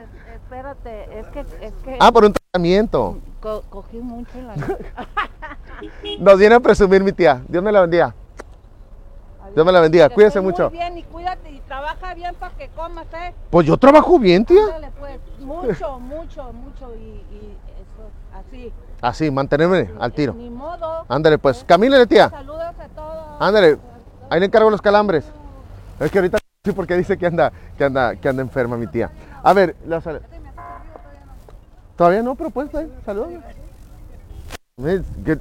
espérate, 0.69 1.19
es 1.21 1.27
que, 1.29 1.41
es 1.41 1.73
que 1.85 1.97
Ah, 2.01 2.11
por 2.13 2.25
un 2.25 2.33
tratamiento. 2.33 3.19
co- 3.41 3.63
cogí 3.71 3.99
mucho 3.99 4.31
en 4.39 4.47
la 4.49 4.55
Nos 6.19 6.39
viene 6.39 6.55
a 6.55 6.61
presumir 6.61 7.03
mi 7.03 7.13
tía. 7.13 7.43
Dios 7.49 7.63
me 7.63 7.71
la 7.73 7.83
bendiga. 7.83 8.15
Dios 9.55 9.67
me 9.67 9.73
la 9.73 9.81
bendiga. 9.81 10.09
Que 10.09 10.15
Cuídese 10.15 10.41
mucho. 10.41 10.71
Muy 10.71 10.79
bien 10.79 10.99
y 10.99 11.03
cuídate 11.05 11.51
y 11.51 11.61
trabaja 11.61 12.15
bien 12.15 12.35
para 12.37 12.55
que 12.57 12.69
comas, 12.71 13.07
¿eh? 13.13 13.35
Pues 13.51 13.67
yo 13.67 13.77
trabajo 13.77 14.19
bien, 14.19 14.45
tía. 14.45 14.63
Ándale, 14.65 14.91
pues, 14.99 15.19
mucho, 15.41 15.99
mucho, 16.01 16.53
mucho 16.53 16.95
y, 16.95 16.99
y 17.35 17.57
eso, 17.77 18.39
así. 18.39 18.73
Así, 19.01 19.31
mantenerme 19.31 19.91
al 20.01 20.13
tiro. 20.13 20.33
Ni 20.35 20.49
modo. 20.51 21.05
Ándale, 21.09 21.39
pues, 21.39 21.63
camínele, 21.65 22.07
tía. 22.07 22.31
Saludos 22.31 22.63
a 22.63 22.89
todos. 22.95 23.25
Ándale, 23.41 23.79
ahí 24.31 24.41
le 24.41 24.47
encargo 24.47 24.71
los 24.71 24.81
calambres. 24.81 25.25
Es 26.01 26.11
que 26.11 26.19
ahorita 26.19 26.39
sí 26.65 26.73
porque 26.73 26.97
dice 26.97 27.19
que 27.19 27.27
anda, 27.27 27.53
que 27.77 27.85
anda, 27.85 28.17
que 28.17 28.29
anda 28.29 28.43
enferma 28.43 28.77
mi 28.77 28.87
tía. 28.87 29.11
A 29.43 29.53
ver, 29.53 29.77
la 29.87 30.01
Todavía 31.97 32.23
no, 32.23 32.35
pero 32.35 32.51
pues 32.51 32.69
saludos. 33.05 33.29
Eh, 34.85 35.03
que- 35.25 35.39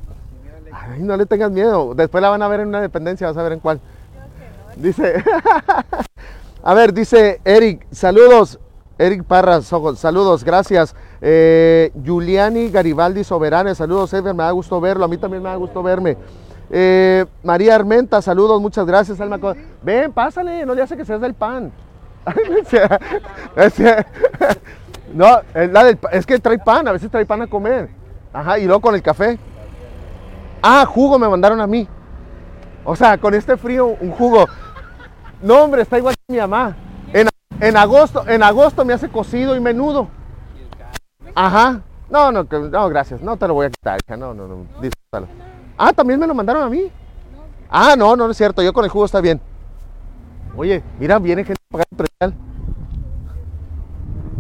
Ay, 0.71 1.01
no 1.01 1.15
le 1.17 1.25
tengas 1.25 1.51
miedo. 1.51 1.93
Después 1.95 2.21
la 2.21 2.29
van 2.29 2.41
a 2.41 2.47
ver 2.47 2.61
en 2.61 2.67
una 2.69 2.81
dependencia, 2.81 3.27
vas 3.27 3.37
a 3.37 3.43
ver 3.43 3.53
en 3.53 3.59
cuál. 3.59 3.79
Dice, 4.75 5.23
a 6.63 6.73
ver, 6.73 6.93
dice 6.93 7.39
Eric, 7.45 7.85
saludos. 7.91 8.59
Eric 8.97 9.23
Parras, 9.23 9.65
saludos, 9.65 10.43
gracias. 10.43 10.95
Eh, 11.19 11.91
Giuliani 12.03 12.69
Garibaldi 12.69 13.23
Soberane, 13.23 13.73
saludos, 13.75 14.13
Edgar, 14.13 14.35
me 14.35 14.43
da 14.43 14.51
gusto 14.51 14.79
verlo, 14.79 15.05
a 15.05 15.07
mí 15.07 15.17
también 15.17 15.41
me 15.41 15.49
da 15.49 15.55
gusto 15.55 15.81
verme. 15.81 16.15
Eh, 16.69 17.25
María 17.43 17.75
Armenta, 17.75 18.21
saludos, 18.21 18.61
muchas 18.61 18.85
gracias, 18.85 19.19
Alma. 19.19 19.39
Ven, 19.81 20.11
pásale, 20.13 20.65
no 20.65 20.75
le 20.75 20.83
hace 20.83 20.95
que 20.95 21.05
seas 21.05 21.21
del 21.21 21.33
pan. 21.33 21.71
No, 25.13 25.41
es, 25.53 25.71
la 25.71 25.83
del 25.83 25.99
es 26.11 26.25
que 26.25 26.39
trae 26.39 26.57
pan, 26.57 26.87
a 26.87 26.91
veces 26.91 27.09
trae 27.09 27.25
pan 27.25 27.41
a 27.43 27.47
comer. 27.47 27.89
Ajá, 28.33 28.57
y 28.57 28.65
luego 28.65 28.81
con 28.81 28.95
el 28.95 29.01
café. 29.01 29.37
Ah, 30.61 30.85
jugo 30.85 31.19
me 31.19 31.29
mandaron 31.29 31.61
a 31.61 31.67
mí. 31.67 31.87
O 32.83 32.95
sea, 32.95 33.17
con 33.17 33.33
este 33.33 33.55
frío, 33.57 33.87
un 33.87 34.11
jugo. 34.11 34.45
No, 35.41 35.63
hombre, 35.63 35.83
está 35.83 35.97
igual 35.97 36.15
que 36.15 36.33
mi 36.33 36.39
mamá. 36.39 36.75
En, 37.13 37.29
en 37.59 37.77
agosto, 37.77 38.27
en 38.27 38.41
agosto 38.41 38.83
me 38.83 38.93
hace 38.93 39.09
cocido 39.09 39.55
y 39.55 39.59
menudo. 39.59 40.07
Ajá. 41.35 41.81
No, 42.09 42.31
no, 42.31 42.43
no, 42.43 42.89
gracias. 42.89 43.21
No 43.21 43.37
te 43.37 43.47
lo 43.47 43.53
voy 43.53 43.67
a 43.67 43.69
quitar. 43.69 43.99
No, 44.17 44.33
no, 44.33 44.47
no. 44.47 44.65
Disfrútalo. 44.81 45.27
Ah, 45.77 45.93
también 45.93 46.19
me 46.19 46.27
lo 46.27 46.33
mandaron 46.33 46.63
a 46.63 46.69
mí. 46.69 46.91
Ah, 47.69 47.95
no, 47.97 48.15
no, 48.15 48.25
no 48.25 48.31
es 48.31 48.37
cierto. 48.37 48.61
Yo 48.61 48.73
con 48.73 48.83
el 48.83 48.91
jugo 48.91 49.05
está 49.05 49.21
bien. 49.21 49.41
Oye, 50.55 50.83
mira, 50.99 51.19
viene 51.19 51.43
gente 51.43 51.61
a 51.69 51.71
pagar 51.71 51.87
el 51.89 51.97
predial. 51.97 52.39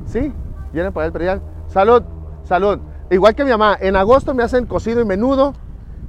Sí, 0.05 0.31
viene 0.73 0.89
a 0.89 0.91
pagar 0.91 1.07
el 1.07 1.13
predial. 1.13 1.41
Salud, 1.67 2.03
salud. 2.43 2.79
Igual 3.09 3.35
que 3.35 3.43
mi 3.43 3.51
mamá, 3.51 3.77
en 3.79 3.95
agosto 3.95 4.33
me 4.33 4.43
hacen 4.43 4.65
cocido 4.65 4.99
y 5.01 5.05
menudo 5.05 5.53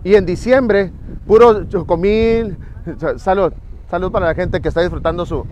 y 0.03 0.15
en 0.17 0.27
diciembre 0.27 0.93
puro 1.27 1.65
chocomil. 1.65 2.57
Sa- 2.99 3.19
Salud, 3.19 3.53
salud 3.91 4.11
para 4.11 4.27
la 4.27 4.35
gente 4.35 4.61
que 4.61 4.69
está 4.69 4.81
disfrutando 4.81 5.25
su... 5.27 5.47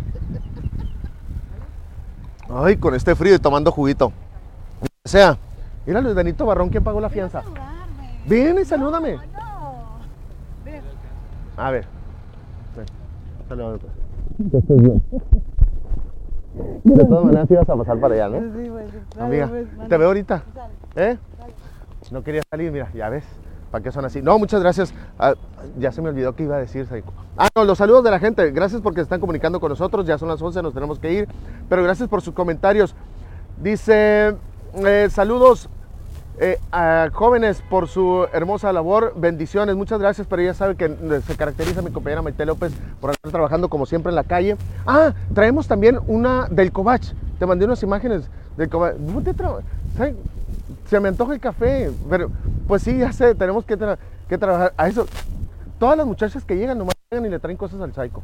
Ay, 2.51 2.77
con 2.77 2.95
este 2.95 3.15
frío 3.15 3.35
y 3.35 3.39
tomando 3.39 3.71
juguito. 3.73 4.13
O 5.05 5.09
sea, 5.09 5.39
mira 5.87 6.01
Luis 6.01 6.15
Benito 6.15 6.45
Barrón, 6.45 6.69
¿quién 6.69 6.85
pagó 6.85 7.01
la 7.01 7.09
fianza? 7.09 7.43
Ven 8.27 8.59
y 8.61 8.65
salúdame. 8.65 9.17
A 11.57 11.71
ver. 11.71 11.87
Ven, 12.77 12.87
salúdame, 13.49 13.79
pues. 13.79 13.93
Que 14.51 14.59
estés 14.59 14.83
bien. 14.83 15.03
De 16.85 17.05
todas 17.05 17.25
maneras 17.25 17.51
ibas 17.51 17.69
a 17.69 17.77
pasar 17.77 17.99
para 17.99 18.15
allá, 18.15 18.29
¿no? 18.29 18.41
Sí, 18.41 18.71
Amiga, 19.19 19.49
pues, 19.49 19.67
te 19.89 19.97
veo 19.97 20.09
ahorita. 20.09 20.43
¿Eh? 20.97 21.17
No 22.11 22.23
quería 22.23 22.43
salir, 22.51 22.71
mira, 22.71 22.91
ya 22.93 23.09
ves. 23.09 23.25
¿Para 23.71 23.83
qué 23.83 23.91
son 23.91 24.05
así? 24.05 24.21
No, 24.21 24.39
muchas 24.39 24.61
gracias. 24.61 24.93
Ah, 25.19 25.35
ya 25.79 25.93
se 25.93 26.03
me 26.03 26.11
olvidó 26.11 26.37
que 26.37 26.43
iba 26.43 26.57
a 26.57 26.59
decir. 26.59 26.87
Ah, 27.39 27.49
no, 27.57 27.65
los 27.65 27.79
saludos 27.79 28.05
de 28.05 28.11
la 28.11 28.19
gente. 28.19 28.51
Gracias 28.51 28.83
porque 28.83 28.97
se 28.97 29.05
están 29.05 29.21
comunicando 29.21 29.61
con 29.61 29.71
nosotros. 29.71 30.07
Ya 30.07 30.19
son 30.19 30.29
las 30.29 30.43
11, 30.43 30.63
nos 30.63 30.75
tenemos 30.75 30.99
que 30.99 31.11
ir. 31.11 31.29
Pero 31.71 31.83
gracias 31.83 32.07
por 32.09 32.21
sus 32.21 32.35
comentarios. 32.35 32.95
Dice, 33.63 34.37
eh, 34.75 35.09
saludos 35.11 35.71
eh, 36.39 36.59
a 36.73 37.09
jóvenes 37.13 37.63
por 37.69 37.89
su 37.89 38.27
hermosa 38.33 38.73
labor. 38.73 39.15
Bendiciones, 39.17 39.77
muchas 39.77 40.01
gracias. 40.01 40.27
Pero 40.29 40.43
ya 40.43 40.55
sabe 40.55 40.77
que 40.77 40.87
eh, 40.87 41.21
se 41.27 41.37
caracteriza 41.37 41.83
mi 41.83 41.91
compañera 41.91 42.23
Maite 42.23 42.47
López 42.47 42.73
por 43.01 43.11
estar 43.11 43.31
trabajando 43.31 43.69
como 43.69 43.87
siempre 43.87 44.11
en 44.11 44.17
la 44.17 44.25
calle. 44.25 44.57
Ah, 44.87 45.13
traemos 45.35 45.69
también 45.69 45.99
una 46.07 46.47
del 46.51 46.73
Covach. 46.73 47.13
Te 47.39 47.47
mandé 47.47 47.65
unas 47.65 47.83
imágenes 47.83 48.29
del 48.57 48.69
Covach. 48.69 48.95
¿Dónde 48.95 49.35
tra- 49.35 49.61
¿sabe? 49.97 50.17
Se 50.87 51.01
me 51.01 51.09
antoja 51.09 51.33
el 51.35 51.41
café, 51.41 51.91
pero 52.09 52.31
pues 52.69 52.83
sí, 52.83 52.99
ya 52.99 53.13
sé, 53.13 53.35
tenemos 53.35 53.65
que, 53.65 53.79
que 54.29 54.39
trabajar. 54.39 54.75
A 54.77 54.89
eso, 54.89 55.07
todas 55.79 55.97
las 55.97 56.07
muchachas 56.07 56.45
que 56.45 56.57
llegan 56.57 56.79
nomás 56.79 56.95
llegan 57.11 57.27
y 57.27 57.31
le 57.31 57.39
traen 57.39 57.57
cosas 57.57 57.81
al 57.81 57.95
psycho. 57.95 58.23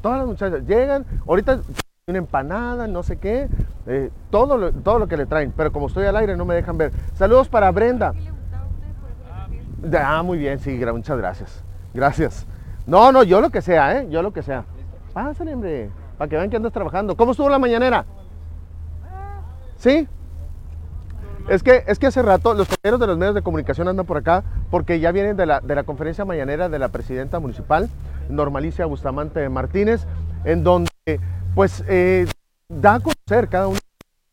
Todas 0.00 0.18
las 0.18 0.26
muchachas 0.26 0.62
llegan, 0.66 1.04
ahorita 1.26 1.60
una 2.08 2.18
empanada, 2.18 2.88
no 2.88 3.04
sé 3.04 3.16
qué, 3.18 3.48
eh, 3.86 4.10
todo, 4.30 4.56
lo, 4.56 4.72
todo 4.72 4.98
lo 4.98 5.08
que 5.08 5.16
le 5.16 5.26
traen, 5.26 5.52
pero 5.56 5.72
como 5.72 5.86
estoy 5.86 6.06
al 6.06 6.16
aire 6.16 6.36
no 6.36 6.44
me 6.44 6.54
dejan 6.54 6.78
ver. 6.78 6.92
Saludos 7.14 7.48
para 7.48 7.70
Brenda. 7.70 8.14
Ah, 10.00 10.22
muy 10.22 10.38
bien, 10.38 10.58
sí, 10.58 10.80
muchas 10.92 11.18
gracias. 11.18 11.64
Gracias. 11.92 12.46
No, 12.86 13.12
no, 13.12 13.22
yo 13.22 13.40
lo 13.40 13.50
que 13.50 13.62
sea, 13.62 13.98
¿eh? 13.98 14.06
Yo 14.10 14.22
lo 14.22 14.32
que 14.32 14.42
sea. 14.42 14.64
Pásale, 15.12 15.54
hombre, 15.54 15.90
para 16.18 16.28
que 16.28 16.36
vean 16.36 16.50
que 16.50 16.56
andas 16.56 16.72
trabajando. 16.72 17.16
¿Cómo 17.16 17.32
estuvo 17.32 17.48
la 17.48 17.58
mañanera? 17.58 18.04
¿Sí? 19.76 20.08
Es 21.48 21.62
que, 21.62 21.82
es 21.88 21.98
que 21.98 22.06
hace 22.06 22.22
rato 22.22 22.54
los 22.54 22.68
compañeros 22.68 23.00
de 23.00 23.06
los 23.08 23.18
medios 23.18 23.34
de 23.34 23.42
comunicación 23.42 23.88
andan 23.88 24.06
por 24.06 24.16
acá 24.16 24.44
porque 24.70 25.00
ya 25.00 25.10
vienen 25.10 25.36
de 25.36 25.44
la, 25.44 25.60
de 25.60 25.74
la 25.74 25.82
conferencia 25.82 26.24
mañanera 26.24 26.68
de 26.68 26.78
la 26.78 26.88
presidenta 26.88 27.40
municipal, 27.40 27.90
Normalicia 28.28 28.86
Bustamante 28.86 29.48
Martínez, 29.48 30.06
en 30.44 30.62
donde 30.62 30.88
pues 31.56 31.84
eh, 31.88 32.26
da 32.68 32.94
a 32.94 33.00
cada 33.48 33.68
uno 33.68 33.78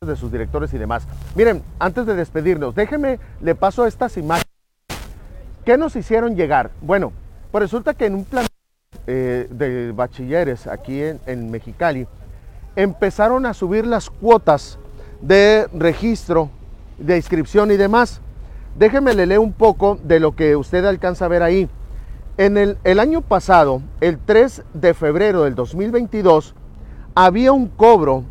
de 0.02 0.16
sus 0.16 0.32
directores 0.32 0.74
y 0.74 0.78
demás. 0.78 1.08
Miren, 1.36 1.64
antes 1.80 2.06
de 2.06 2.16
despedirnos, 2.16 2.76
déjenme, 2.76 3.20
le 3.42 3.56
paso 3.56 3.86
estas 3.86 4.18
imágenes. 4.18 4.46
¿Qué 5.66 5.78
nos 5.78 5.96
hicieron 5.96 6.36
llegar? 6.36 6.72
Bueno, 6.82 7.14
pues 7.52 7.62
resulta 7.62 7.94
que 7.94 8.06
en 8.06 8.16
un 8.16 8.26
plan 8.26 8.46
eh, 9.08 9.48
de 9.50 9.92
bachilleres 9.92 10.68
aquí 10.68 11.02
en, 11.02 11.20
en 11.26 11.50
Mexicali, 11.50 12.08
empezaron 12.76 13.46
a 13.46 13.54
subir 13.54 13.86
las 13.86 14.10
cuotas 14.10 14.80
de 15.22 15.68
registro, 15.74 16.50
de 16.98 17.18
inscripción 17.18 17.72
y 17.72 17.78
demás. 17.78 18.22
Déjeme 18.78 19.14
le 19.14 19.38
un 19.38 19.54
poco 19.54 20.00
de 20.04 20.20
lo 20.20 20.36
que 20.36 20.56
usted 20.56 20.86
alcanza 20.86 21.26
a 21.26 21.30
ver 21.30 21.44
ahí. 21.44 21.70
En 22.38 22.58
el, 22.58 22.78
el 22.84 23.00
año 23.00 23.22
pasado, 23.22 23.82
el 24.00 24.18
3 24.18 24.64
de 24.74 24.94
febrero 24.94 25.44
del 25.44 25.56
2022, 25.56 26.56
había 27.16 27.52
un 27.52 27.68
cobro, 27.68 28.24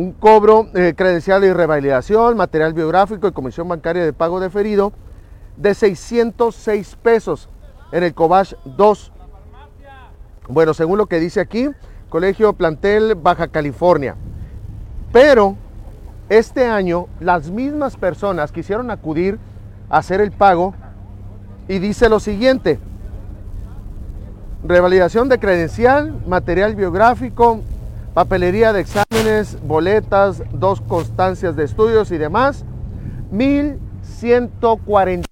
un 0.00 0.12
cobro 0.12 0.68
eh, 0.72 0.94
credencial 0.96 1.42
de 1.42 1.52
revalidación, 1.52 2.34
material 2.34 2.72
biográfico 2.72 3.28
y 3.28 3.32
comisión 3.32 3.68
bancaria 3.68 4.02
de 4.02 4.14
pago 4.14 4.40
deferido 4.40 4.94
de 5.58 5.74
606 5.74 6.96
pesos 7.02 7.50
en 7.92 8.04
el 8.04 8.14
Cobach 8.14 8.54
2. 8.64 9.12
Bueno, 10.48 10.72
según 10.72 10.96
lo 10.96 11.04
que 11.04 11.20
dice 11.20 11.38
aquí, 11.40 11.68
Colegio 12.08 12.54
Plantel 12.54 13.14
Baja 13.14 13.48
California. 13.48 14.16
Pero 15.12 15.56
este 16.30 16.64
año 16.64 17.08
las 17.20 17.50
mismas 17.50 17.98
personas 17.98 18.52
quisieron 18.52 18.90
acudir 18.90 19.38
a 19.90 19.98
hacer 19.98 20.22
el 20.22 20.32
pago 20.32 20.74
y 21.68 21.78
dice 21.78 22.08
lo 22.08 22.20
siguiente. 22.20 22.78
Revalidación 24.64 25.28
de 25.28 25.38
credencial, 25.38 26.22
material 26.26 26.74
biográfico, 26.74 27.60
papelería 28.14 28.72
de 28.72 28.86
boletas, 29.62 30.42
dos 30.52 30.80
constancias 30.80 31.54
de 31.54 31.64
estudios 31.64 32.10
y 32.10 32.16
demás. 32.16 32.64
1.145 33.30 35.24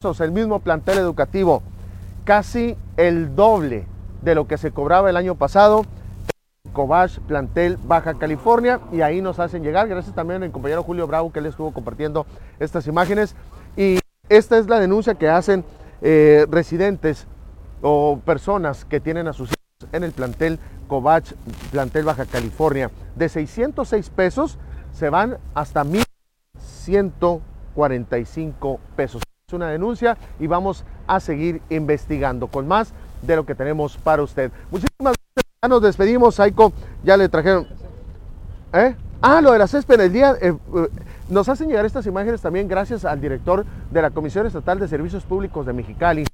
pesos 0.00 0.20
el 0.20 0.30
mismo 0.30 0.60
plantel 0.60 0.98
educativo. 0.98 1.64
Casi 2.24 2.76
el 2.96 3.34
doble 3.34 3.86
de 4.22 4.36
lo 4.36 4.46
que 4.46 4.58
se 4.58 4.70
cobraba 4.70 5.10
el 5.10 5.16
año 5.16 5.34
pasado. 5.34 5.86
Cobach, 6.72 7.18
plantel 7.20 7.78
Baja 7.78 8.14
California, 8.14 8.78
y 8.92 9.00
ahí 9.00 9.20
nos 9.22 9.40
hacen 9.40 9.64
llegar. 9.64 9.88
Gracias 9.88 10.14
también 10.14 10.44
al 10.44 10.52
compañero 10.52 10.84
Julio 10.84 11.08
Bravo 11.08 11.32
que 11.32 11.40
él 11.40 11.46
estuvo 11.46 11.72
compartiendo 11.72 12.26
estas 12.60 12.86
imágenes. 12.86 13.34
Y 13.76 13.98
esta 14.28 14.56
es 14.56 14.68
la 14.68 14.78
denuncia 14.78 15.16
que 15.16 15.28
hacen 15.28 15.64
eh, 16.00 16.46
residentes 16.48 17.26
o 17.82 18.20
personas 18.24 18.84
que 18.84 19.00
tienen 19.00 19.26
a 19.26 19.32
sus 19.32 19.48
hijos 19.48 19.92
en 19.92 20.04
el 20.04 20.12
plantel 20.12 20.60
Cobach, 20.88 21.32
plantel 21.70 22.04
Baja 22.04 22.26
California. 22.26 22.90
De 23.14 23.28
606 23.28 24.10
pesos 24.10 24.58
se 24.92 25.08
van 25.10 25.38
hasta 25.54 25.84
1.145 25.84 28.78
pesos. 28.96 29.22
Es 29.46 29.54
una 29.54 29.68
denuncia 29.68 30.18
y 30.40 30.48
vamos 30.48 30.84
a 31.06 31.20
seguir 31.20 31.62
investigando 31.70 32.48
con 32.48 32.66
más 32.66 32.92
de 33.22 33.36
lo 33.36 33.46
que 33.46 33.54
tenemos 33.54 33.96
para 33.96 34.22
usted. 34.22 34.50
Muchísimas 34.70 35.14
gracias. 35.14 35.44
Ya 35.62 35.68
nos 35.68 35.82
despedimos, 35.82 36.34
Saiko. 36.34 36.72
Ya 37.04 37.16
le 37.16 37.28
trajeron. 37.28 37.68
¿Eh? 38.72 38.96
Ah, 39.22 39.40
lo 39.40 39.52
de 39.52 39.58
la 39.58 39.66
césped 39.66 39.98
el 40.00 40.12
día. 40.12 40.36
eh, 40.40 40.56
eh, 40.74 40.88
nos 41.28 41.48
hacen 41.48 41.68
llegar 41.68 41.84
estas 41.84 42.06
imágenes 42.06 42.40
también 42.40 42.68
gracias 42.68 43.04
al 43.04 43.20
director 43.20 43.66
de 43.90 44.02
la 44.02 44.10
Comisión 44.10 44.46
Estatal 44.46 44.78
de 44.78 44.88
Servicios 44.88 45.24
Públicos 45.24 45.66
de 45.66 45.74
Mexicali, 45.74 46.24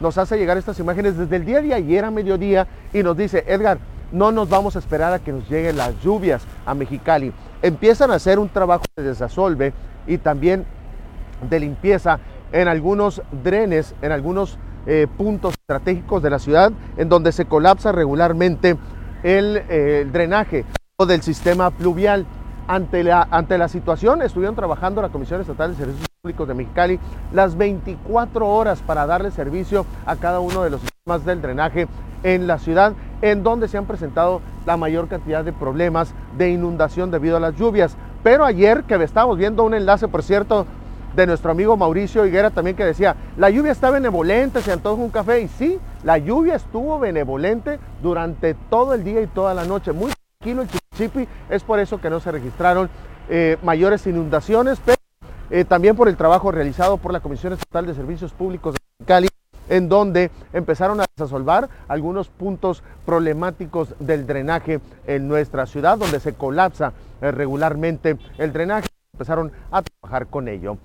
nos 0.00 0.16
hace 0.16 0.38
llegar 0.38 0.56
estas 0.56 0.78
imágenes 0.80 1.16
desde 1.18 1.36
el 1.36 1.44
día 1.44 1.60
de 1.60 1.74
ayer 1.74 2.04
a 2.04 2.10
mediodía 2.10 2.66
y 2.92 3.02
nos 3.02 3.16
dice, 3.16 3.44
Edgar, 3.46 3.78
no 4.10 4.32
nos 4.32 4.48
vamos 4.48 4.76
a 4.76 4.78
esperar 4.78 5.12
a 5.12 5.18
que 5.18 5.30
nos 5.32 5.48
lleguen 5.48 5.76
las 5.76 6.00
lluvias 6.00 6.42
a 6.64 6.74
Mexicali. 6.74 7.32
Empiezan 7.60 8.10
a 8.10 8.14
hacer 8.14 8.38
un 8.38 8.48
trabajo 8.48 8.84
de 8.96 9.02
desasolve 9.02 9.74
y 10.06 10.18
también 10.18 10.64
de 11.48 11.60
limpieza 11.60 12.18
en 12.50 12.66
algunos 12.66 13.20
drenes, 13.42 13.94
en 14.00 14.12
algunos 14.12 14.58
eh, 14.86 15.06
puntos 15.18 15.52
estratégicos 15.54 16.22
de 16.22 16.30
la 16.30 16.38
ciudad, 16.38 16.72
en 16.96 17.08
donde 17.08 17.30
se 17.32 17.44
colapsa 17.44 17.92
regularmente 17.92 18.78
el, 19.22 19.58
eh, 19.68 20.00
el 20.02 20.12
drenaje 20.12 20.64
del 21.06 21.20
sistema 21.22 21.70
pluvial. 21.70 22.26
Ante 22.68 23.04
la, 23.04 23.28
ante 23.30 23.58
la 23.58 23.68
situación 23.68 24.22
estuvieron 24.22 24.56
trabajando 24.56 25.02
la 25.02 25.10
Comisión 25.10 25.40
Estatal 25.40 25.72
de 25.72 25.76
Servicios 25.76 26.05
De 26.26 26.54
Mexicali 26.54 26.98
las 27.32 27.56
24 27.56 28.48
horas 28.48 28.80
para 28.84 29.06
darle 29.06 29.30
servicio 29.30 29.86
a 30.04 30.16
cada 30.16 30.40
uno 30.40 30.64
de 30.64 30.70
los 30.70 30.80
sistemas 30.80 31.24
del 31.24 31.40
drenaje 31.40 31.86
en 32.24 32.48
la 32.48 32.58
ciudad, 32.58 32.94
en 33.22 33.44
donde 33.44 33.68
se 33.68 33.78
han 33.78 33.86
presentado 33.86 34.40
la 34.66 34.76
mayor 34.76 35.06
cantidad 35.06 35.44
de 35.44 35.52
problemas 35.52 36.12
de 36.36 36.50
inundación 36.50 37.12
debido 37.12 37.36
a 37.36 37.40
las 37.40 37.54
lluvias. 37.54 37.96
Pero 38.24 38.44
ayer 38.44 38.82
que 38.82 38.96
estábamos 38.96 39.38
viendo 39.38 39.62
un 39.62 39.74
enlace, 39.74 40.08
por 40.08 40.24
cierto, 40.24 40.66
de 41.14 41.26
nuestro 41.28 41.52
amigo 41.52 41.76
Mauricio 41.76 42.26
Higuera 42.26 42.50
también 42.50 42.76
que 42.76 42.84
decía, 42.84 43.14
la 43.36 43.48
lluvia 43.48 43.70
está 43.70 43.90
benevolente, 43.90 44.60
se 44.62 44.72
antoja 44.72 45.00
un 45.00 45.10
café. 45.10 45.42
Y 45.42 45.48
sí, 45.48 45.78
la 46.02 46.18
lluvia 46.18 46.56
estuvo 46.56 46.98
benevolente 46.98 47.78
durante 48.02 48.54
todo 48.68 48.94
el 48.94 49.04
día 49.04 49.22
y 49.22 49.28
toda 49.28 49.54
la 49.54 49.64
noche. 49.64 49.92
Muy 49.92 50.12
tranquilo 50.40 50.62
el 50.62 50.68
Chipi, 50.96 51.28
es 51.48 51.62
por 51.62 51.78
eso 51.78 52.00
que 52.00 52.10
no 52.10 52.18
se 52.18 52.32
registraron 52.32 52.90
eh, 53.28 53.56
mayores 53.62 54.06
inundaciones, 54.06 54.78
eh, 55.50 55.64
también 55.64 55.96
por 55.96 56.08
el 56.08 56.16
trabajo 56.16 56.50
realizado 56.50 56.96
por 56.96 57.12
la 57.12 57.20
Comisión 57.20 57.52
Estatal 57.52 57.86
de 57.86 57.94
Servicios 57.94 58.32
Públicos 58.32 58.74
de 58.74 59.04
Cali 59.04 59.28
en 59.68 59.88
donde 59.88 60.30
empezaron 60.52 61.00
a 61.00 61.06
resolver 61.16 61.68
algunos 61.88 62.28
puntos 62.28 62.82
problemáticos 63.04 63.94
del 63.98 64.26
drenaje 64.26 64.80
en 65.06 65.28
nuestra 65.28 65.66
ciudad, 65.66 65.98
donde 65.98 66.20
se 66.20 66.34
colapsa 66.34 66.92
eh, 67.20 67.30
regularmente 67.30 68.16
el 68.38 68.52
drenaje. 68.52 68.88
Empezaron 69.12 69.50
a 69.70 69.82
trabajar 69.82 70.26
con 70.26 70.48
ello. 70.48 70.78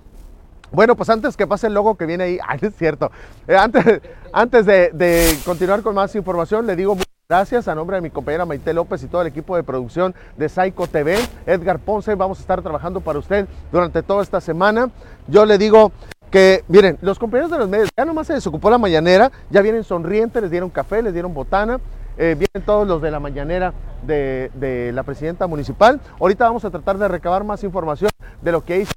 Bueno, 0.70 0.96
pues 0.96 1.10
antes 1.10 1.36
que 1.36 1.46
pase 1.46 1.66
el 1.66 1.74
logo 1.74 1.96
que 1.96 2.06
viene 2.06 2.24
ahí, 2.24 2.38
ay, 2.48 2.58
es 2.62 2.74
cierto, 2.74 3.10
eh, 3.46 3.56
antes, 3.56 4.00
antes 4.32 4.66
de, 4.66 4.90
de, 4.92 5.38
continuar 5.44 5.82
con 5.82 5.94
más 5.94 6.14
información, 6.14 6.66
le 6.66 6.76
digo 6.76 6.96
gracias 7.32 7.66
a 7.66 7.74
nombre 7.74 7.96
de 7.96 8.02
mi 8.02 8.10
compañera 8.10 8.44
Maite 8.44 8.74
López 8.74 9.02
y 9.02 9.06
todo 9.06 9.22
el 9.22 9.26
equipo 9.26 9.56
de 9.56 9.62
producción 9.62 10.14
de 10.36 10.50
Psycho 10.50 10.86
TV, 10.86 11.16
Edgar 11.46 11.78
Ponce, 11.78 12.14
vamos 12.14 12.36
a 12.36 12.42
estar 12.42 12.60
trabajando 12.60 13.00
para 13.00 13.18
usted 13.18 13.48
durante 13.72 14.02
toda 14.02 14.22
esta 14.22 14.38
semana. 14.38 14.90
Yo 15.28 15.46
le 15.46 15.56
digo 15.56 15.92
que, 16.30 16.62
miren, 16.68 16.98
los 17.00 17.18
compañeros 17.18 17.50
de 17.50 17.56
los 17.56 17.70
medios, 17.70 17.88
ya 17.96 18.04
nomás 18.04 18.26
se 18.26 18.34
desocupó 18.34 18.68
la 18.68 18.76
mañanera, 18.76 19.32
ya 19.48 19.62
vienen 19.62 19.82
sonrientes, 19.82 20.42
les 20.42 20.50
dieron 20.50 20.68
café, 20.68 21.00
les 21.00 21.14
dieron 21.14 21.32
botana, 21.32 21.80
eh, 22.18 22.36
vienen 22.38 22.66
todos 22.66 22.86
los 22.86 23.00
de 23.00 23.10
la 23.10 23.18
mañanera 23.18 23.72
de, 24.02 24.50
de 24.52 24.92
la 24.92 25.02
presidenta 25.02 25.46
municipal. 25.46 26.02
Ahorita 26.20 26.44
vamos 26.44 26.66
a 26.66 26.70
tratar 26.70 26.98
de 26.98 27.08
recabar 27.08 27.44
más 27.44 27.64
información 27.64 28.10
de 28.42 28.52
lo 28.52 28.62
que 28.62 28.80
hizo 28.80 28.92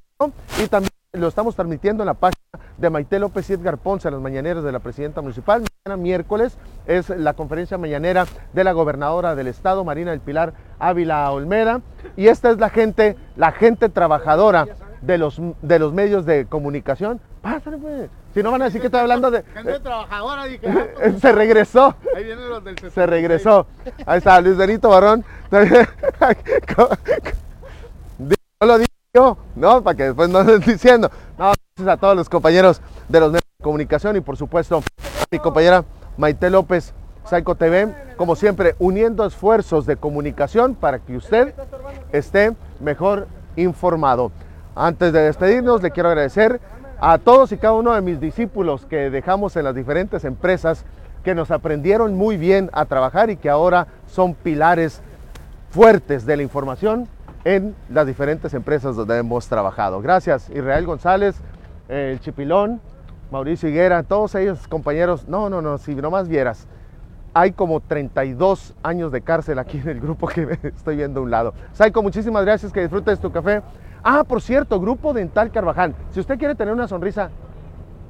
y 0.61 0.67
también 0.67 0.91
lo 1.13 1.29
estamos 1.29 1.55
transmitiendo 1.55 2.03
en 2.03 2.07
la 2.07 2.15
página 2.15 2.44
de 2.77 2.89
Maite 2.89 3.19
López 3.19 3.49
y 3.49 3.53
Edgar 3.53 3.77
Ponce, 3.77 4.09
las 4.11 4.19
mañaneras 4.21 4.63
de 4.63 4.71
la 4.71 4.79
presidenta 4.79 5.21
municipal. 5.21 5.63
Mañana 5.85 6.01
miércoles 6.01 6.57
es 6.87 7.09
la 7.09 7.33
conferencia 7.33 7.77
mañanera 7.77 8.25
de 8.53 8.63
la 8.63 8.73
gobernadora 8.73 9.35
del 9.35 9.47
estado, 9.47 9.83
Marina 9.83 10.11
del 10.11 10.19
Pilar 10.19 10.53
Ávila 10.79 11.29
Olmeda. 11.31 11.81
Y 12.17 12.27
esta 12.27 12.49
es 12.51 12.57
la 12.57 12.69
gente, 12.69 13.15
la 13.35 13.51
gente 13.51 13.89
trabajadora 13.89 14.67
de 15.01 15.17
los, 15.17 15.39
de 15.61 15.79
los 15.79 15.93
medios 15.93 16.25
de 16.25 16.45
comunicación. 16.47 17.21
Pásale, 17.41 17.77
pues. 17.77 18.09
Si 18.33 18.43
no 18.43 18.51
van 18.51 18.63
a 18.63 18.65
decir 18.65 18.81
que 18.81 18.87
estoy 18.87 19.01
hablando 19.01 19.31
de. 19.31 19.43
Gente 19.43 19.79
trabajadora, 19.79 20.45
dije. 20.45 20.67
ah, 20.67 21.09
se 21.21 21.31
regresó. 21.31 21.95
Ahí 22.15 22.23
vienen 22.23 22.49
los 22.49 22.63
del 22.63 22.77
Se 22.91 23.05
regresó. 23.05 23.67
Ahí 24.05 24.17
está, 24.17 24.41
Luis 24.41 24.57
Benito 24.57 24.89
Barón. 24.89 25.23
No 28.61 28.67
lo 28.67 28.77
digo 28.77 28.87
yo, 29.13 29.37
¿no? 29.55 29.83
Para 29.83 29.97
que 29.97 30.03
después 30.03 30.29
no 30.29 30.39
estén 30.39 30.61
diciendo. 30.61 31.11
No, 31.37 31.51
gracias 31.77 31.97
a 31.97 31.99
todos 31.99 32.15
los 32.15 32.29
compañeros 32.29 32.79
de 33.09 33.19
los 33.19 33.31
medios 33.31 33.43
de 33.59 33.63
comunicación 33.63 34.15
y 34.15 34.21
por 34.21 34.37
supuesto 34.37 34.77
a 34.77 35.25
mi 35.29 35.39
compañera 35.39 35.83
Maite 36.15 36.49
López, 36.49 36.93
Psycho 37.25 37.55
TV, 37.55 37.93
como 38.15 38.37
siempre, 38.37 38.75
uniendo 38.79 39.25
esfuerzos 39.25 39.85
de 39.85 39.97
comunicación 39.97 40.75
para 40.75 40.99
que 40.99 41.17
usted 41.17 41.53
esté 42.13 42.55
mejor 42.79 43.27
informado. 43.57 44.31
Antes 44.73 45.11
de 45.11 45.23
despedirnos, 45.23 45.83
le 45.83 45.91
quiero 45.91 46.07
agradecer 46.07 46.61
a 47.01 47.17
todos 47.17 47.51
y 47.51 47.57
cada 47.57 47.73
uno 47.73 47.93
de 47.93 47.99
mis 47.99 48.21
discípulos 48.21 48.85
que 48.85 49.09
dejamos 49.09 49.57
en 49.57 49.65
las 49.65 49.75
diferentes 49.75 50.23
empresas 50.23 50.85
que 51.25 51.35
nos 51.35 51.51
aprendieron 51.51 52.15
muy 52.15 52.37
bien 52.37 52.69
a 52.71 52.85
trabajar 52.85 53.29
y 53.29 53.35
que 53.35 53.49
ahora 53.49 53.87
son 54.07 54.33
pilares 54.33 55.01
fuertes 55.71 56.25
de 56.25 56.37
la 56.37 56.43
información 56.43 57.09
en 57.43 57.75
las 57.89 58.07
diferentes 58.07 58.53
empresas 58.53 58.95
donde 58.95 59.17
hemos 59.17 59.47
trabajado. 59.49 60.01
Gracias, 60.01 60.49
Israel 60.49 60.85
González, 60.85 61.35
el 61.89 62.19
Chipilón, 62.19 62.81
Mauricio 63.31 63.69
Higuera, 63.69 64.03
todos 64.03 64.35
ellos 64.35 64.67
compañeros. 64.67 65.27
No, 65.27 65.49
no, 65.49 65.61
no, 65.61 65.77
si 65.77 65.95
nomás 65.95 66.27
vieras, 66.27 66.67
hay 67.33 67.51
como 67.51 67.81
32 67.81 68.75
años 68.81 69.11
de 69.11 69.21
cárcel 69.21 69.59
aquí 69.59 69.77
en 69.77 69.89
el 69.89 69.99
grupo 69.99 70.27
que 70.27 70.57
estoy 70.63 70.97
viendo 70.97 71.19
a 71.19 71.23
un 71.23 71.31
lado. 71.31 71.53
Saiko, 71.73 72.01
muchísimas 72.01 72.45
gracias, 72.45 72.71
que 72.71 72.81
disfrutes 72.81 73.19
tu 73.19 73.31
café. 73.31 73.61
Ah, 74.03 74.23
por 74.23 74.41
cierto, 74.41 74.79
Grupo 74.79 75.13
Dental 75.13 75.51
Carvajal. 75.51 75.95
Si 76.11 76.19
usted 76.19 76.37
quiere 76.37 76.55
tener 76.55 76.73
una 76.73 76.87
sonrisa 76.87 77.31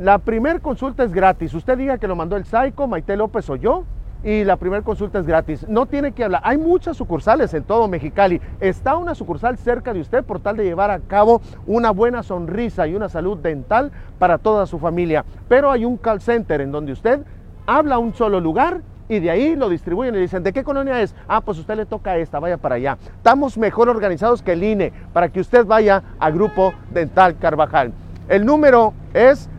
La 0.00 0.16
primer 0.16 0.62
consulta 0.62 1.04
es 1.04 1.12
gratis. 1.12 1.52
Usted 1.52 1.76
diga 1.76 1.98
que 1.98 2.08
lo 2.08 2.16
mandó 2.16 2.38
el 2.38 2.46
Saico, 2.46 2.86
Maite 2.86 3.18
López 3.18 3.50
o 3.50 3.56
yo, 3.56 3.84
y 4.24 4.44
la 4.44 4.56
primera 4.56 4.80
consulta 4.80 5.18
es 5.18 5.26
gratis. 5.26 5.68
No 5.68 5.84
tiene 5.84 6.12
que 6.12 6.24
hablar. 6.24 6.40
Hay 6.42 6.56
muchas 6.56 6.96
sucursales 6.96 7.52
en 7.52 7.64
todo 7.64 7.86
Mexicali. 7.86 8.40
Está 8.60 8.96
una 8.96 9.14
sucursal 9.14 9.58
cerca 9.58 9.92
de 9.92 10.00
usted 10.00 10.24
por 10.24 10.40
tal 10.40 10.56
de 10.56 10.64
llevar 10.64 10.90
a 10.90 11.00
cabo 11.00 11.42
una 11.66 11.90
buena 11.90 12.22
sonrisa 12.22 12.86
y 12.86 12.94
una 12.94 13.10
salud 13.10 13.36
dental 13.40 13.92
para 14.18 14.38
toda 14.38 14.64
su 14.64 14.78
familia. 14.78 15.26
Pero 15.48 15.70
hay 15.70 15.84
un 15.84 15.98
call 15.98 16.22
center 16.22 16.62
en 16.62 16.72
donde 16.72 16.92
usted 16.92 17.20
habla 17.66 17.96
a 17.96 17.98
un 17.98 18.14
solo 18.14 18.40
lugar 18.40 18.80
y 19.06 19.18
de 19.18 19.30
ahí 19.30 19.54
lo 19.54 19.68
distribuyen 19.68 20.14
y 20.14 20.18
dicen, 20.18 20.42
¿de 20.42 20.54
qué 20.54 20.64
colonia 20.64 21.02
es? 21.02 21.14
Ah, 21.28 21.42
pues 21.42 21.58
usted 21.58 21.76
le 21.76 21.84
toca 21.84 22.16
esta, 22.16 22.38
vaya 22.38 22.56
para 22.56 22.76
allá. 22.76 22.96
Estamos 23.16 23.58
mejor 23.58 23.90
organizados 23.90 24.40
que 24.40 24.54
el 24.54 24.64
INE 24.64 24.94
para 25.12 25.28
que 25.28 25.40
usted 25.40 25.66
vaya 25.66 26.02
a 26.18 26.30
Grupo 26.30 26.72
Dental 26.90 27.36
Carvajal. 27.36 27.92
El 28.30 28.46
número 28.46 28.94
es 29.12 29.50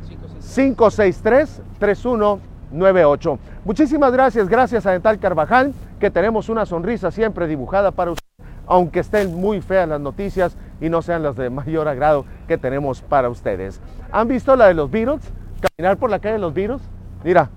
563-3198. 0.52 3.40
Muchísimas 3.64 4.12
gracias, 4.12 4.50
gracias 4.50 4.86
a 4.86 4.92
Dental 4.92 5.18
Carvajal, 5.20 5.74
que 6.00 6.12
tenemos 6.12 6.50
una 6.50 6.66
sonrisa 6.66 7.12
siempre 7.12 7.48
dibujada 7.48 7.92
para 7.92 8.12
usted, 8.12 8.26
aunque 8.68 9.00
estén 9.00 9.34
muy 9.34 9.62
feas 9.62 9.88
las 9.88 10.02
noticias 10.02 10.58
y 10.82 10.90
no 10.90 11.02
sean 11.02 11.24
las 11.24 11.38
de 11.38 11.50
mayor 11.50 11.88
agrado 11.88 12.26
que 12.48 12.58
tenemos 12.58 13.02
para 13.02 13.30
ustedes. 13.30 13.80
¿Han 14.12 14.28
visto 14.28 14.54
la 14.56 14.68
de 14.68 14.74
los 14.74 14.92
virus? 14.92 15.22
Caminar 15.62 15.96
por 15.98 16.10
la 16.10 16.20
calle 16.20 16.34
de 16.34 16.40
los 16.40 16.54
virus. 16.54 16.82
Mira, 17.24 17.50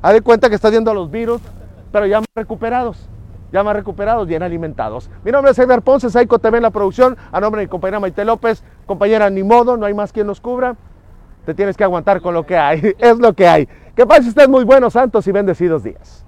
haz 0.00 0.12
de 0.12 0.22
cuenta 0.22 0.48
que 0.48 0.54
estás 0.54 0.70
viendo 0.70 0.90
a 0.90 0.94
los 0.94 1.10
virus, 1.10 1.42
pero 1.92 2.06
ya 2.06 2.20
más 2.20 2.28
recuperados, 2.34 3.08
ya 3.52 3.62
más 3.62 3.74
recuperados, 3.74 4.26
bien 4.26 4.42
alimentados. 4.42 5.10
Mi 5.24 5.32
nombre 5.32 5.52
es 5.52 5.58
Edgar 5.58 5.82
Ponce, 5.82 6.08
Saico 6.08 6.38
TV 6.38 6.56
en 6.58 6.62
la 6.62 6.70
producción, 6.70 7.16
a 7.32 7.40
nombre 7.40 7.60
de 7.60 7.66
mi 7.66 7.70
compañera 7.70 8.00
Maite 8.00 8.24
López, 8.24 8.62
compañera, 8.86 9.28
ni 9.28 9.42
modo, 9.42 9.76
no 9.76 9.84
hay 9.86 9.94
más 9.94 10.12
quien 10.12 10.26
nos 10.26 10.40
cubra, 10.40 10.76
te 11.48 11.54
tienes 11.54 11.78
que 11.78 11.84
aguantar 11.84 12.20
con 12.20 12.34
lo 12.34 12.44
que 12.44 12.58
hay, 12.58 12.94
es 12.98 13.18
lo 13.18 13.32
que 13.32 13.48
hay. 13.48 13.66
Que 13.96 14.04
pase 14.04 14.28
usted 14.28 14.46
muy 14.50 14.64
buenos, 14.64 14.92
santos 14.92 15.26
y 15.26 15.32
bendecidos 15.32 15.82
días. 15.82 16.26